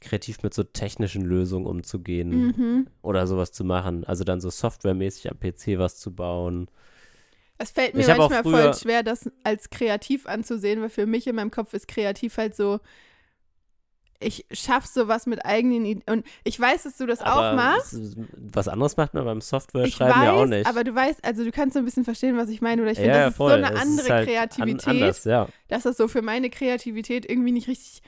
kreativ 0.00 0.42
mit 0.42 0.54
so 0.54 0.62
technischen 0.62 1.22
Lösungen 1.22 1.66
umzugehen 1.66 2.46
Mhm. 2.56 2.86
oder 3.02 3.26
sowas 3.26 3.52
zu 3.52 3.64
machen. 3.64 4.04
Also 4.04 4.24
dann 4.24 4.40
so 4.40 4.50
softwaremäßig 4.50 5.30
am 5.30 5.38
PC 5.38 5.78
was 5.78 5.96
zu 5.96 6.14
bauen. 6.14 6.68
Es 7.58 7.72
fällt 7.72 7.94
mir 7.94 8.02
Ich 8.02 8.12
auch 8.12 8.16
manchmal 8.30 8.42
voll 8.44 8.74
schwer, 8.74 9.02
das 9.02 9.28
als 9.42 9.70
kreativ 9.70 10.26
anzusehen, 10.26 10.80
weil 10.80 10.88
für 10.90 11.06
mich 11.06 11.26
in 11.26 11.34
meinem 11.34 11.50
Kopf 11.50 11.74
ist 11.74 11.88
kreativ 11.88 12.36
halt 12.36 12.54
so, 12.54 12.78
ich 14.20 14.46
schaff 14.50 14.84
sowas 14.86 15.26
mit 15.26 15.44
eigenen 15.44 15.84
Ideen. 15.84 16.02
Und 16.10 16.26
ich 16.42 16.58
weiß, 16.58 16.82
dass 16.84 16.96
du 16.96 17.06
das 17.06 17.20
auch 17.20 17.26
Aber 17.26 17.56
machst. 17.56 17.92
s- 17.92 18.16
Was 18.36 18.66
anderes 18.66 18.96
macht 18.96 19.14
man 19.14 19.24
beim 19.24 19.40
Software-Schreiben 19.40 20.22
ja 20.24 20.32
auch 20.32 20.46
nicht. 20.46 20.66
aber 20.66 20.82
du 20.82 20.92
weißt, 20.94 21.24
also 21.24 21.44
du 21.44 21.52
kannst 21.52 21.74
so 21.74 21.78
ein 21.78 21.84
bisschen 21.84 22.04
verstehen, 22.04 22.36
was 22.36 22.48
ich 22.48 22.60
meine. 22.60 22.82
Oder 22.82 22.90
ich 22.92 22.98
ja, 22.98 23.04
finde, 23.04 23.18
ja, 23.18 23.24
das 23.26 23.30
ist 23.34 23.36
voll. 23.36 23.50
so 23.50 23.56
eine 23.56 23.72
Es 23.74 23.80
andere 23.80 24.06
ist 24.06 24.10
halt 24.10 24.28
Kreativität, 24.28 24.86
An, 24.88 24.96
anders, 24.96 25.24
ja. 25.24 25.48
dass 25.68 25.84
das 25.84 25.96
so 25.96 26.08
für 26.08 26.22
meine 26.22 26.50
Kreativität 26.50 27.30
irgendwie 27.30 27.52
nicht 27.52 27.68
richtig 27.68 28.02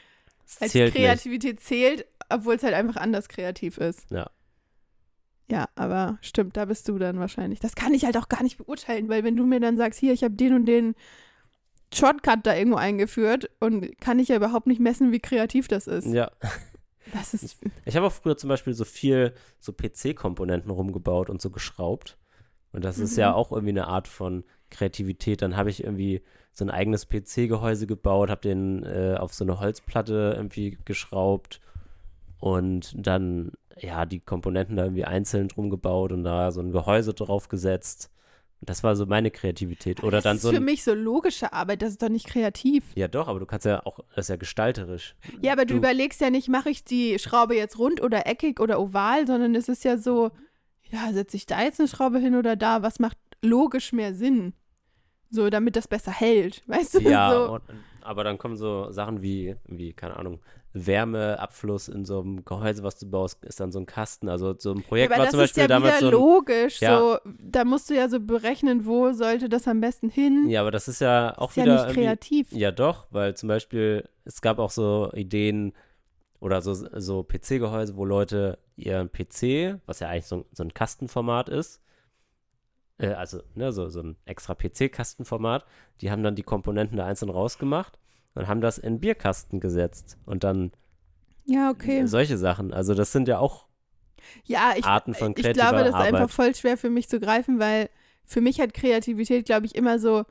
als 0.61 0.73
zählt 0.73 0.95
Kreativität 0.95 1.61
zählt, 1.61 2.07
obwohl 2.29 2.55
es 2.57 2.63
halt 2.63 2.75
einfach 2.75 2.97
anders 2.97 3.29
kreativ 3.29 3.79
ist. 3.79 4.11
Ja. 4.11 4.31
Ja, 5.51 5.69
aber 5.75 6.19
stimmt, 6.23 6.57
da 6.57 6.65
bist 6.67 6.87
du 6.89 6.97
dann 6.99 7.19
wahrscheinlich. 7.19 7.59
Das 7.59 7.75
kann 7.75 7.93
ich 7.93 8.05
halt 8.05 8.17
auch 8.17 8.29
gar 8.29 8.43
nicht 8.43 8.59
beurteilen, 8.59 9.09
weil 9.09 9.25
wenn 9.25 9.37
du 9.37 9.47
mir 9.47 9.59
dann 9.59 9.77
sagst, 9.77 9.99
hier, 9.99 10.13
ich 10.13 10.23
habe 10.23 10.35
den 10.35 10.55
und 10.55 10.67
den 10.67 10.95
Shortcut 11.93 12.47
da 12.47 12.55
irgendwo 12.55 12.77
eingeführt 12.79 13.51
und 13.59 14.01
kann 14.01 14.21
ich 14.21 14.29
ja 14.29 14.37
überhaupt 14.37 14.69
nicht 14.69 14.81
messen, 14.81 15.11
wie 15.11 15.19
kreativ 15.19 15.67
das 15.67 15.89
ist. 15.89 16.07
nicht. 16.07 16.15
Ja. 16.17 16.31
Das 17.13 17.35
ist 17.35 17.59
Ich 17.85 17.97
habe 17.97 18.07
auch 18.07 18.13
früher 18.13 18.37
zum 18.37 18.47
Beispiel 18.49 18.75
so 18.75 18.85
viel 18.85 19.35
so 19.59 19.73
PC-Komponenten 19.73 20.71
rumgebaut 20.71 21.29
und 21.31 21.43
so 21.43 21.51
geschraubt. 21.51 22.17
Und 22.73 22.85
das 22.85 22.99
ist 23.01 23.17
ja 23.17 23.31
Mhm. 23.31 23.35
auch 23.35 23.51
irgendwie 23.51 23.71
eine 23.71 23.89
Art 23.89 24.07
von 24.07 24.45
Kreativität. 24.71 25.43
Dann 25.43 25.57
habe 25.57 25.71
ich 25.71 25.83
irgendwie 25.83 26.23
so 26.53 26.65
ein 26.65 26.71
eigenes 26.71 27.07
PC-Gehäuse 27.09 27.87
gebaut, 27.87 28.31
habe 28.31 28.41
den 28.43 28.83
äh, 28.85 29.17
auf 29.19 29.33
so 29.35 29.45
eine 29.45 29.61
Holzplatte 29.61 30.35
irgendwie 30.37 30.79
geschraubt 30.85 31.61
und 32.39 32.95
dann 32.97 33.53
ja 33.79 34.05
die 34.07 34.21
Komponenten 34.21 34.77
da 34.77 34.85
irgendwie 34.85 35.05
einzeln 35.05 35.49
drum 35.49 35.71
gebaut 35.71 36.13
und 36.13 36.25
da 36.25 36.51
so 36.53 36.61
ein 36.61 36.73
Gehäuse 36.73 37.15
drauf 37.15 37.49
gesetzt. 37.49 38.11
Das 38.63 38.85
war 38.85 38.95
so 38.95 39.07
meine 39.07 39.31
Kreativität. 39.31 40.03
Oder 40.03 40.19
das 40.19 40.25
dann 40.25 40.37
ist 40.37 40.43
so 40.43 40.53
für 40.53 40.61
mich 40.61 40.85
so 40.85 40.93
logische 40.93 41.55
Arbeit, 41.55 41.81
das 41.81 41.93
ist 41.93 42.03
doch 42.03 42.11
nicht 42.11 42.27
kreativ. 42.27 42.85
Ja, 42.95 43.09
doch, 43.09 43.27
aber 43.27 43.41
du 43.41 43.47
kannst 43.47 43.65
ja 43.65 43.87
auch, 43.87 44.01
das 44.15 44.27
ist 44.27 44.29
ja 44.29 44.37
gestalterisch. 44.37 45.15
Ja, 45.41 45.53
aber 45.53 45.65
du, 45.65 45.75
Du- 45.75 45.79
überlegst 45.79 46.21
ja 46.21 46.29
nicht, 46.29 46.49
mache 46.49 46.69
ich 46.69 46.85
die 46.85 47.19
Schraube 47.19 47.57
jetzt 47.57 47.79
rund 47.79 48.03
oder 48.03 48.27
eckig 48.27 48.61
oder 48.61 48.79
oval, 48.79 49.27
sondern 49.27 49.55
es 49.55 49.71
ist 49.71 49.83
ja 49.85 49.97
so, 49.97 50.31
ja, 50.91 51.11
setze 51.13 51.39
ich 51.39 51.47
da 51.47 51.63
jetzt 51.63 51.81
eine 51.81 51.89
Schraube 51.89 52.19
hin 52.19 52.35
oder 52.37 52.55
da, 52.55 52.83
was 52.83 52.99
macht 52.99 53.17
logisch 53.41 53.95
mehr 53.95 54.13
Sinn? 54.15 54.53
So, 55.31 55.49
damit 55.51 55.77
das 55.77 55.87
besser 55.89 56.11
hält, 56.13 56.63
weißt 56.69 56.95
du? 56.97 57.01
Ja, 57.01 57.33
so. 57.33 57.53
und, 57.55 57.63
aber 58.03 58.25
dann 58.25 58.39
kommen 58.39 58.57
so 58.57 58.91
Sachen 58.91 59.23
wie, 59.23 59.57
wie, 59.67 59.93
keine 59.93 60.17
Ahnung, 60.17 60.41
Wärmeabfluss 60.73 61.89
in 61.89 62.05
so 62.05 62.21
einem 62.21 62.45
Gehäuse, 62.45 62.83
was 62.83 62.99
du 62.99 63.09
baust, 63.11 63.45
ist 63.45 63.61
dann 63.61 63.73
so 63.73 63.79
ein 63.81 63.87
Kasten. 63.87 64.29
Also 64.29 64.55
so 64.59 64.73
ein 64.73 64.79
Ja, 64.79 64.83
Projekt 64.89 65.13
aber 65.13 65.19
war 65.21 65.25
das 65.27 65.33
zum 65.33 65.41
ist 65.41 65.45
Beispiel 65.49 65.63
ja 65.63 65.69
damals 65.69 65.99
wieder 66.01 66.11
so 66.11 66.17
ein, 66.17 66.23
logisch. 66.23 66.81
Ja. 66.81 66.99
So, 66.99 67.19
da 67.39 67.65
musst 67.65 67.91
du 67.91 67.95
ja 67.95 68.09
so 68.09 68.21
berechnen, 68.21 68.87
wo 68.87 69.13
sollte 69.13 69.49
das 69.49 69.67
am 69.69 69.81
besten 69.81 70.09
hin. 70.11 70.49
Ja, 70.49 70.61
aber 70.63 70.71
das 70.71 70.89
ist 70.89 71.01
ja 71.01 71.37
auch 71.39 71.51
ist 71.51 71.57
ja 71.57 71.65
wieder 71.65 71.75
nicht 71.75 71.83
irgendwie- 71.85 72.01
kreativ. 72.03 72.53
Ja, 72.53 72.71
doch, 72.71 73.07
weil 73.11 73.37
zum 73.37 73.49
Beispiel, 73.49 74.09
es 74.25 74.41
gab 74.41 74.59
auch 74.59 74.71
so 74.71 75.11
Ideen, 75.15 75.73
oder 76.41 76.63
so, 76.63 76.73
so 76.73 77.23
PC-Gehäuse, 77.23 77.97
wo 77.97 78.05
Leute 78.07 78.59
ihren 78.77 79.11
PC, 79.13 79.79
was 79.85 80.01
ja 80.01 80.09
eigentlich 80.09 80.25
so, 80.27 80.47
so 80.53 80.63
ein 80.65 80.73
Kastenformat 80.73 81.51
ist, 81.51 81.83
äh, 83.01 83.13
also 83.13 83.43
ne, 83.55 83.73
so, 83.73 83.89
so 83.89 84.01
ein 84.01 84.17
extra 84.25 84.55
PC-Kastenformat, 84.55 85.65
die 86.01 86.11
haben 86.11 86.23
dann 86.23 86.35
die 86.35 86.43
Komponenten 86.43 86.97
da 86.97 87.07
einzeln 87.07 87.31
rausgemacht 87.31 87.99
und 88.35 88.47
haben 88.49 88.61
das 88.61 88.79
in 88.79 89.01
Bierkasten 89.01 89.61
gesetzt 89.61 90.19
und 90.27 90.45
dann 90.45 90.73
Ja, 91.45 91.71
okay. 91.71 92.07
solche 92.07 92.39
Sachen. 92.39 92.73
Also 92.73 92.95
das 92.95 93.13
sind 93.13 93.29
ja 93.29 93.39
auch 93.39 93.67
Ja, 94.45 94.75
ich, 94.77 94.85
Arten 94.85 95.15
von 95.15 95.33
ich 95.33 95.37
kreativer 95.43 95.69
glaube, 95.69 95.79
das 95.79 95.89
ist 95.89 95.95
Arbeit. 95.95 96.15
einfach 96.15 96.31
voll 96.31 96.55
schwer 96.55 96.77
für 96.77 96.91
mich 96.91 97.09
zu 97.09 97.21
greifen, 97.21 97.59
weil 97.59 97.89
für 98.25 98.41
mich 98.41 98.61
hat 98.61 98.75
Kreativität, 98.75 99.47
glaube 99.47 99.67
ich, 99.67 99.75
immer 99.75 99.99
so, 99.99 100.25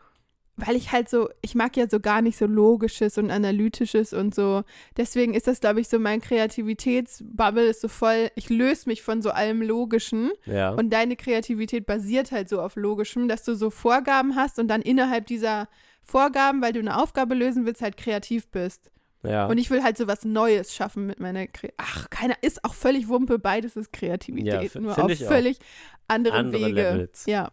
weil 0.66 0.76
ich 0.76 0.92
halt 0.92 1.10
so, 1.10 1.30
ich 1.42 1.56
mag 1.56 1.76
ja 1.78 1.90
so 1.90 2.00
gar 2.00 2.22
nicht 2.22 2.38
so 2.38 2.46
logisches 2.46 3.18
und 3.18 3.32
analytisches 3.32 4.14
und 4.14 4.34
so. 4.36 4.64
Deswegen 4.98 5.34
ist 5.34 5.48
das, 5.48 5.60
glaube 5.60 5.82
ich, 5.82 5.88
so 5.90 6.00
mein 6.00 6.22
Kreativitätsbubble 6.22 7.66
ist 7.66 7.82
so 7.82 7.88
voll, 7.88 8.30
ich 8.36 8.50
löse 8.50 8.88
mich 8.90 9.02
von 9.02 9.22
so 9.22 9.32
allem 9.32 9.62
Logischen 9.62 10.32
ja. 10.46 10.72
und 10.72 10.92
deine 10.92 11.16
Kreativität 11.16 11.86
basiert 11.86 12.32
halt 12.32 12.50
so 12.50 12.62
auf 12.62 12.76
Logischem, 12.76 13.28
dass 13.28 13.44
du 13.44 13.56
so 13.56 13.70
Vorgaben 13.70 14.36
hast 14.36 14.60
und 14.60 14.68
dann 14.68 14.82
innerhalb 14.82 15.28
dieser 15.28 15.68
Vorgaben, 16.04 16.62
weil 16.62 16.74
du 16.74 16.80
eine 16.80 16.98
Aufgabe 17.02 17.36
lösen 17.36 17.66
willst, 17.66 17.82
halt 17.82 17.98
kreativ 17.98 18.48
bist. 18.48 18.90
ja. 19.24 19.48
Und 19.48 19.58
ich 19.58 19.70
will 19.70 19.84
halt 19.84 19.98
so 19.98 20.08
was 20.08 20.26
Neues 20.26 20.74
schaffen 20.74 21.06
mit 21.06 21.20
meiner 21.20 21.46
Kre 21.48 21.70
Ach, 21.78 22.10
keiner 22.10 22.36
ist 22.42 22.64
auch 22.66 22.74
völlig 22.74 23.08
Wumpe, 23.08 23.38
beides 23.38 23.76
ist 23.76 23.94
Kreativität, 23.94 24.74
Ja, 24.74 24.82
nur 24.82 24.98
auf 24.98 25.12
ich 25.12 25.24
auch. 25.26 25.30
völlig 25.30 25.60
anderen 26.08 26.38
Andere 26.38 26.66
Wege. 26.66 26.82
Levels. 26.82 27.26
Ja. 27.28 27.52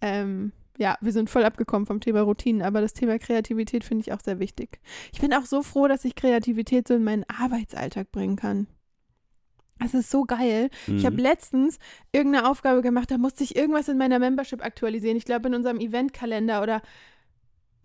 Ähm, 0.00 0.52
ja, 0.78 0.96
wir 1.00 1.12
sind 1.12 1.28
voll 1.30 1.44
abgekommen 1.44 1.86
vom 1.86 2.00
Thema 2.00 2.22
Routinen, 2.22 2.62
aber 2.62 2.80
das 2.80 2.94
Thema 2.94 3.18
Kreativität 3.18 3.84
finde 3.84 4.02
ich 4.02 4.12
auch 4.12 4.20
sehr 4.20 4.38
wichtig. 4.38 4.80
Ich 5.12 5.20
bin 5.20 5.34
auch 5.34 5.44
so 5.44 5.62
froh, 5.62 5.86
dass 5.88 6.04
ich 6.04 6.14
Kreativität 6.14 6.88
so 6.88 6.94
in 6.94 7.04
meinen 7.04 7.24
Arbeitsalltag 7.28 8.10
bringen 8.10 8.36
kann. 8.36 8.66
Das 9.78 9.94
ist 9.94 10.10
so 10.10 10.24
geil. 10.24 10.70
Ich 10.86 11.04
habe 11.04 11.16
Mhm. 11.16 11.22
letztens 11.22 11.78
irgendeine 12.12 12.48
Aufgabe 12.48 12.82
gemacht, 12.82 13.10
da 13.10 13.18
musste 13.18 13.42
ich 13.42 13.56
irgendwas 13.56 13.88
in 13.88 13.98
meiner 13.98 14.18
Membership 14.20 14.64
aktualisieren. 14.64 15.16
Ich 15.16 15.24
glaube 15.24 15.48
in 15.48 15.54
unserem 15.54 15.80
Eventkalender 15.80 16.62
oder 16.62 16.82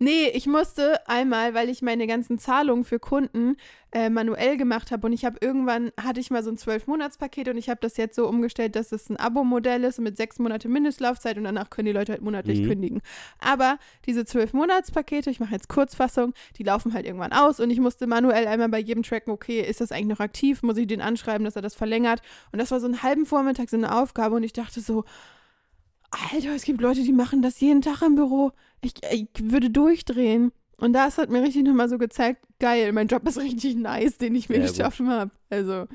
Nee, 0.00 0.28
ich 0.28 0.46
musste 0.46 1.06
einmal, 1.08 1.54
weil 1.54 1.68
ich 1.68 1.82
meine 1.82 2.06
ganzen 2.06 2.38
Zahlungen 2.38 2.84
für 2.84 3.00
Kunden 3.00 3.56
äh, 3.90 4.10
manuell 4.10 4.56
gemacht 4.56 4.92
habe 4.92 5.06
und 5.08 5.12
ich 5.12 5.24
habe 5.24 5.38
irgendwann, 5.40 5.90
hatte 6.00 6.20
ich 6.20 6.30
mal 6.30 6.44
so 6.44 6.50
ein 6.50 6.56
Zwölf-Monats-Paket 6.56 7.48
und 7.48 7.56
ich 7.56 7.68
habe 7.68 7.80
das 7.80 7.96
jetzt 7.96 8.14
so 8.14 8.28
umgestellt, 8.28 8.76
dass 8.76 8.92
es 8.92 9.10
ein 9.10 9.16
Abo-Modell 9.16 9.82
ist 9.82 9.98
mit 9.98 10.16
sechs 10.16 10.38
Monate 10.38 10.68
Mindestlaufzeit 10.68 11.36
und 11.36 11.44
danach 11.44 11.68
können 11.70 11.86
die 11.86 11.92
Leute 11.92 12.12
halt 12.12 12.22
monatlich 12.22 12.60
Mhm. 12.60 12.68
kündigen. 12.68 13.02
Aber 13.40 13.78
diese 14.06 14.24
Zwölf-Monats-Pakete, 14.24 15.30
ich 15.30 15.40
mache 15.40 15.52
jetzt 15.52 15.68
Kurzfassung, 15.68 16.32
die 16.58 16.62
laufen 16.62 16.94
halt 16.94 17.04
irgendwann 17.04 17.32
aus 17.32 17.58
und 17.58 17.70
ich 17.70 17.80
musste 17.80 18.06
manuell 18.06 18.46
einmal 18.46 18.68
bei 18.68 18.78
jedem 18.78 19.02
tracken, 19.02 19.32
okay, 19.32 19.60
ist 19.62 19.80
das 19.80 19.90
eigentlich 19.90 20.18
noch 20.18 20.20
aktiv, 20.20 20.62
muss 20.62 20.76
ich 20.76 20.86
den 20.86 21.00
anschreiben, 21.00 21.44
dass 21.44 21.56
er 21.56 21.62
das 21.62 21.74
verlängert 21.74 22.22
und 22.52 22.60
das 22.60 22.70
war 22.70 22.78
so 22.78 22.86
einen 22.86 23.02
halben 23.02 23.26
Vormittag 23.26 23.68
so 23.68 23.76
eine 23.76 23.96
Aufgabe 24.00 24.36
und 24.36 24.44
ich 24.44 24.52
dachte 24.52 24.80
so, 24.80 25.04
Alter, 26.32 26.54
es 26.54 26.62
gibt 26.62 26.80
Leute, 26.80 27.02
die 27.02 27.12
machen 27.12 27.42
das 27.42 27.60
jeden 27.60 27.82
Tag 27.82 28.00
im 28.02 28.14
Büro. 28.14 28.52
Ich, 28.80 28.94
ich 29.10 29.28
würde 29.40 29.70
durchdrehen. 29.70 30.52
Und 30.76 30.92
das 30.92 31.18
hat 31.18 31.28
mir 31.30 31.42
richtig 31.42 31.64
nochmal 31.64 31.88
so 31.88 31.98
gezeigt, 31.98 32.46
geil, 32.60 32.92
mein 32.92 33.08
Job 33.08 33.26
ist 33.26 33.38
richtig 33.38 33.74
nice, 33.74 34.16
den 34.18 34.34
ich 34.36 34.48
mir 34.48 34.60
geschaffen 34.60 35.10
habe. 35.10 35.32
Also 35.50 35.86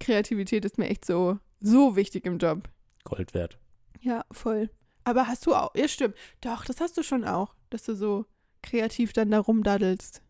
Kreativität 0.00 0.64
ist 0.64 0.78
mir 0.78 0.88
echt 0.88 1.04
so, 1.04 1.38
so 1.60 1.94
wichtig 1.96 2.24
im 2.26 2.38
Job. 2.38 2.68
Gold 3.04 3.34
wert. 3.34 3.58
Ja, 4.00 4.24
voll. 4.32 4.70
Aber 5.04 5.26
hast 5.26 5.44
du 5.46 5.54
auch, 5.54 5.74
ja 5.76 5.86
stimmt, 5.88 6.14
doch, 6.40 6.64
das 6.64 6.80
hast 6.80 6.96
du 6.96 7.02
schon 7.02 7.24
auch, 7.24 7.54
dass 7.68 7.82
du 7.84 7.94
so 7.94 8.24
kreativ 8.62 9.12
dann 9.12 9.30
da 9.30 9.40
rumdaddelst. 9.40 10.22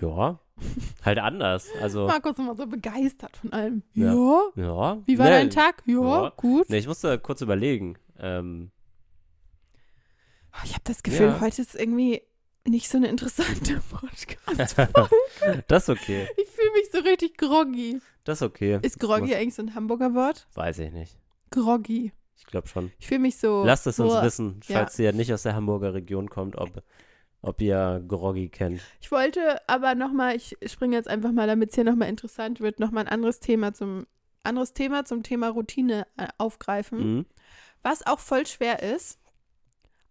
Ja. 0.00 0.38
halt 1.04 1.18
anders. 1.18 1.66
Also, 1.80 2.06
Markus 2.06 2.32
ist 2.32 2.38
immer 2.38 2.54
so 2.54 2.66
begeistert 2.66 3.36
von 3.36 3.52
allem. 3.52 3.82
Ja. 3.94 4.12
Ja. 4.14 4.42
ja. 4.56 5.02
Wie 5.06 5.18
war 5.18 5.26
Nee, 5.26 5.30
dein 5.32 5.50
Tag? 5.50 5.82
Ja, 5.86 6.24
Ja. 6.24 6.32
gut. 6.36 6.68
Nee, 6.68 6.78
ich 6.78 6.86
musste 6.86 7.18
kurz 7.18 7.40
überlegen. 7.40 7.96
Ähm, 8.18 8.70
Ich 10.64 10.72
habe 10.72 10.82
das 10.84 11.02
Gefühl, 11.02 11.26
Ja. 11.26 11.40
heute 11.40 11.62
ist 11.62 11.74
irgendwie 11.74 12.22
nicht 12.66 12.88
so 12.88 12.98
eine 12.98 13.08
interessante 13.08 13.80
Podcast. 13.90 14.76
das 15.68 15.82
ist 15.84 15.88
okay. 15.88 16.28
Ich 16.36 16.48
fühle 16.50 16.72
mich 16.72 16.90
so 16.92 16.98
richtig 17.00 17.36
groggy. 17.36 18.00
Das 18.24 18.38
ist 18.38 18.42
okay. 18.42 18.78
Ist 18.82 19.00
groggy 19.00 19.28
Muss- 19.28 19.34
eigentlich 19.34 19.54
so 19.54 19.62
ein 19.62 19.74
Hamburger 19.74 20.14
Wort? 20.14 20.46
Weiß 20.54 20.78
ich 20.78 20.92
nicht. 20.92 21.18
Groggy. 21.50 22.12
Ich 22.36 22.46
glaube 22.46 22.68
schon. 22.68 22.92
Ich 22.98 23.06
fühle 23.06 23.20
mich 23.20 23.36
so. 23.38 23.64
Lasst 23.64 23.86
es 23.86 23.98
uns 24.00 24.20
wissen, 24.22 24.60
Ja. 24.66 24.78
falls 24.78 24.98
ihr 24.98 25.12
nicht 25.12 25.32
aus 25.32 25.42
der 25.42 25.54
Hamburger 25.54 25.94
Region 25.94 26.28
kommt, 26.28 26.56
ob, 26.56 26.82
ob 27.40 27.60
ihr 27.60 28.02
Groggy 28.06 28.48
kennt. 28.48 28.80
Ich 29.00 29.10
wollte 29.10 29.60
aber 29.68 29.94
nochmal, 29.94 30.36
ich 30.36 30.56
springe 30.66 30.96
jetzt 30.96 31.08
einfach 31.08 31.32
mal, 31.32 31.46
damit 31.46 31.70
es 31.70 31.74
hier 31.76 31.84
nochmal 31.84 32.08
interessant 32.08 32.60
wird, 32.60 32.78
nochmal 32.80 33.04
ein 33.06 33.12
anderes 33.12 33.40
Thema 33.40 33.72
zum 33.74 34.06
anderes 34.44 34.72
Thema 34.72 35.04
zum 35.04 35.22
Thema 35.22 35.50
Routine 35.50 36.04
äh, 36.16 36.26
aufgreifen. 36.36 36.98
Mhm. 37.16 37.26
Was 37.84 38.04
auch 38.06 38.18
voll 38.18 38.44
schwer 38.46 38.82
ist, 38.82 39.20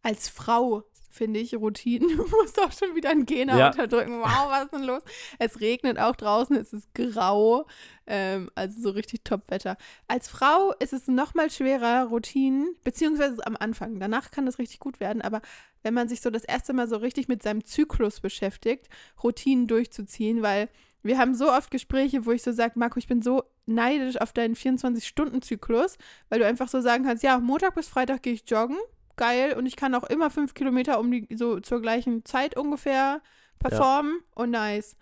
als 0.04 0.30
Frau 0.30 0.84
finde 1.14 1.42
ich 1.42 1.54
Routinen. 1.56 2.08
Du 2.18 2.26
musst 2.28 2.58
auch 2.62 2.72
schon 2.72 2.96
wieder 2.96 3.10
einen 3.10 3.26
Gena 3.26 3.58
Ja. 3.58 3.68
unterdrücken. 3.68 4.22
Wow, 4.22 4.50
was 4.50 4.64
ist 4.64 4.74
denn 4.74 4.84
los? 4.84 5.02
Es 5.40 5.60
regnet 5.60 6.00
auch 6.00 6.16
draußen, 6.16 6.56
es 6.56 6.72
ist 6.72 6.94
grau, 6.94 7.68
ähm, 8.08 8.50
also 8.56 8.82
so 8.82 8.90
richtig 8.92 9.26
Top-Wetter. 9.26 9.76
Als 10.08 10.30
Frau 10.30 10.72
ist 10.80 10.94
es 10.94 11.08
nochmal 11.08 11.52
schwerer, 11.52 12.06
Routinen, 12.06 12.76
beziehungsweise 12.86 13.46
am 13.46 13.58
Anfang. 13.60 14.00
Danach 14.00 14.32
kann 14.32 14.46
das 14.46 14.58
richtig 14.58 14.80
gut 14.80 15.02
werden, 15.02 15.22
aber 15.22 15.42
wenn 15.84 15.94
man 15.94 16.08
sich 16.08 16.22
so 16.22 16.30
das 16.30 16.46
erste 16.46 16.72
Mal 16.72 16.88
so 16.88 16.96
richtig 16.96 17.28
mit 17.28 17.44
seinem 17.44 17.66
Zyklus 17.66 18.22
beschäftigt, 18.22 18.88
Routinen 19.22 19.68
durchzuziehen, 19.68 20.42
weil 20.42 20.70
wir 21.04 21.18
haben 21.18 21.36
so 21.36 21.52
oft 21.52 21.72
Gespräche, 21.72 22.26
wo 22.26 22.32
ich 22.32 22.44
so 22.44 22.52
sage, 22.54 22.80
Marco, 22.80 22.98
ich 23.00 23.08
bin 23.08 23.22
so 23.22 23.44
neidisch 23.66 24.16
auf 24.22 24.32
deinen 24.34 24.56
24-Stunden-Zyklus, 24.56 25.98
weil 26.30 26.40
du 26.40 26.46
einfach 26.46 26.70
so 26.70 26.80
sagen 26.82 27.04
kannst, 27.04 27.24
ja, 27.24 27.38
Montag 27.40 27.76
bis 27.76 27.88
Freitag 27.88 28.24
gehe 28.24 28.34
ich 28.34 28.44
joggen, 28.50 28.78
geil, 29.16 29.54
und 29.58 29.66
ich 29.66 29.76
kann 29.76 29.96
auch 29.96 30.04
immer 30.04 30.30
fünf 30.30 30.54
Kilometer 30.54 31.00
um 31.00 31.12
die, 31.12 31.28
so 31.36 31.60
zur 31.60 31.82
gleichen 31.82 32.26
Zeit 32.26 32.58
ungefähr 32.58 33.22
performen 33.60 34.20
und 34.36 34.52
nice. 34.52 34.96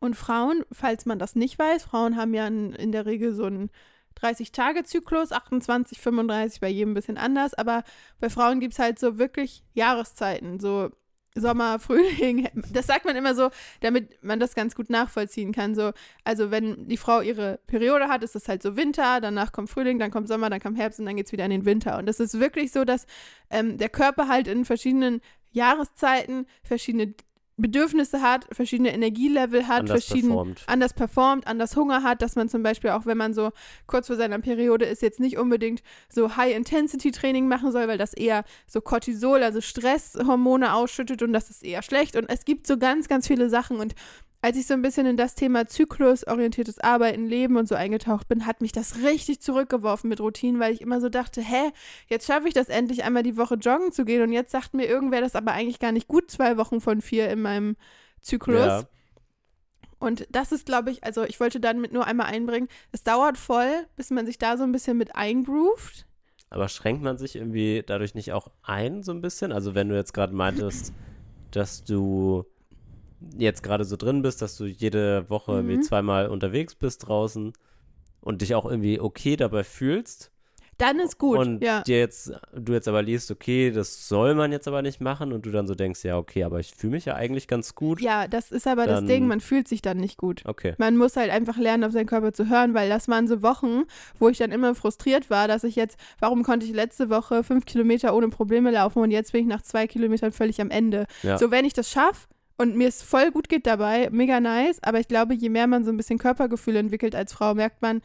Und 0.00 0.16
Frauen, 0.16 0.64
falls 0.72 1.06
man 1.06 1.18
das 1.18 1.34
nicht 1.34 1.58
weiß, 1.58 1.84
Frauen 1.84 2.16
haben 2.16 2.34
ja 2.34 2.46
in, 2.46 2.72
in 2.72 2.92
der 2.92 3.06
Regel 3.06 3.34
so 3.34 3.44
einen 3.44 3.70
30-Tage-Zyklus, 4.20 5.32
28, 5.32 6.00
35, 6.00 6.60
bei 6.60 6.68
jedem 6.68 6.92
ein 6.92 6.94
bisschen 6.94 7.18
anders, 7.18 7.54
aber 7.54 7.84
bei 8.20 8.30
Frauen 8.30 8.60
gibt 8.60 8.74
es 8.74 8.78
halt 8.78 8.98
so 8.98 9.18
wirklich 9.18 9.64
Jahreszeiten, 9.72 10.60
so 10.60 10.90
Sommer, 11.34 11.78
Frühling. 11.80 12.48
Das 12.72 12.86
sagt 12.86 13.04
man 13.04 13.16
immer 13.16 13.34
so, 13.34 13.50
damit 13.80 14.22
man 14.22 14.40
das 14.40 14.54
ganz 14.54 14.74
gut 14.74 14.90
nachvollziehen 14.90 15.52
kann. 15.52 15.74
So, 15.74 15.92
also 16.24 16.50
wenn 16.50 16.88
die 16.88 16.96
Frau 16.96 17.20
ihre 17.20 17.58
Periode 17.66 18.08
hat, 18.08 18.22
ist 18.22 18.34
das 18.34 18.48
halt 18.48 18.62
so 18.62 18.76
Winter, 18.76 19.20
danach 19.20 19.52
kommt 19.52 19.70
Frühling, 19.70 19.98
dann 19.98 20.10
kommt 20.10 20.28
Sommer, 20.28 20.50
dann 20.50 20.60
kommt 20.60 20.78
Herbst 20.78 21.00
und 21.00 21.06
dann 21.06 21.16
geht 21.16 21.26
es 21.26 21.32
wieder 21.32 21.44
in 21.44 21.50
den 21.50 21.64
Winter. 21.64 21.98
Und 21.98 22.06
das 22.06 22.20
ist 22.20 22.38
wirklich 22.40 22.72
so, 22.72 22.84
dass 22.84 23.06
ähm, 23.50 23.78
der 23.78 23.88
Körper 23.88 24.28
halt 24.28 24.48
in 24.48 24.64
verschiedenen 24.64 25.20
Jahreszeiten 25.52 26.46
verschiedene 26.62 27.14
Bedürfnisse 27.56 28.20
hat, 28.20 28.46
verschiedene 28.50 28.92
Energielevel 28.92 29.68
hat, 29.68 29.80
Anders 29.80 30.04
verschieden 30.04 30.28
performt. 30.28 30.62
anders 30.66 30.92
performt, 30.92 31.46
anders 31.46 31.76
Hunger 31.76 32.02
hat, 32.02 32.20
dass 32.20 32.34
man 32.34 32.48
zum 32.48 32.62
Beispiel 32.64 32.90
auch, 32.90 33.06
wenn 33.06 33.16
man 33.16 33.32
so 33.32 33.52
kurz 33.86 34.08
vor 34.08 34.16
seiner 34.16 34.40
Periode 34.40 34.84
ist, 34.86 35.02
jetzt 35.02 35.20
nicht 35.20 35.38
unbedingt 35.38 35.82
so 36.08 36.36
High-Intensity-Training 36.36 37.46
machen 37.46 37.70
soll, 37.70 37.86
weil 37.86 37.98
das 37.98 38.12
eher 38.12 38.44
so 38.66 38.80
Cortisol, 38.80 39.42
also 39.42 39.60
Stresshormone 39.60 40.74
ausschüttet 40.74 41.22
und 41.22 41.32
das 41.32 41.48
ist 41.50 41.64
eher 41.64 41.82
schlecht. 41.82 42.16
Und 42.16 42.28
es 42.28 42.44
gibt 42.44 42.66
so 42.66 42.76
ganz, 42.76 43.06
ganz 43.06 43.28
viele 43.28 43.48
Sachen. 43.48 43.78
Und 43.78 43.94
als 44.44 44.58
ich 44.58 44.66
so 44.66 44.74
ein 44.74 44.82
bisschen 44.82 45.06
in 45.06 45.16
das 45.16 45.34
Thema 45.34 45.66
zyklusorientiertes 45.66 46.78
Arbeiten, 46.78 47.24
Leben 47.24 47.56
und 47.56 47.66
so 47.66 47.76
eingetaucht 47.76 48.28
bin, 48.28 48.44
hat 48.44 48.60
mich 48.60 48.72
das 48.72 48.98
richtig 48.98 49.40
zurückgeworfen 49.40 50.10
mit 50.10 50.20
Routinen, 50.20 50.60
weil 50.60 50.74
ich 50.74 50.82
immer 50.82 51.00
so 51.00 51.08
dachte, 51.08 51.40
hä, 51.40 51.70
jetzt 52.08 52.26
schaffe 52.26 52.46
ich 52.48 52.52
das 52.52 52.68
endlich 52.68 53.04
einmal 53.04 53.22
die 53.22 53.38
Woche 53.38 53.54
joggen 53.54 53.90
zu 53.90 54.04
gehen 54.04 54.20
und 54.20 54.32
jetzt 54.32 54.52
sagt 54.52 54.74
mir 54.74 54.84
irgendwer 54.84 55.22
das 55.22 55.34
aber 55.34 55.52
eigentlich 55.52 55.78
gar 55.78 55.92
nicht 55.92 56.08
gut, 56.08 56.30
zwei 56.30 56.58
Wochen 56.58 56.82
von 56.82 57.00
vier 57.00 57.30
in 57.30 57.40
meinem 57.40 57.76
Zyklus. 58.20 58.66
Ja. 58.66 58.82
Und 59.98 60.26
das 60.28 60.52
ist, 60.52 60.66
glaube 60.66 60.90
ich, 60.90 61.02
also 61.04 61.24
ich 61.24 61.40
wollte 61.40 61.58
dann 61.58 61.80
mit 61.80 61.94
nur 61.94 62.06
einmal 62.06 62.26
einbringen, 62.26 62.68
es 62.92 63.02
dauert 63.02 63.38
voll, 63.38 63.86
bis 63.96 64.10
man 64.10 64.26
sich 64.26 64.36
da 64.36 64.58
so 64.58 64.64
ein 64.64 64.72
bisschen 64.72 64.98
mit 64.98 65.16
eingroovt. 65.16 66.06
Aber 66.50 66.68
schränkt 66.68 67.02
man 67.02 67.16
sich 67.16 67.36
irgendwie 67.36 67.82
dadurch 67.86 68.14
nicht 68.14 68.34
auch 68.34 68.48
ein, 68.62 69.02
so 69.04 69.12
ein 69.12 69.22
bisschen? 69.22 69.52
Also, 69.52 69.74
wenn 69.74 69.88
du 69.88 69.96
jetzt 69.96 70.12
gerade 70.12 70.34
meintest, 70.34 70.92
dass 71.50 71.82
du 71.82 72.44
jetzt 73.36 73.62
gerade 73.62 73.84
so 73.84 73.96
drin 73.96 74.22
bist, 74.22 74.42
dass 74.42 74.56
du 74.56 74.64
jede 74.66 75.28
Woche 75.30 75.52
irgendwie 75.52 75.76
Mhm. 75.76 75.82
zweimal 75.82 76.28
unterwegs 76.28 76.74
bist 76.74 77.06
draußen 77.08 77.52
und 78.20 78.42
dich 78.42 78.54
auch 78.54 78.64
irgendwie 78.64 79.00
okay 79.00 79.36
dabei 79.36 79.64
fühlst. 79.64 80.30
Dann 80.76 80.98
ist 80.98 81.18
gut, 81.18 81.38
und 81.38 81.62
ja. 81.62 81.82
dir 81.82 82.00
jetzt, 82.00 82.32
du 82.52 82.72
jetzt 82.72 82.88
aber 82.88 83.00
liest, 83.00 83.30
okay, 83.30 83.70
das 83.70 84.08
soll 84.08 84.34
man 84.34 84.50
jetzt 84.50 84.66
aber 84.66 84.82
nicht 84.82 85.00
machen 85.00 85.32
und 85.32 85.46
du 85.46 85.52
dann 85.52 85.68
so 85.68 85.76
denkst, 85.76 86.02
ja, 86.02 86.18
okay, 86.18 86.42
aber 86.42 86.58
ich 86.58 86.74
fühle 86.74 86.94
mich 86.94 87.04
ja 87.04 87.14
eigentlich 87.14 87.46
ganz 87.46 87.76
gut. 87.76 88.00
Ja, 88.00 88.26
das 88.26 88.50
ist 88.50 88.66
aber 88.66 88.84
das 88.88 88.98
Dann- 88.98 89.06
Ding, 89.06 89.28
man 89.28 89.38
fühlt 89.40 89.68
sich 89.68 89.82
dann 89.82 89.98
nicht 89.98 90.16
gut. 90.18 90.42
Okay. 90.44 90.74
Man 90.78 90.96
muss 90.96 91.14
halt 91.16 91.30
einfach 91.30 91.58
lernen, 91.58 91.84
auf 91.84 91.92
seinen 91.92 92.06
Körper 92.06 92.32
zu 92.32 92.48
hören, 92.50 92.74
weil 92.74 92.88
das 92.88 93.06
waren 93.06 93.28
so 93.28 93.40
Wochen, 93.40 93.84
wo 94.18 94.28
ich 94.28 94.38
dann 94.38 94.50
immer 94.50 94.74
frustriert 94.74 95.30
war, 95.30 95.46
dass 95.46 95.62
ich 95.62 95.76
jetzt, 95.76 95.96
warum 96.18 96.42
konnte 96.42 96.66
ich 96.66 96.72
letzte 96.72 97.08
Woche 97.08 97.44
fünf 97.44 97.66
Kilometer 97.66 98.12
ohne 98.12 98.28
Probleme 98.28 98.72
laufen 98.72 98.98
und 98.98 99.12
jetzt 99.12 99.30
bin 99.30 99.42
ich 99.42 99.46
nach 99.46 99.62
zwei 99.62 99.86
Kilometern 99.86 100.32
völlig 100.32 100.60
am 100.60 100.70
Ende. 100.70 101.06
Ja. 101.22 101.38
So, 101.38 101.52
wenn 101.52 101.64
ich 101.64 101.72
das 101.74 101.88
schaffe, 101.88 102.26
und 102.56 102.76
mir 102.76 102.88
es 102.88 103.02
voll 103.02 103.30
gut 103.30 103.48
geht 103.48 103.66
dabei, 103.66 104.08
mega 104.10 104.40
nice, 104.40 104.82
aber 104.82 105.00
ich 105.00 105.08
glaube, 105.08 105.34
je 105.34 105.48
mehr 105.48 105.66
man 105.66 105.84
so 105.84 105.90
ein 105.90 105.96
bisschen 105.96 106.18
Körpergefühl 106.18 106.76
entwickelt 106.76 107.14
als 107.14 107.32
Frau, 107.32 107.54
merkt 107.54 107.82
man, 107.82 108.00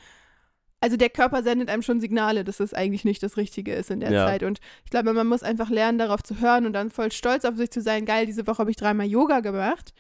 also 0.82 0.96
der 0.96 1.10
Körper 1.10 1.44
sendet 1.44 1.70
einem 1.70 1.82
schon 1.82 2.00
Signale, 2.00 2.44
dass 2.44 2.60
es 2.60 2.74
eigentlich 2.74 3.04
nicht 3.04 3.22
das 3.22 3.38
Richtige 3.38 3.74
ist 3.74 3.92
in 3.92 4.00
der 4.00 4.12
Ja. 4.12 4.26
Zeit. 4.26 4.44
Und 4.44 4.60
ich 4.86 4.90
glaube, 4.92 5.14
man 5.14 5.28
muss 5.28 5.44
einfach 5.44 5.70
lernen, 5.70 5.98
darauf 5.98 6.24
zu 6.24 6.40
hören 6.40 6.66
und 6.66 6.74
dann 6.74 6.90
voll 6.90 7.12
stolz 7.12 7.44
auf 7.46 7.58
sich 7.58 7.70
zu 7.70 7.82
sein. 7.82 8.06
Geil, 8.06 8.26
diese 8.26 8.48
Woche 8.48 8.60
habe 8.60 8.72
ich 8.72 8.78
dreimal 8.78 9.06
Yoga 9.06 9.42
gemacht, 9.42 9.94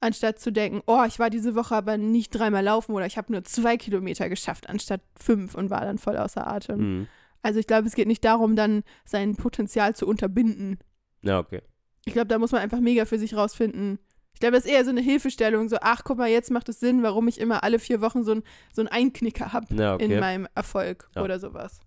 anstatt 0.00 0.38
zu 0.38 0.50
denken, 0.50 0.80
oh, 0.86 1.04
ich 1.06 1.18
war 1.18 1.28
diese 1.28 1.54
Woche 1.54 1.76
aber 1.76 1.98
nicht 1.98 2.30
dreimal 2.30 2.64
laufen 2.64 2.92
oder 2.92 3.06
ich 3.06 3.18
habe 3.18 3.30
nur 3.30 3.44
zwei 3.44 3.76
Kilometer 3.76 4.28
geschafft 4.28 4.68
anstatt 4.68 5.02
fünf 5.14 5.54
und 5.54 5.68
war 5.70 5.82
dann 5.82 5.98
voll 5.98 6.16
außer 6.16 6.46
Atem. 6.46 6.78
Mhm. 7.00 7.08
Also 7.42 7.60
ich 7.60 7.66
glaube, 7.66 7.86
es 7.86 7.94
geht 7.94 8.08
nicht 8.08 8.24
darum, 8.24 8.56
dann 8.56 8.84
sein 9.04 9.36
Potenzial 9.36 9.94
zu 9.94 10.06
unterbinden. 10.06 10.78
Ja, 11.22 11.38
okay. 11.38 11.60
Ich 12.04 12.12
glaube, 12.12 12.28
da 12.28 12.38
muss 12.38 12.52
man 12.52 12.60
einfach 12.60 12.80
mega 12.80 13.04
für 13.04 13.18
sich 13.18 13.34
rausfinden. 13.36 13.98
Ich 14.34 14.40
glaube, 14.40 14.56
das 14.56 14.64
ist 14.64 14.70
eher 14.72 14.84
so 14.84 14.90
eine 14.90 15.00
Hilfestellung, 15.02 15.68
so, 15.68 15.76
ach, 15.80 16.02
guck 16.04 16.18
mal, 16.18 16.28
jetzt 16.28 16.50
macht 16.50 16.68
es 16.68 16.80
Sinn, 16.80 17.02
warum 17.02 17.28
ich 17.28 17.38
immer 17.40 17.62
alle 17.62 17.78
vier 17.78 18.00
Wochen 18.00 18.24
so, 18.24 18.32
ein, 18.36 18.42
so 18.72 18.82
einen 18.82 18.88
Einknicker 18.88 19.52
habe 19.52 19.72
Ja, 19.74 19.94
okay. 19.94 20.04
in 20.06 20.18
meinem 20.20 20.48
Erfolg 20.54 21.08
Ja. 21.14 21.22
oder 21.22 21.38
sowas. 21.38 21.80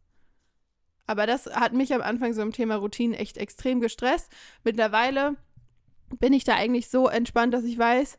Aber 1.07 1.27
das 1.27 1.47
hat 1.47 1.73
mich 1.73 1.93
am 1.93 2.01
Anfang 2.01 2.33
so 2.33 2.41
im 2.41 2.51
Thema 2.51 2.75
Routinen 2.75 3.13
echt 3.13 3.37
extrem 3.37 3.79
gestresst. 3.81 4.31
Mittlerweile 4.63 5.35
bin 6.19 6.33
ich 6.33 6.43
da 6.45 6.55
eigentlich 6.55 6.89
so 6.89 7.07
entspannt, 7.07 7.53
dass 7.53 7.63
ich 7.63 7.77
weiß, 7.77 8.17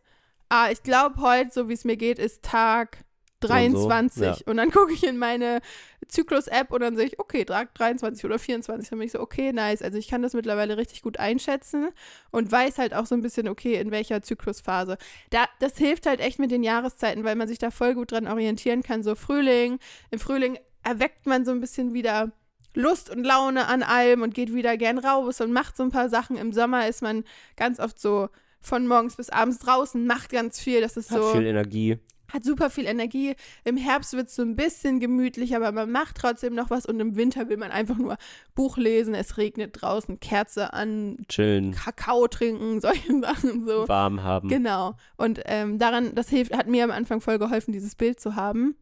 ah, 0.51 0.69
ich 0.71 0.83
glaube, 0.83 1.21
heute, 1.21 1.51
so 1.53 1.69
wie 1.69 1.73
es 1.73 1.85
mir 1.85 1.97
geht, 1.97 2.19
ist 2.19 2.43
Tag 2.43 2.99
So 3.47 3.55
und 3.55 3.83
so, 3.83 3.89
23. 3.89 4.23
ja. 4.25 4.37
Und 4.47 4.57
dann 4.57 4.71
gucke 4.71 4.93
ich 4.93 5.05
in 5.05 5.19
meine 5.19 5.61
Zyklus-App 6.09 6.73
und 6.73 6.81
dann 6.81 6.97
sehe 6.97 7.07
ich, 7.07 7.19
okay, 7.19 7.45
Tag 7.45 7.75
23 7.75 8.25
oder 8.25 8.39
24. 8.39 8.89
Dann 8.89 8.99
bin 8.99 9.07
ich 9.07 9.13
so, 9.13 9.21
okay, 9.21 9.53
nice. 9.53 9.83
Also 9.83 9.99
ich 9.99 10.09
kann 10.09 10.23
das 10.23 10.35
mittlerweile 10.35 10.77
richtig 10.77 11.03
gut 11.03 11.19
einschätzen 11.19 11.89
und 12.31 12.51
weiß 12.51 12.79
halt 12.79 12.95
auch 12.95 13.07
so 13.07 13.15
ein 13.15 13.23
bisschen, 13.23 13.49
okay, 13.49 13.75
in 13.77 13.91
welcher 13.91 14.23
Zyklusphase. 14.23 14.99
Da, 15.31 15.47
das 15.61 15.77
hilft 15.77 16.07
halt 16.07 16.21
echt 16.21 16.39
mit 16.39 16.51
den 16.51 16.63
Jahreszeiten, 16.63 17.25
weil 17.25 17.37
man 17.37 17.49
sich 17.49 17.59
da 17.59 17.71
voll 17.71 17.95
gut 17.95 18.13
dran 18.13 18.27
orientieren 18.27 18.83
kann. 18.83 19.03
So 19.03 19.15
Frühling, 19.15 19.79
im 20.11 20.19
Frühling 20.19 20.59
erweckt 20.83 21.27
man 21.27 21.45
so 21.45 21.51
ein 21.51 21.61
bisschen 21.61 21.95
wieder 21.95 22.33
Lust 22.75 23.11
und 23.11 23.25
Laune 23.25 23.67
an 23.67 23.83
allem 23.83 24.23
und 24.23 24.35
geht 24.35 24.55
wieder 24.55 24.77
gern 24.77 24.99
raus 24.99 25.41
und 25.41 25.51
macht 25.51 25.77
so 25.77 25.83
ein 25.83 25.91
paar 25.91 26.09
Sachen. 26.09 26.37
Im 26.37 26.53
Sommer 26.53 26.87
ist 26.87 27.03
man 27.03 27.25
ganz 27.57 27.81
oft 27.81 27.99
so 27.99 28.29
von 28.61 28.87
morgens 28.87 29.17
bis 29.17 29.31
abends 29.31 29.59
draußen, 29.59 30.07
macht 30.07 30.31
ganz 30.31 30.61
viel. 30.61 30.81
Das 30.81 30.97
ist 30.97 31.11
Hat 31.11 31.23
so 31.23 31.33
viel 31.33 31.47
Energie. 31.47 31.99
Hat 32.33 32.45
super 32.45 32.71
viel 32.71 32.87
Energie. 32.87 33.35
Im 33.65 33.77
Herbst 33.77 34.13
wird 34.15 34.29
es 34.29 34.35
so 34.37 34.43
ein 34.43 34.57
bisschen 34.57 35.01
gemütlich, 35.01 35.55
aber 35.57 35.73
man 35.73 35.91
macht 35.91 36.17
trotzdem 36.17 36.55
noch 36.55 36.71
was. 36.71 36.87
Und 36.87 36.99
im 37.01 37.17
Winter 37.17 37.49
will 37.49 37.57
man 37.57 37.71
einfach 37.71 37.97
nur 37.97 38.17
Buch 38.55 38.77
lesen, 38.77 39.15
es 39.15 39.37
regnet 39.39 39.81
draußen, 39.81 40.21
Kerze 40.21 40.73
an, 40.73 41.19
Chillen. 41.29 41.73
Kakao 41.73 42.27
trinken, 42.29 42.81
solche 42.81 43.21
Sachen 43.21 43.67
so. 43.67 43.87
Warm 43.89 44.23
haben. 44.23 44.49
Genau. 44.49 44.95
Und 45.17 45.41
ähm, 45.45 45.79
daran, 45.79 46.15
das 46.15 46.29
hilft, 46.29 46.57
hat 46.57 46.67
mir 46.69 46.85
am 46.85 46.91
Anfang 46.91 47.21
voll 47.21 47.39
geholfen, 47.39 47.73
dieses 47.73 47.95
Bild 47.95 48.21
zu 48.21 48.35
haben, 48.37 48.77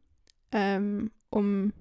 ähm, 0.53 1.11
um 1.31 1.73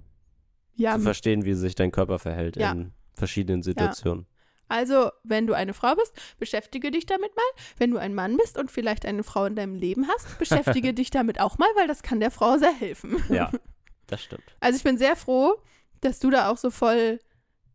ja, 0.76 0.96
zu 0.96 1.02
verstehen, 1.02 1.46
wie 1.46 1.54
sich 1.54 1.76
dein 1.76 1.92
Körper 1.92 2.20
verhält 2.20 2.56
Ja. 2.58 2.72
in 2.72 2.92
verschiedenen 3.14 3.62
Situationen. 3.62 4.26
Also, 4.74 5.12
wenn 5.24 5.46
du 5.46 5.54
eine 5.54 5.76
Frau 5.76 5.94
bist, 5.94 6.14
beschäftige 6.40 6.90
dich 6.90 7.06
damit 7.06 7.36
mal. 7.36 7.44
Wenn 7.78 7.92
du 7.92 7.98
ein 7.98 8.16
Mann 8.16 8.38
bist 8.38 8.58
und 8.58 8.72
vielleicht 8.72 9.06
eine 9.06 9.22
Frau 9.22 9.46
in 9.46 9.56
deinem 9.56 9.76
Leben 9.76 10.08
hast, 10.08 10.40
beschäftige 10.40 10.94
dich 10.96 11.12
damit 11.12 11.40
auch 11.40 11.60
mal, 11.60 11.70
weil 11.76 11.88
das 11.88 12.02
kann 12.02 12.20
der 12.20 12.32
Frau 12.32 12.58
sehr 12.58 12.74
helfen. 12.74 13.24
Ja, 13.30 13.52
das 14.08 14.24
stimmt. 14.24 14.42
Also 14.62 14.78
ich 14.78 14.84
bin 14.84 14.98
sehr 14.98 15.16
froh, 15.16 15.62
dass 16.02 16.18
du 16.18 16.32
da 16.32 16.50
auch 16.50 16.58
so 16.58 16.72
voll 16.72 17.20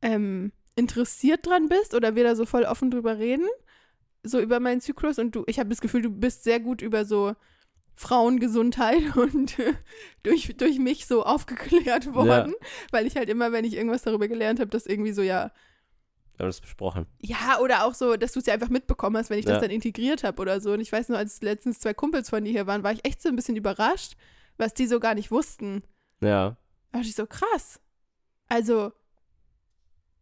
ähm, 0.02 0.50
interessiert 0.74 1.46
dran 1.46 1.68
bist 1.68 1.94
oder 1.94 2.16
wir 2.16 2.24
da 2.24 2.34
so 2.34 2.46
voll 2.46 2.64
offen 2.64 2.90
drüber 2.90 3.16
reden, 3.16 3.46
so 4.24 4.40
über 4.40 4.58
meinen 4.58 4.80
Zyklus 4.80 5.20
und 5.20 5.36
du, 5.36 5.44
ich 5.46 5.60
habe 5.60 5.68
das 5.68 5.80
Gefühl, 5.80 6.02
du 6.02 6.10
bist 6.10 6.42
sehr 6.42 6.58
gut 6.58 6.82
über 6.82 7.04
so 7.04 7.36
Frauengesundheit 7.94 9.14
und 9.16 9.56
äh, 9.60 9.74
durch, 10.24 10.52
durch 10.56 10.80
mich 10.80 11.06
so 11.06 11.22
aufgeklärt 11.22 12.12
worden, 12.12 12.54
weil 12.90 13.06
ich 13.06 13.16
halt 13.16 13.28
immer, 13.28 13.52
wenn 13.52 13.64
ich 13.64 13.74
irgendwas 13.74 14.02
darüber 14.02 14.26
gelernt 14.26 14.58
habe, 14.58 14.70
das 14.70 14.84
irgendwie 14.84 15.12
so, 15.12 15.22
ja, 15.22 15.52
Wir 16.38 16.44
haben 16.44 16.50
das 16.50 16.60
besprochen. 16.60 17.06
ja, 17.20 17.58
oder 17.60 17.84
auch 17.84 17.94
so, 17.94 18.16
dass 18.16 18.30
du 18.32 18.38
es 18.38 18.46
ja 18.46 18.54
einfach 18.54 18.68
mitbekommen 18.68 19.16
hast, 19.16 19.28
wenn 19.28 19.40
ich 19.40 19.44
das 19.44 19.54
Ja. 19.56 19.60
dann 19.60 19.70
integriert 19.70 20.22
habe 20.24 20.40
oder 20.40 20.60
so. 20.60 20.72
Und 20.72 20.78
ich 20.80 20.92
weiß 20.92 21.08
nur, 21.08 21.18
als 21.18 21.42
letztens 21.42 21.80
zwei 21.80 21.92
Kumpels 21.94 22.30
von 22.30 22.44
dir 22.44 22.52
hier 22.52 22.66
waren, 22.68 22.84
war 22.84 22.92
ich 22.92 23.04
echt 23.04 23.20
so 23.20 23.28
ein 23.28 23.34
bisschen 23.36 23.56
überrascht, 23.56 24.12
was 24.56 24.72
die 24.72 24.86
so 24.86 25.00
gar 25.00 25.14
nicht 25.16 25.30
wussten. 25.32 25.82
Ja. 26.20 26.56
Da 26.92 26.98
dachte 26.98 27.08
ich 27.08 27.16
so, 27.16 27.26
krass. 27.26 27.80
Also, 28.48 28.92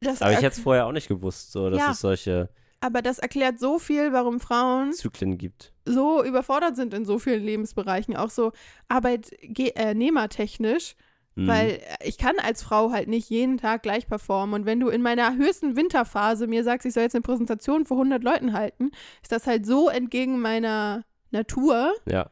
das, 0.00 0.20
Aber 0.22 0.32
ich 0.32 0.38
hätte 0.38 0.56
es 0.56 0.60
vorher 0.60 0.86
auch 0.86 0.92
nicht 0.92 1.08
gewusst, 1.08 1.52
so, 1.52 1.68
dass 1.70 1.78
Ja. 1.80 1.90
es 1.92 2.00
solche 2.00 2.48
aber 2.80 3.00
das 3.02 3.18
erklärt 3.18 3.58
so 3.58 3.78
viel, 3.78 4.12
warum 4.12 4.38
Frauen 4.38 4.92
Zyklen 4.92 5.38
gibt. 5.38 5.72
so 5.86 6.22
überfordert 6.22 6.76
sind 6.76 6.92
in 6.94 7.04
so 7.06 7.18
vielen 7.18 7.42
Lebensbereichen, 7.42 8.14
auch 8.16 8.28
so 8.30 8.52
arbeitnehmertechnisch, 8.88 10.94
Mhm. 11.36 11.48
weil 11.48 11.80
ich 12.02 12.16
kann 12.16 12.36
als 12.38 12.62
Frau 12.62 12.90
halt 12.92 13.08
nicht 13.08 13.28
jeden 13.28 13.58
Tag 13.58 13.82
gleich 13.82 14.06
performen. 14.06 14.54
Und 14.54 14.66
wenn 14.66 14.80
du 14.80 14.88
in 14.88 15.02
meiner 15.02 15.36
höchsten 15.36 15.76
Winterphase 15.76 16.46
mir 16.46 16.64
sagst, 16.64 16.86
ich 16.86 16.94
soll 16.94 17.02
jetzt 17.02 17.14
eine 17.14 17.22
Präsentation 17.22 17.84
vor 17.84 17.98
100 17.98 18.24
Leuten 18.24 18.54
halten, 18.54 18.90
ist 19.22 19.32
das 19.32 19.46
halt 19.46 19.66
so 19.66 19.88
entgegen 19.90 20.40
meiner 20.40 21.04
Natur. 21.30 21.92
Ja. 22.08 22.30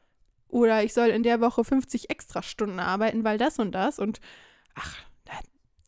Oder 0.48 0.84
ich 0.84 0.94
soll 0.94 1.08
in 1.08 1.22
der 1.22 1.40
Woche 1.42 1.64
50 1.64 2.08
Extrastunden 2.10 2.80
arbeiten, 2.80 3.24
weil 3.24 3.36
das 3.36 3.58
und 3.58 3.72
das. 3.72 3.98
Und 3.98 4.20
ach, 4.74 4.96
da 5.24 5.32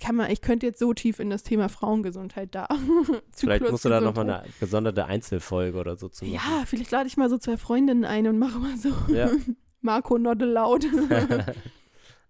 kann 0.03 0.17
man, 0.17 0.31
ich 0.31 0.43
könnte 0.43 0.67
jetzt 0.67 0.79
so 0.79 0.93
tief 0.93 1.19
in 1.19 1.31
das 1.31 1.43
Thema 1.43 1.71
Frauengesundheit 1.71 2.55
da. 2.55 2.69
Vielleicht 3.33 3.71
musst 3.71 3.87
du 3.87 3.89
da 3.89 4.03
nochmal 4.03 4.29
eine 4.29 4.45
gesonderte 4.61 5.07
Einzelfolge 5.07 5.79
oder 5.79 5.97
so 5.97 6.09
zu 6.11 6.27
machen. 6.27 6.35
Ja, 6.35 6.65
vielleicht 6.67 6.91
lade 6.91 7.07
ich 7.07 7.17
mal 7.17 7.31
so 7.31 7.39
zwei 7.39 7.57
Freundinnen 7.57 8.05
ein 8.05 8.27
und 8.27 8.39
mache 8.39 8.59
mal 8.59 8.77
so 8.77 8.93
Ja. 9.09 9.31
Marco 9.81 10.19
not 10.19 10.43
allowed. 10.43 10.85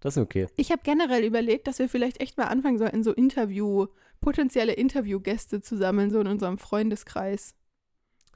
das 0.07 0.17
ist 0.17 0.23
okay. 0.23 0.47
ich 0.57 0.71
habe 0.71 0.83
generell 0.85 1.25
überlegt, 1.25 1.67
dass 1.67 1.79
wir 1.79 1.89
vielleicht 1.89 2.21
echt 2.21 2.39
mal 2.39 2.45
anfangen 2.45 2.79
sollten, 2.79 3.03
so 3.03 3.13
Interview, 3.13 3.87
potenzielle 4.21 4.73
Interviewgäste 4.73 5.61
zu 5.61 5.77
sammeln, 5.77 6.11
so 6.11 6.21
in 6.21 6.27
unserem 6.27 6.59
Freundeskreis. 6.59 7.55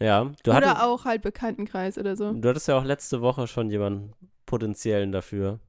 Ja. 0.01 0.33
Du, 0.43 0.51
oder 0.51 0.71
hattest, 0.71 0.83
auch 0.83 1.05
halt 1.05 1.23
Bekanntenkreis 1.23 1.99
oder 1.99 2.17
so. 2.17 2.33
du 2.33 2.49
hattest 2.49 2.69
ja 2.69 2.79
auch 2.79 2.85
letzte 2.85 3.21
Woche 3.21 3.47
schon 3.47 3.71
jemanden 3.71 4.13
potenziellen 4.47 5.13
dafür. 5.13 5.61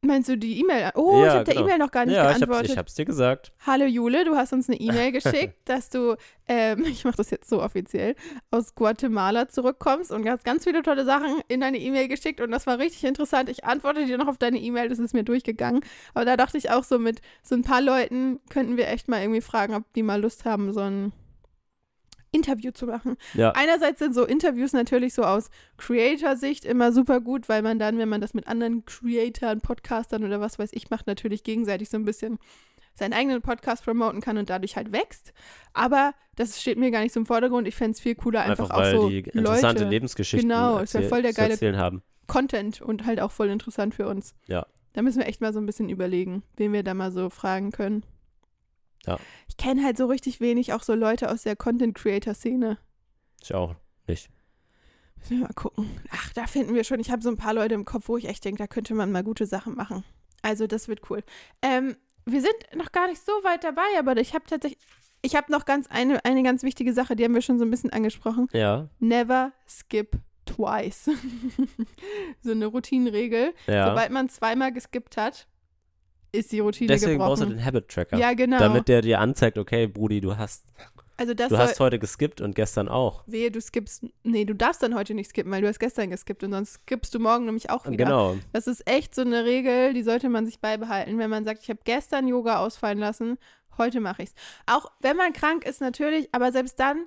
Meinst 0.00 0.28
du 0.28 0.38
die 0.38 0.60
E-Mail? 0.60 0.90
Oh, 0.94 1.18
ich 1.18 1.26
Ja, 1.26 1.32
habe 1.34 1.44
der 1.44 1.54
genau. 1.54 1.66
E-Mail 1.66 1.78
noch 1.78 1.90
gar 1.90 2.06
nicht 2.06 2.14
ja, 2.14 2.22
ich, 2.22 2.28
hab's, 2.28 2.38
geantwortet. 2.38 2.70
ich 2.70 2.78
hab's 2.78 2.94
dir 2.94 3.04
gesagt. 3.04 3.52
Hallo 3.66 3.84
Jule, 3.84 4.24
du 4.24 4.36
hast 4.36 4.52
uns 4.52 4.68
eine 4.68 4.78
E-Mail 4.78 5.10
geschickt, 5.20 5.56
dass 5.64 5.90
du, 5.90 6.14
ähm, 6.46 6.84
ich 6.88 7.04
mache 7.04 7.16
das 7.16 7.30
jetzt 7.30 7.50
so 7.50 7.60
offiziell, 7.60 8.14
aus 8.52 8.76
Guatemala 8.76 9.48
zurückkommst 9.48 10.12
und 10.12 10.28
hast 10.28 10.44
ganz 10.44 10.62
viele 10.62 10.82
tolle 10.82 11.04
Sachen 11.04 11.40
in 11.48 11.60
deine 11.60 11.78
E-Mail 11.78 12.06
geschickt 12.06 12.40
und 12.40 12.52
das 12.52 12.64
war 12.68 12.78
richtig 12.78 13.02
interessant. 13.04 13.48
Ich 13.48 13.64
antworte 13.64 14.06
dir 14.06 14.18
noch 14.18 14.28
auf 14.28 14.38
deine 14.38 14.58
E-Mail, 14.60 14.88
das 14.88 15.00
ist 15.00 15.14
mir 15.14 15.24
durchgegangen. 15.24 15.80
Aber 16.14 16.24
da 16.24 16.36
dachte 16.36 16.58
ich 16.58 16.70
auch 16.70 16.84
so, 16.84 17.00
mit 17.00 17.20
so 17.42 17.56
ein 17.56 17.62
paar 17.62 17.82
Leuten 17.82 18.38
könnten 18.50 18.76
wir 18.76 18.86
echt 18.86 19.08
mal 19.08 19.20
irgendwie 19.20 19.40
fragen, 19.40 19.74
ob 19.74 19.92
die 19.94 20.04
mal 20.04 20.20
Lust 20.20 20.44
haben, 20.44 20.72
so 20.72 20.80
ein 20.80 21.12
Interview 22.30 22.70
zu 22.72 22.86
machen. 22.86 23.16
Ja. 23.34 23.52
Einerseits 23.52 23.98
sind 24.00 24.14
so 24.14 24.24
Interviews 24.24 24.72
natürlich 24.72 25.14
so 25.14 25.22
aus 25.22 25.50
Creator-Sicht 25.78 26.64
immer 26.64 26.92
super 26.92 27.20
gut, 27.20 27.48
weil 27.48 27.62
man 27.62 27.78
dann, 27.78 27.98
wenn 27.98 28.08
man 28.08 28.20
das 28.20 28.34
mit 28.34 28.46
anderen 28.46 28.84
Creatoren, 28.84 29.60
Podcastern 29.60 30.24
oder 30.24 30.40
was 30.40 30.58
weiß 30.58 30.70
ich 30.72 30.90
macht, 30.90 31.06
natürlich 31.06 31.42
gegenseitig 31.44 31.88
so 31.88 31.96
ein 31.96 32.04
bisschen 32.04 32.38
seinen 32.94 33.12
eigenen 33.12 33.40
Podcast 33.42 33.84
promoten 33.84 34.20
kann 34.20 34.38
und 34.38 34.50
dadurch 34.50 34.76
halt 34.76 34.92
wächst. 34.92 35.32
Aber 35.72 36.12
das 36.36 36.60
steht 36.60 36.78
mir 36.78 36.90
gar 36.90 37.00
nicht 37.02 37.12
so 37.14 37.20
im 37.20 37.26
Vordergrund. 37.26 37.68
Ich 37.68 37.76
fände 37.76 37.92
es 37.92 38.00
viel 38.00 38.16
cooler, 38.16 38.40
einfach, 38.42 38.70
Einfach, 38.70 38.76
auch 38.96 39.02
so 39.02 39.08
die 39.08 39.20
interessante 39.20 39.80
Leute, 39.84 39.90
Lebensgeschichten 39.90 40.48
Genau, 40.48 40.78
ist 40.78 40.94
ja 40.94 41.00
erzähl- 41.00 41.08
voll 41.08 41.22
der 41.22 41.32
geile- 41.32 41.52
erzählen 41.52 41.76
haben. 41.76 42.02
Content 42.26 42.82
und 42.82 43.06
halt 43.06 43.20
auch 43.20 43.30
voll 43.30 43.48
interessant 43.48 43.94
für 43.94 44.06
uns. 44.08 44.34
Ja. 44.48 44.66
Da 44.94 45.02
müssen 45.02 45.20
wir 45.20 45.26
echt 45.28 45.40
mal 45.40 45.52
so 45.52 45.60
ein 45.60 45.66
bisschen 45.66 45.88
überlegen, 45.88 46.42
wen 46.56 46.72
wir 46.72 46.82
da 46.82 46.92
mal 46.92 47.12
so 47.12 47.30
fragen 47.30 47.70
können. 47.70 48.04
Ja. 49.06 49.18
Ich 49.48 49.56
kenne 49.56 49.84
halt 49.84 49.96
so 49.96 50.06
richtig 50.06 50.40
wenig 50.40 50.72
auch 50.72 50.82
so 50.82 50.94
Leute 50.94 51.30
aus 51.30 51.42
der 51.42 51.56
Content-Creator-Szene. 51.56 52.78
Ich 53.42 53.54
auch 53.54 53.74
nicht. 54.06 54.30
Müssen 55.16 55.38
wir 55.38 55.46
mal 55.46 55.54
gucken. 55.54 55.90
Ach, 56.10 56.32
da 56.32 56.46
finden 56.46 56.74
wir 56.74 56.84
schon. 56.84 57.00
Ich 57.00 57.10
habe 57.10 57.22
so 57.22 57.28
ein 57.28 57.36
paar 57.36 57.54
Leute 57.54 57.74
im 57.74 57.84
Kopf, 57.84 58.08
wo 58.08 58.16
ich 58.16 58.28
echt 58.28 58.44
denke, 58.44 58.58
da 58.58 58.66
könnte 58.66 58.94
man 58.94 59.10
mal 59.10 59.24
gute 59.24 59.46
Sachen 59.46 59.74
machen. 59.74 60.04
Also, 60.42 60.66
das 60.66 60.88
wird 60.88 61.10
cool. 61.10 61.24
Ähm, 61.62 61.96
wir 62.24 62.40
sind 62.40 62.54
noch 62.76 62.92
gar 62.92 63.08
nicht 63.08 63.24
so 63.24 63.32
weit 63.42 63.64
dabei, 63.64 63.86
aber 63.98 64.16
ich 64.16 64.34
habe 64.34 64.44
tatsächlich. 64.46 64.80
Ich 65.20 65.34
habe 65.34 65.50
noch 65.50 65.64
ganz 65.64 65.88
eine, 65.88 66.24
eine 66.24 66.44
ganz 66.44 66.62
wichtige 66.62 66.92
Sache, 66.92 67.16
die 67.16 67.24
haben 67.24 67.34
wir 67.34 67.42
schon 67.42 67.58
so 67.58 67.64
ein 67.64 67.70
bisschen 67.70 67.90
angesprochen. 67.90 68.46
Ja. 68.52 68.88
Never 69.00 69.52
skip 69.66 70.16
twice. 70.46 71.10
so 72.40 72.52
eine 72.52 72.66
Routinenregel. 72.66 73.52
Ja. 73.66 73.88
Sobald 73.88 74.12
man 74.12 74.28
zweimal 74.28 74.72
geskippt 74.72 75.16
hat, 75.16 75.48
ist 76.32 76.52
die 76.52 76.60
Routine 76.60 76.88
Deswegen 76.88 77.18
brauchst 77.18 77.42
du 77.42 77.46
gebrochen. 77.46 77.58
den 77.58 77.66
Habit 77.66 77.88
Tracker. 77.88 78.18
ja, 78.18 78.32
genau. 78.34 78.58
Damit 78.58 78.88
der 78.88 79.02
dir 79.02 79.20
anzeigt, 79.20 79.58
okay, 79.58 79.86
Brudi, 79.86 80.20
du 80.20 80.36
hast, 80.36 80.64
also 81.16 81.34
das 81.34 81.48
du 81.48 81.58
hast 81.58 81.80
heute 81.80 81.98
geskippt 81.98 82.40
und 82.40 82.54
gestern 82.54 82.88
auch. 82.88 83.24
wehe, 83.26 83.50
du 83.50 83.60
skippst, 83.60 84.04
nee, 84.22 84.44
du 84.44 84.54
darfst 84.54 84.82
dann 84.82 84.94
heute 84.94 85.14
nicht 85.14 85.30
skippen, 85.30 85.50
weil 85.52 85.62
du 85.62 85.68
hast 85.68 85.78
gestern 85.78 86.10
geskippt 86.10 86.44
und 86.44 86.52
sonst 86.52 86.74
skippst 86.74 87.14
du 87.14 87.18
morgen 87.18 87.44
nämlich 87.46 87.70
auch 87.70 87.86
wieder. 87.86 88.04
Genau. 88.04 88.36
Das 88.52 88.66
ist 88.66 88.88
echt 88.88 89.14
so 89.14 89.22
eine 89.22 89.44
Regel, 89.44 89.94
die 89.94 90.02
sollte 90.02 90.28
man 90.28 90.46
sich 90.46 90.60
beibehalten, 90.60 91.18
wenn 91.18 91.30
man 91.30 91.44
sagt, 91.44 91.62
ich 91.62 91.70
habe 91.70 91.80
gestern 91.84 92.28
Yoga 92.28 92.58
ausfallen 92.58 92.98
lassen, 92.98 93.38
heute 93.76 94.00
mache 94.00 94.22
ich's. 94.22 94.34
Auch 94.66 94.90
wenn 95.00 95.16
man 95.16 95.32
krank 95.32 95.64
ist 95.64 95.80
natürlich, 95.80 96.28
aber 96.32 96.52
selbst 96.52 96.78
dann 96.78 97.06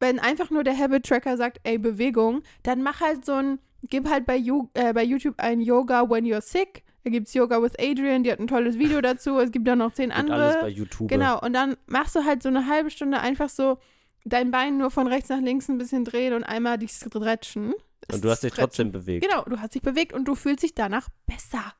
wenn 0.00 0.18
einfach 0.18 0.50
nur 0.50 0.64
der 0.64 0.76
Habit 0.76 1.06
Tracker 1.06 1.36
sagt, 1.36 1.60
ey, 1.64 1.78
Bewegung, 1.78 2.42
dann 2.62 2.82
mach 2.82 3.00
halt 3.00 3.24
so 3.24 3.32
ein, 3.32 3.58
gib 3.88 4.08
halt 4.08 4.26
bei, 4.26 4.36
äh, 4.36 4.92
bei 4.92 5.02
YouTube 5.02 5.36
ein 5.38 5.60
Yoga 5.60 6.08
when 6.08 6.24
you're 6.24 6.40
sick. 6.40 6.82
Da 7.04 7.10
gibt 7.10 7.28
es 7.28 7.34
Yoga 7.34 7.62
with 7.62 7.72
Adrian, 7.78 8.24
die 8.24 8.32
hat 8.32 8.40
ein 8.40 8.46
tolles 8.46 8.78
Video 8.78 9.00
dazu. 9.02 9.38
Es 9.38 9.52
gibt 9.52 9.68
ja 9.68 9.76
noch 9.76 9.92
zehn 9.92 10.10
andere. 10.10 10.42
alles 10.42 10.60
bei 10.62 10.68
YouTube. 10.68 11.08
Genau, 11.08 11.38
und 11.40 11.52
dann 11.52 11.76
machst 11.86 12.16
du 12.16 12.24
halt 12.24 12.42
so 12.42 12.48
eine 12.48 12.66
halbe 12.66 12.90
Stunde 12.90 13.20
einfach 13.20 13.50
so 13.50 13.78
dein 14.24 14.50
Bein 14.50 14.78
nur 14.78 14.90
von 14.90 15.06
rechts 15.06 15.28
nach 15.28 15.40
links 15.40 15.68
ein 15.68 15.76
bisschen 15.76 16.04
drehen 16.04 16.32
und 16.32 16.44
einmal 16.44 16.78
dich 16.78 16.92
stretchen. 16.92 17.74
Und 18.10 18.24
du 18.24 18.30
hast 18.30 18.42
dich 18.42 18.52
Stretchen. 18.52 18.64
trotzdem 18.68 18.92
bewegt. 18.92 19.26
Genau, 19.26 19.42
du 19.44 19.60
hast 19.60 19.74
dich 19.74 19.82
bewegt 19.82 20.14
und 20.14 20.26
du 20.26 20.34
fühlst 20.34 20.62
dich 20.62 20.74
danach 20.74 21.08
besser. 21.26 21.74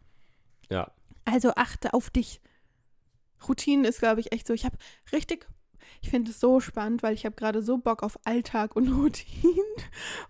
Ja. 0.70 0.90
Also 1.24 1.52
achte 1.54 1.94
auf 1.94 2.10
dich. 2.10 2.40
Routinen 3.48 3.84
ist, 3.84 3.98
glaube 4.00 4.20
ich, 4.20 4.32
echt 4.32 4.46
so. 4.46 4.52
Ich 4.52 4.64
habe 4.64 4.76
richtig, 5.12 5.46
ich 6.04 6.10
finde 6.10 6.32
es 6.32 6.38
so 6.38 6.60
spannend, 6.60 7.02
weil 7.02 7.14
ich 7.14 7.24
habe 7.24 7.34
gerade 7.34 7.62
so 7.62 7.78
Bock 7.78 8.02
auf 8.02 8.18
Alltag 8.24 8.76
und 8.76 8.88
Routinen 8.92 9.64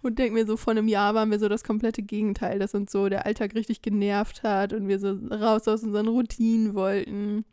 und 0.02 0.20
denke 0.20 0.34
mir 0.34 0.46
so, 0.46 0.56
vor 0.56 0.70
einem 0.70 0.86
Jahr 0.86 1.16
waren 1.16 1.32
wir 1.32 1.40
so 1.40 1.48
das 1.48 1.64
komplette 1.64 2.02
Gegenteil, 2.02 2.60
dass 2.60 2.74
uns 2.74 2.92
so 2.92 3.08
der 3.08 3.26
Alltag 3.26 3.56
richtig 3.56 3.82
genervt 3.82 4.44
hat 4.44 4.72
und 4.72 4.86
wir 4.86 5.00
so 5.00 5.18
raus 5.32 5.66
aus 5.66 5.82
unseren 5.82 6.06
Routinen 6.06 6.74
wollten. 6.74 7.44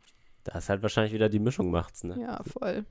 Da 0.44 0.56
ist 0.58 0.68
halt 0.68 0.82
wahrscheinlich 0.82 1.12
wieder 1.12 1.28
die 1.28 1.40
Mischung 1.40 1.72
macht's, 1.72 2.04
ne? 2.04 2.16
Ja, 2.20 2.40
voll. 2.44 2.84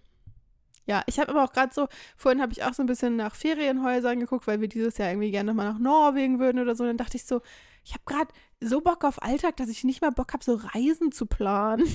Ja, 0.86 1.01
ich 1.05 1.17
habe 1.17 1.32
aber 1.32 1.45
auch 1.45 1.53
gerade 1.53 1.73
so, 1.73 1.88
vorhin 2.17 2.41
habe 2.41 2.51
ich 2.51 2.65
auch 2.65 2.73
so 2.73 2.84
ein 2.84 2.88
bisschen 2.88 3.15
nach 3.15 3.36
Ferienhäusern 3.36 4.19
geguckt, 4.19 4.47
weil 4.47 4.59
wir 4.59 4.67
dieses 4.67 4.97
Jahr 4.97 5.11
irgendwie 5.11 5.32
gerne 5.32 5.51
nochmal 5.51 5.71
nach 5.71 5.79
Norwegen 5.79 6.39
würden 6.39 6.59
oder 6.59 6.75
so. 6.75 6.84
Dann 6.84 6.97
dachte 6.97 7.15
ich 7.15 7.23
so, 7.23 7.41
ich 7.86 7.93
habe 7.93 8.03
gerade 8.05 8.34
so 8.59 8.82
Bock 8.82 9.05
auf 9.05 9.21
Alltag, 9.21 9.55
dass 9.55 9.69
ich 9.69 9.86
nicht 9.86 10.01
mal 10.01 10.11
Bock 10.11 10.34
habe, 10.34 10.43
so 10.43 10.55
Reisen 10.55 11.13
zu 11.13 11.25
planen. 11.25 11.86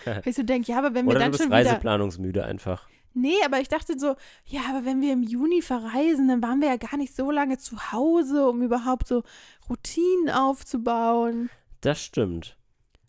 weil 0.04 0.22
ich 0.24 0.36
so 0.36 0.42
denke, 0.42 0.70
ja, 0.70 0.78
aber 0.78 0.94
wenn 0.94 1.06
wir 1.06 1.10
Oder 1.10 1.20
dann 1.20 1.32
du 1.32 1.38
bist 1.38 1.44
schon 1.44 1.52
reiseplanungsmüde 1.52 2.44
einfach. 2.44 2.88
Nee, 3.12 3.34
aber 3.44 3.58
ich 3.60 3.68
dachte 3.68 3.98
so, 3.98 4.14
ja, 4.46 4.60
aber 4.70 4.84
wenn 4.84 5.00
wir 5.00 5.12
im 5.12 5.22
Juni 5.24 5.62
verreisen, 5.62 6.28
dann 6.28 6.42
waren 6.42 6.60
wir 6.60 6.68
ja 6.68 6.76
gar 6.76 6.96
nicht 6.96 7.14
so 7.16 7.30
lange 7.32 7.58
zu 7.58 7.90
Hause, 7.92 8.48
um 8.48 8.62
überhaupt 8.62 9.08
so 9.08 9.24
Routinen 9.68 10.30
aufzubauen. 10.30 11.50
Das 11.80 12.02
stimmt. 12.02 12.56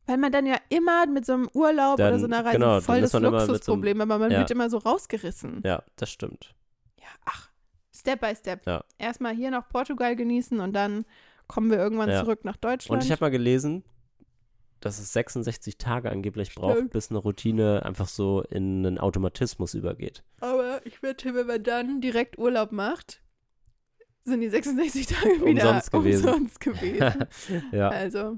Weil 0.07 0.17
man 0.17 0.31
dann 0.31 0.47
ja 0.47 0.55
immer 0.69 1.05
mit 1.05 1.25
so 1.25 1.33
einem 1.33 1.47
Urlaub 1.53 1.97
Dann- 1.97 2.09
oder 2.13 2.19
so 2.19 2.25
einer 2.25 2.43
Reise 2.43 2.57
genau, 2.57 2.81
voll 2.81 3.01
das 3.01 3.13
mit 3.13 3.21
so 3.21 3.27
einem- 3.27 3.35
Luxusproblem, 3.47 4.01
aber 4.01 4.17
man 4.17 4.31
Ja. 4.31 4.39
wird 4.39 4.49
immer 4.51 4.69
so 4.69 4.77
rausgerissen. 4.79 5.61
Ja, 5.63 5.83
das 5.95 6.09
stimmt. 6.09 6.55
Ja, 6.99 7.07
ach, 7.25 7.49
Step 7.95 8.21
by 8.21 8.33
Step. 8.35 8.65
Ja. 8.65 8.83
Erstmal 8.97 9.35
hier 9.35 9.51
noch 9.51 9.69
Portugal 9.69 10.15
genießen 10.15 10.59
und 10.59 10.73
dann 10.73 11.05
kommen 11.47 11.69
wir 11.69 11.77
irgendwann 11.77 12.09
Ja. 12.09 12.21
zurück 12.23 12.43
nach 12.43 12.57
Deutschland. 12.57 13.01
Und 13.01 13.05
ich 13.05 13.11
habe 13.11 13.23
mal 13.23 13.29
gelesen, 13.29 13.83
dass 14.81 14.99
es 14.99 15.13
66 15.13 15.77
Tage 15.77 16.09
angeblich 16.11 16.53
braucht, 16.55 16.75
Stimmt. 16.75 16.91
bis 16.91 17.09
eine 17.09 17.19
Routine 17.19 17.85
einfach 17.85 18.07
so 18.07 18.41
in 18.41 18.85
einen 18.85 18.97
Automatismus 18.99 19.73
übergeht. 19.73 20.23
Aber 20.41 20.85
ich 20.85 21.01
wette, 21.01 21.33
wenn 21.33 21.47
man 21.47 21.63
dann 21.63 22.01
direkt 22.01 22.37
Urlaub 22.37 22.71
macht, 22.71 23.21
sind 24.23 24.41
die 24.41 24.49
66 24.49 25.07
Tage 25.07 25.29
wieder 25.45 25.63
Umsonst 25.67 25.91
gewesen. 25.91 26.25
umsonst 26.27 26.59
gewesen. 26.59 27.25
ja. 27.71 27.89
Also, 27.89 28.37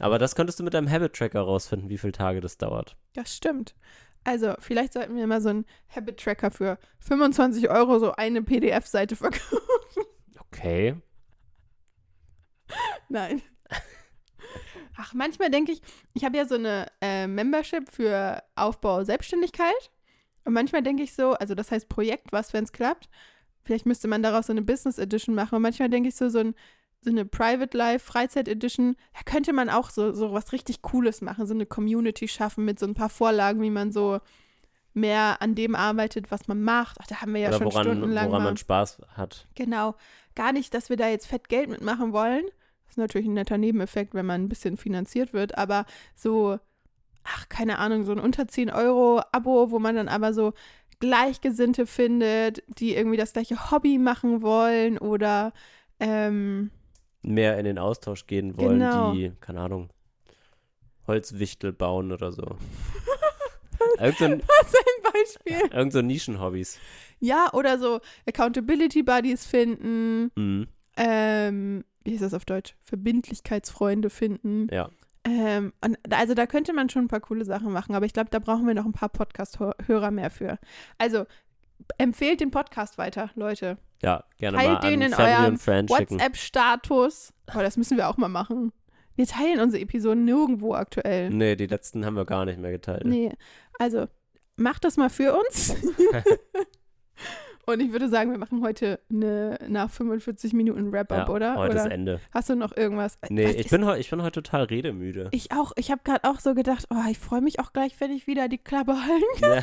Aber 0.00 0.18
das 0.18 0.34
könntest 0.34 0.58
du 0.60 0.64
mit 0.64 0.74
deinem 0.74 0.90
Habit-Tracker 0.90 1.40
rausfinden, 1.40 1.88
wie 1.88 1.98
viele 1.98 2.12
Tage 2.12 2.40
das 2.40 2.58
dauert. 2.58 2.96
das 3.14 3.34
stimmt. 3.34 3.74
Also, 4.24 4.54
vielleicht 4.58 4.92
sollten 4.92 5.16
wir 5.16 5.26
mal 5.26 5.40
so 5.40 5.48
einen 5.48 5.64
Habit-Tracker 5.94 6.50
für 6.50 6.78
25 7.00 7.70
Euro 7.70 7.98
so 7.98 8.12
eine 8.12 8.42
PDF-Seite 8.42 9.16
verkaufen. 9.16 9.58
Okay. 10.50 10.96
Nein. 13.08 13.40
Ach, 15.00 15.14
manchmal 15.14 15.48
denke 15.48 15.70
ich, 15.70 15.80
ich 16.12 16.24
habe 16.24 16.36
ja 16.36 16.44
so 16.44 16.56
eine 16.56 16.86
äh, 17.00 17.28
Membership 17.28 17.88
für 17.88 18.42
Aufbau 18.56 19.04
Selbstständigkeit. 19.04 19.90
Und 20.44 20.54
manchmal 20.54 20.82
denke 20.82 21.04
ich 21.04 21.14
so, 21.14 21.34
also 21.34 21.54
das 21.54 21.70
heißt 21.70 21.88
Projekt, 21.88 22.32
was, 22.32 22.52
wenn 22.52 22.64
es 22.64 22.72
klappt. 22.72 23.08
Vielleicht 23.62 23.86
müsste 23.86 24.08
man 24.08 24.24
daraus 24.24 24.46
so 24.46 24.52
eine 24.52 24.62
Business 24.62 24.98
Edition 24.98 25.36
machen. 25.36 25.54
Und 25.54 25.62
manchmal 25.62 25.88
denke 25.88 26.08
ich 26.08 26.16
so, 26.16 26.28
so, 26.28 26.40
ein, 26.40 26.54
so 27.00 27.10
eine 27.10 27.24
Private 27.24 27.76
Life, 27.76 28.04
Freizeit 28.04 28.48
Edition, 28.48 28.96
da 29.14 29.20
könnte 29.24 29.52
man 29.52 29.70
auch 29.70 29.90
so, 29.90 30.12
so 30.12 30.32
was 30.32 30.52
richtig 30.52 30.82
Cooles 30.82 31.20
machen, 31.20 31.46
so 31.46 31.54
eine 31.54 31.66
Community 31.66 32.26
schaffen 32.26 32.64
mit 32.64 32.80
so 32.80 32.86
ein 32.86 32.94
paar 32.94 33.10
Vorlagen, 33.10 33.62
wie 33.62 33.70
man 33.70 33.92
so 33.92 34.18
mehr 34.94 35.40
an 35.40 35.54
dem 35.54 35.76
arbeitet, 35.76 36.32
was 36.32 36.48
man 36.48 36.60
macht. 36.60 36.96
Ach, 37.00 37.06
da 37.06 37.20
haben 37.20 37.34
wir 37.34 37.40
ja 37.40 37.48
Oder 37.50 37.58
schon 37.58 37.66
woran, 37.66 37.84
stundenlang 37.84 38.28
woran 38.28 38.42
mal. 38.42 38.48
man 38.48 38.56
Spaß 38.56 39.02
hat. 39.14 39.46
Genau. 39.54 39.94
Gar 40.34 40.52
nicht, 40.52 40.74
dass 40.74 40.90
wir 40.90 40.96
da 40.96 41.08
jetzt 41.08 41.28
fett 41.28 41.48
Geld 41.48 41.68
mitmachen 41.68 42.12
wollen. 42.12 42.44
Das 42.88 42.94
ist 42.94 42.98
natürlich 42.98 43.28
ein 43.28 43.34
netter 43.34 43.58
Nebeneffekt, 43.58 44.14
wenn 44.14 44.26
man 44.26 44.42
ein 44.44 44.48
bisschen 44.48 44.76
finanziert 44.76 45.32
wird, 45.32 45.56
aber 45.56 45.84
so, 46.16 46.58
ach, 47.22 47.48
keine 47.48 47.78
Ahnung, 47.78 48.04
so 48.04 48.12
ein 48.12 48.18
unter 48.18 48.48
10 48.48 48.70
Euro 48.70 49.22
Abo, 49.30 49.70
wo 49.70 49.78
man 49.78 49.94
dann 49.94 50.08
aber 50.08 50.32
so 50.32 50.52
Gleichgesinnte 51.00 51.86
findet, 51.86 52.62
die 52.78 52.94
irgendwie 52.94 53.16
das 53.18 53.32
gleiche 53.34 53.70
Hobby 53.70 53.98
machen 53.98 54.42
wollen 54.42 54.98
oder 54.98 55.52
ähm, 56.00 56.70
Mehr 57.22 57.58
in 57.58 57.64
den 57.66 57.78
Austausch 57.78 58.26
gehen 58.26 58.56
wollen, 58.56 58.78
Genau. 58.80 59.12
die, 59.12 59.32
keine 59.40 59.60
Ahnung, 59.60 59.90
Holzwichtel 61.06 61.72
bauen 61.72 62.12
oder 62.12 62.32
so. 62.32 62.42
Irgend 64.00 64.18
so, 64.18 64.24
ein, 64.24 64.42
was 64.42 64.74
ein 64.74 65.12
Beispiel. 65.12 65.70
irgend 65.78 65.92
so 65.92 66.02
Nischenhobbys. 66.02 66.78
Ja, 67.20 67.50
oder 67.52 67.78
so 67.78 68.00
Accountability 68.26 69.02
Buddies 69.02 69.46
finden, 69.46 70.30
Mhm. 70.36 70.66
ähm, 70.96 71.84
wie 72.08 72.14
heißt 72.14 72.22
das 72.22 72.32
auf 72.32 72.46
Deutsch? 72.46 72.74
Verbindlichkeitsfreunde 72.82 74.08
finden. 74.08 74.68
Ja. 74.72 74.88
Ähm, 75.24 75.74
und 75.84 75.98
also 76.10 76.32
da 76.32 76.46
könnte 76.46 76.72
man 76.72 76.88
schon 76.88 77.04
ein 77.04 77.08
paar 77.08 77.20
coole 77.20 77.44
Sachen 77.44 77.70
machen, 77.70 77.94
aber 77.94 78.06
ich 78.06 78.14
glaube, 78.14 78.30
da 78.30 78.38
brauchen 78.38 78.66
wir 78.66 78.72
noch 78.72 78.86
ein 78.86 78.92
paar 78.92 79.10
Podcast-Hörer 79.10 80.10
mehr 80.10 80.30
für. 80.30 80.58
Also 80.96 81.26
empfehlt 81.98 82.40
den 82.40 82.50
Podcast 82.50 82.96
weiter, 82.96 83.30
Leute. 83.34 83.76
Ja, 84.02 84.24
gerne 84.38 84.56
Teilt 84.56 84.82
mal 84.82 84.90
den 84.90 85.02
an 85.02 85.12
in 85.12 85.14
eurem 85.14 85.58
schicken. 85.58 85.88
WhatsApp-Status. 85.90 87.34
Oh, 87.54 87.58
das 87.58 87.76
müssen 87.76 87.98
wir 87.98 88.08
auch 88.08 88.16
mal 88.16 88.28
machen. 88.28 88.72
Wir 89.16 89.26
teilen 89.26 89.60
unsere 89.60 89.82
Episoden 89.82 90.24
nirgendwo 90.24 90.74
aktuell. 90.74 91.28
Nee, 91.28 91.56
die 91.56 91.66
letzten 91.66 92.06
haben 92.06 92.14
wir 92.14 92.24
gar 92.24 92.46
nicht 92.46 92.58
mehr 92.58 92.70
geteilt. 92.70 93.04
Nee, 93.04 93.32
also 93.78 94.06
macht 94.56 94.84
das 94.84 94.96
mal 94.96 95.10
für 95.10 95.36
uns. 95.36 95.74
Und 97.68 97.80
ich 97.80 97.92
würde 97.92 98.08
sagen, 98.08 98.30
wir 98.30 98.38
machen 98.38 98.62
heute 98.62 98.98
eine 99.10 99.58
nach 99.68 99.90
45 99.90 100.54
Minuten 100.54 100.90
Wrap-up, 100.90 101.28
ja, 101.28 101.34
oder? 101.34 101.56
Heute 101.56 101.72
oder 101.72 101.84
ist 101.84 101.92
Ende. 101.92 102.18
hast 102.32 102.48
du 102.48 102.56
noch 102.56 102.74
irgendwas? 102.74 103.18
Nee, 103.28 103.44
Was 103.44 103.54
ich 103.56 103.68
bin, 103.68 103.86
ich 103.98 104.08
bin 104.08 104.22
heute 104.22 104.40
total 104.40 104.62
redemüde. 104.62 105.28
Ich 105.32 105.52
auch. 105.52 105.72
Ich 105.76 105.90
habe 105.90 106.00
gerade 106.02 106.24
auch 106.24 106.40
so 106.40 106.54
gedacht, 106.54 106.86
oh, 106.88 107.10
ich 107.10 107.18
freue 107.18 107.42
mich 107.42 107.60
auch 107.60 107.74
gleich, 107.74 107.92
wenn 108.00 108.10
ich 108.10 108.26
wieder 108.26 108.48
die 108.48 108.56
Klappe 108.56 108.94
halten. 108.94 109.62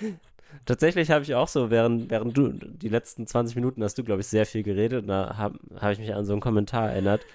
Ja. 0.00 0.08
Tatsächlich 0.64 1.10
habe 1.10 1.24
ich 1.24 1.34
auch 1.34 1.48
so, 1.48 1.72
während, 1.72 2.08
während 2.08 2.36
du, 2.38 2.52
die 2.52 2.88
letzten 2.88 3.26
20 3.26 3.56
Minuten 3.56 3.82
hast 3.82 3.98
du, 3.98 4.04
glaube 4.04 4.20
ich, 4.20 4.28
sehr 4.28 4.46
viel 4.46 4.62
geredet. 4.62 5.02
Und 5.02 5.08
da 5.08 5.36
habe 5.36 5.58
hab 5.74 5.90
ich 5.90 5.98
mich 5.98 6.14
an 6.14 6.24
so 6.24 6.34
einen 6.34 6.40
Kommentar 6.40 6.88
erinnert, 6.88 7.26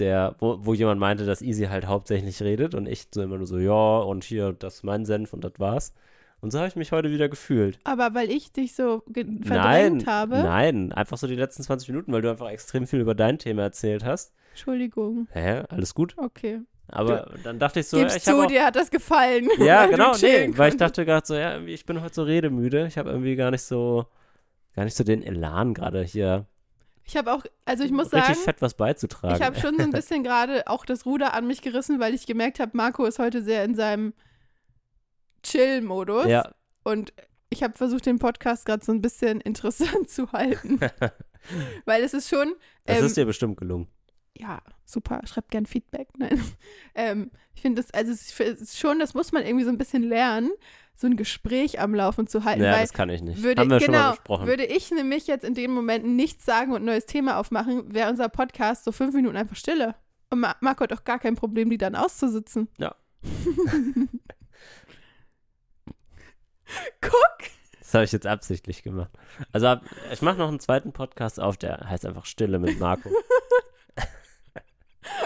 der, 0.00 0.34
wo, 0.40 0.58
wo 0.62 0.74
jemand 0.74 0.98
meinte, 0.98 1.26
dass 1.26 1.42
Easy 1.42 1.66
halt 1.66 1.86
hauptsächlich 1.86 2.42
redet 2.42 2.74
und 2.74 2.88
ich 2.88 3.06
so 3.14 3.22
immer 3.22 3.36
nur 3.36 3.46
so, 3.46 3.58
ja, 3.58 3.98
und 3.98 4.24
hier, 4.24 4.52
das 4.52 4.76
ist 4.76 4.82
mein 4.82 5.04
Senf 5.04 5.32
und 5.32 5.44
das 5.44 5.52
war's. 5.58 5.94
Und 6.42 6.50
so 6.50 6.58
habe 6.58 6.68
ich 6.68 6.76
mich 6.76 6.92
heute 6.92 7.10
wieder 7.10 7.28
gefühlt. 7.28 7.78
Aber 7.84 8.14
weil 8.14 8.30
ich 8.30 8.52
dich 8.52 8.74
so 8.74 9.02
ge- 9.06 9.24
Nein, 9.24 9.44
verdrängt 9.44 10.06
habe. 10.06 10.38
nein, 10.42 10.92
einfach 10.92 11.16
so 11.16 11.26
die 11.28 11.36
letzten 11.36 11.62
20 11.62 11.88
Minuten, 11.88 12.12
weil 12.12 12.20
du 12.20 12.30
einfach 12.30 12.50
extrem 12.50 12.86
viel 12.86 13.00
über 13.00 13.14
dein 13.14 13.38
Thema 13.38 13.62
erzählt 13.62 14.04
hast. 14.04 14.34
Entschuldigung. 14.50 15.28
Hä, 15.32 15.62
alles 15.70 15.94
gut? 15.94 16.14
Okay. 16.18 16.60
Aber 16.88 17.30
dann 17.44 17.58
dachte 17.58 17.80
ich 17.80 17.86
so, 17.86 17.96
Gib's 17.96 18.16
ich 18.16 18.26
habe 18.26 18.38
zu, 18.38 18.42
auch, 18.44 18.48
dir 18.48 18.66
hat 18.66 18.76
das 18.76 18.90
gefallen. 18.90 19.48
Ja, 19.58 19.84
du 19.86 19.92
genau, 19.92 20.12
nee, 20.20 20.50
weil 20.58 20.70
ich 20.72 20.76
dachte 20.76 21.04
gerade 21.06 21.24
so, 21.26 21.34
ja, 21.34 21.52
irgendwie, 21.54 21.72
ich 21.74 21.86
bin 21.86 22.02
heute 22.02 22.14
so 22.14 22.22
redemüde. 22.24 22.86
Ich 22.88 22.98
habe 22.98 23.10
irgendwie 23.10 23.36
gar 23.36 23.50
nicht 23.52 23.62
so, 23.62 24.04
gar 24.74 24.84
nicht 24.84 24.96
so 24.96 25.04
den 25.04 25.22
Elan 25.22 25.72
gerade 25.74 26.02
hier 26.02 26.46
Ich 27.04 27.16
habe 27.16 27.32
auch, 27.32 27.44
also 27.64 27.84
ich 27.84 27.92
muss 27.92 28.12
richtig 28.12 28.34
sagen, 28.34 28.38
fett 28.44 28.60
was 28.60 28.74
beizutragen. 28.74 29.36
ich 29.36 29.42
habe 29.42 29.58
schon 29.60 29.76
so 29.76 29.82
ein 29.84 29.90
bisschen 29.92 30.22
gerade 30.24 30.66
auch 30.66 30.84
das 30.84 31.06
Ruder 31.06 31.32
an 31.34 31.46
mich 31.46 31.62
gerissen, 31.62 32.00
weil 32.00 32.12
ich 32.14 32.26
gemerkt 32.26 32.58
habe, 32.60 32.72
Marco 32.74 33.04
ist 33.06 33.20
heute 33.20 33.42
sehr 33.42 33.64
in 33.64 33.74
seinem 33.76 34.12
Chill-Modus. 35.42 36.26
ja, 36.26 36.50
Und 36.84 37.12
ich 37.50 37.62
habe 37.62 37.76
versucht, 37.76 38.06
den 38.06 38.18
Podcast 38.18 38.64
gerade 38.66 38.84
so 38.84 38.92
ein 38.92 39.02
bisschen 39.02 39.40
interessant 39.42 40.08
zu 40.10 40.32
halten. 40.32 40.80
weil 41.84 42.02
es 42.02 42.14
ist 42.14 42.28
schon, 42.28 42.54
das 42.84 42.98
ähm, 43.00 43.06
ist 43.06 43.16
dir 43.16 43.26
bestimmt 43.26 43.56
gelungen. 43.56 43.88
ja, 44.38 44.60
super, 44.84 45.20
schreibt 45.26 45.50
gern 45.50 45.66
Feedback. 45.66 46.08
Nein. 46.18 46.40
ähm, 46.94 47.30
ich 47.54 47.62
finde 47.62 47.82
das, 47.82 47.92
also 47.92 48.12
es 48.12 48.38
ist 48.40 48.78
schon, 48.78 48.98
das 48.98 49.14
muss 49.14 49.32
man 49.32 49.44
irgendwie 49.44 49.64
so 49.64 49.70
ein 49.70 49.78
bisschen 49.78 50.02
lernen, 50.02 50.50
so 50.94 51.06
ein 51.06 51.16
Gespräch 51.16 51.80
am 51.80 51.94
Laufen 51.94 52.26
zu 52.26 52.44
halten. 52.44 52.62
Ja, 52.62 52.78
das 52.80 52.92
kann 52.92 53.08
ich 53.10 53.22
nicht. 53.22 53.42
würde, 53.42 53.60
Haben 53.60 53.70
wir 53.70 53.80
schon 53.80 53.92
mal 53.92 53.98
genau, 53.98 54.10
besprochen. 54.12 54.46
würde 54.46 54.64
ich 54.64 54.90
nämlich 54.90 55.26
jetzt 55.26 55.44
in 55.44 55.54
den 55.54 55.72
Momenten 55.72 56.16
nichts 56.16 56.44
sagen 56.44 56.72
und 56.72 56.82
ein 56.82 56.86
neues 56.86 57.06
Thema 57.06 57.38
aufmachen, 57.38 57.92
wäre 57.92 58.08
unser 58.10 58.28
Podcast 58.28 58.84
so 58.84 58.92
fünf 58.92 59.14
Minuten 59.14 59.36
einfach 59.36 59.56
Stille. 59.56 59.94
Und 60.30 60.40
Ma 60.40 60.54
Marco 60.60 60.84
hat 60.84 60.92
auch 60.92 61.04
gar 61.04 61.18
kein 61.18 61.34
Problem, 61.34 61.68
die 61.70 61.78
dann 61.78 61.94
auszusitzen. 61.96 62.68
Ja. 62.78 62.94
Guck! 67.00 67.12
Das 67.80 67.94
habe 67.94 68.04
ich 68.04 68.12
jetzt 68.12 68.26
absichtlich 68.26 68.82
gemacht. 68.82 69.10
Also 69.52 69.66
ab, 69.66 69.82
ich 70.12 70.22
mache 70.22 70.38
noch 70.38 70.48
einen 70.48 70.60
zweiten 70.60 70.92
Podcast 70.92 71.38
auf, 71.40 71.56
der 71.58 71.88
heißt 71.88 72.06
einfach 72.06 72.24
Stille 72.26 72.58
mit 72.58 72.78
Marco. 72.80 73.10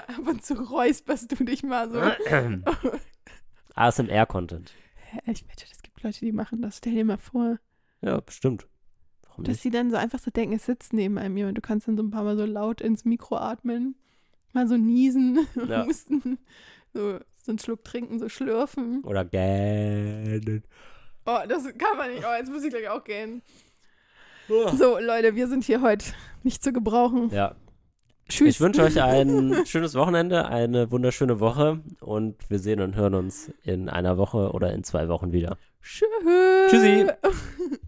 Ab 0.09 0.27
und 0.27 0.45
zu 0.45 0.55
räusperst 0.55 1.31
du 1.39 1.45
dich 1.45 1.63
mal 1.63 1.91
so. 1.91 2.01
ASMR-Content. 3.75 4.73
Ich 5.27 5.47
wette, 5.49 5.67
es 5.71 5.83
gibt 5.83 6.03
Leute, 6.03 6.21
die 6.21 6.33
machen 6.33 6.63
das. 6.63 6.79
Stell 6.79 6.95
dir 6.95 7.05
mal 7.05 7.19
vor. 7.19 7.59
Ja, 8.01 8.19
bestimmt. 8.21 8.67
Warum 9.29 9.45
Dass 9.45 9.55
nicht? 9.55 9.63
sie 9.63 9.71
dann 9.71 9.91
so 9.91 9.97
einfach 9.97 10.19
so 10.19 10.31
denken, 10.31 10.57
es 10.57 10.67
sitzt 10.67 10.93
neben 10.93 11.19
einem 11.19 11.37
jemand. 11.37 11.57
Du 11.59 11.63
kannst 11.63 11.87
dann 11.89 11.97
so 11.97 12.03
ein 12.03 12.11
paar 12.11 12.25
Mal 12.25 12.37
so 12.37 12.47
laut 12.47 12.81
ins 12.81 13.05
Mikro 13.05 13.37
atmen, 13.37 13.97
mal 14.53 14.67
so 14.67 14.77
niesen, 14.77 15.47
Ja. 15.69 15.85
husten, 15.87 16.39
so, 16.95 17.19
so 17.43 17.53
einen 17.53 17.59
Schluck 17.59 17.85
trinken, 17.85 18.19
so 18.19 18.29
schlürfen. 18.29 19.03
Oder 19.05 19.25
gähnen. 19.25 20.65
Oh, 21.27 21.39
das 21.49 21.65
kann 21.77 21.99
man 21.99 22.11
nicht. 22.13 22.25
Oh, 22.25 22.35
jetzt 22.39 22.51
muss 22.51 22.63
ich 22.65 22.71
gleich 22.71 22.89
auch 22.89 23.05
gehen. 23.05 23.43
So, 24.49 24.99
Leute, 25.01 25.35
wir 25.35 25.49
sind 25.49 25.65
hier 25.65 25.83
heute 25.83 26.07
nicht 26.45 26.63
zu 26.63 26.73
gebrauchen. 26.73 27.31
Ja, 27.31 27.57
Tschüss. 28.29 28.49
ich 28.49 28.61
wünsche 28.61 28.83
euch 28.83 29.01
ein 29.03 29.55
schönes 29.67 29.95
Wochenende, 29.95 30.47
eine 30.47 30.91
wunderschöne 30.91 31.41
Woche 31.41 31.81
und 32.01 32.37
wir 32.49 32.59
sehen 32.59 32.81
und 32.81 32.95
hören 32.95 33.15
uns 33.15 33.53
in 33.63 33.89
einer 33.89 34.19
Woche 34.19 34.51
oder 34.53 34.73
in 34.73 34.85
zwei 34.85 35.09
Wochen 35.09 35.33
wieder. 35.33 35.57
Tschüss. 35.83 36.09
Tschüssi. 36.71 37.07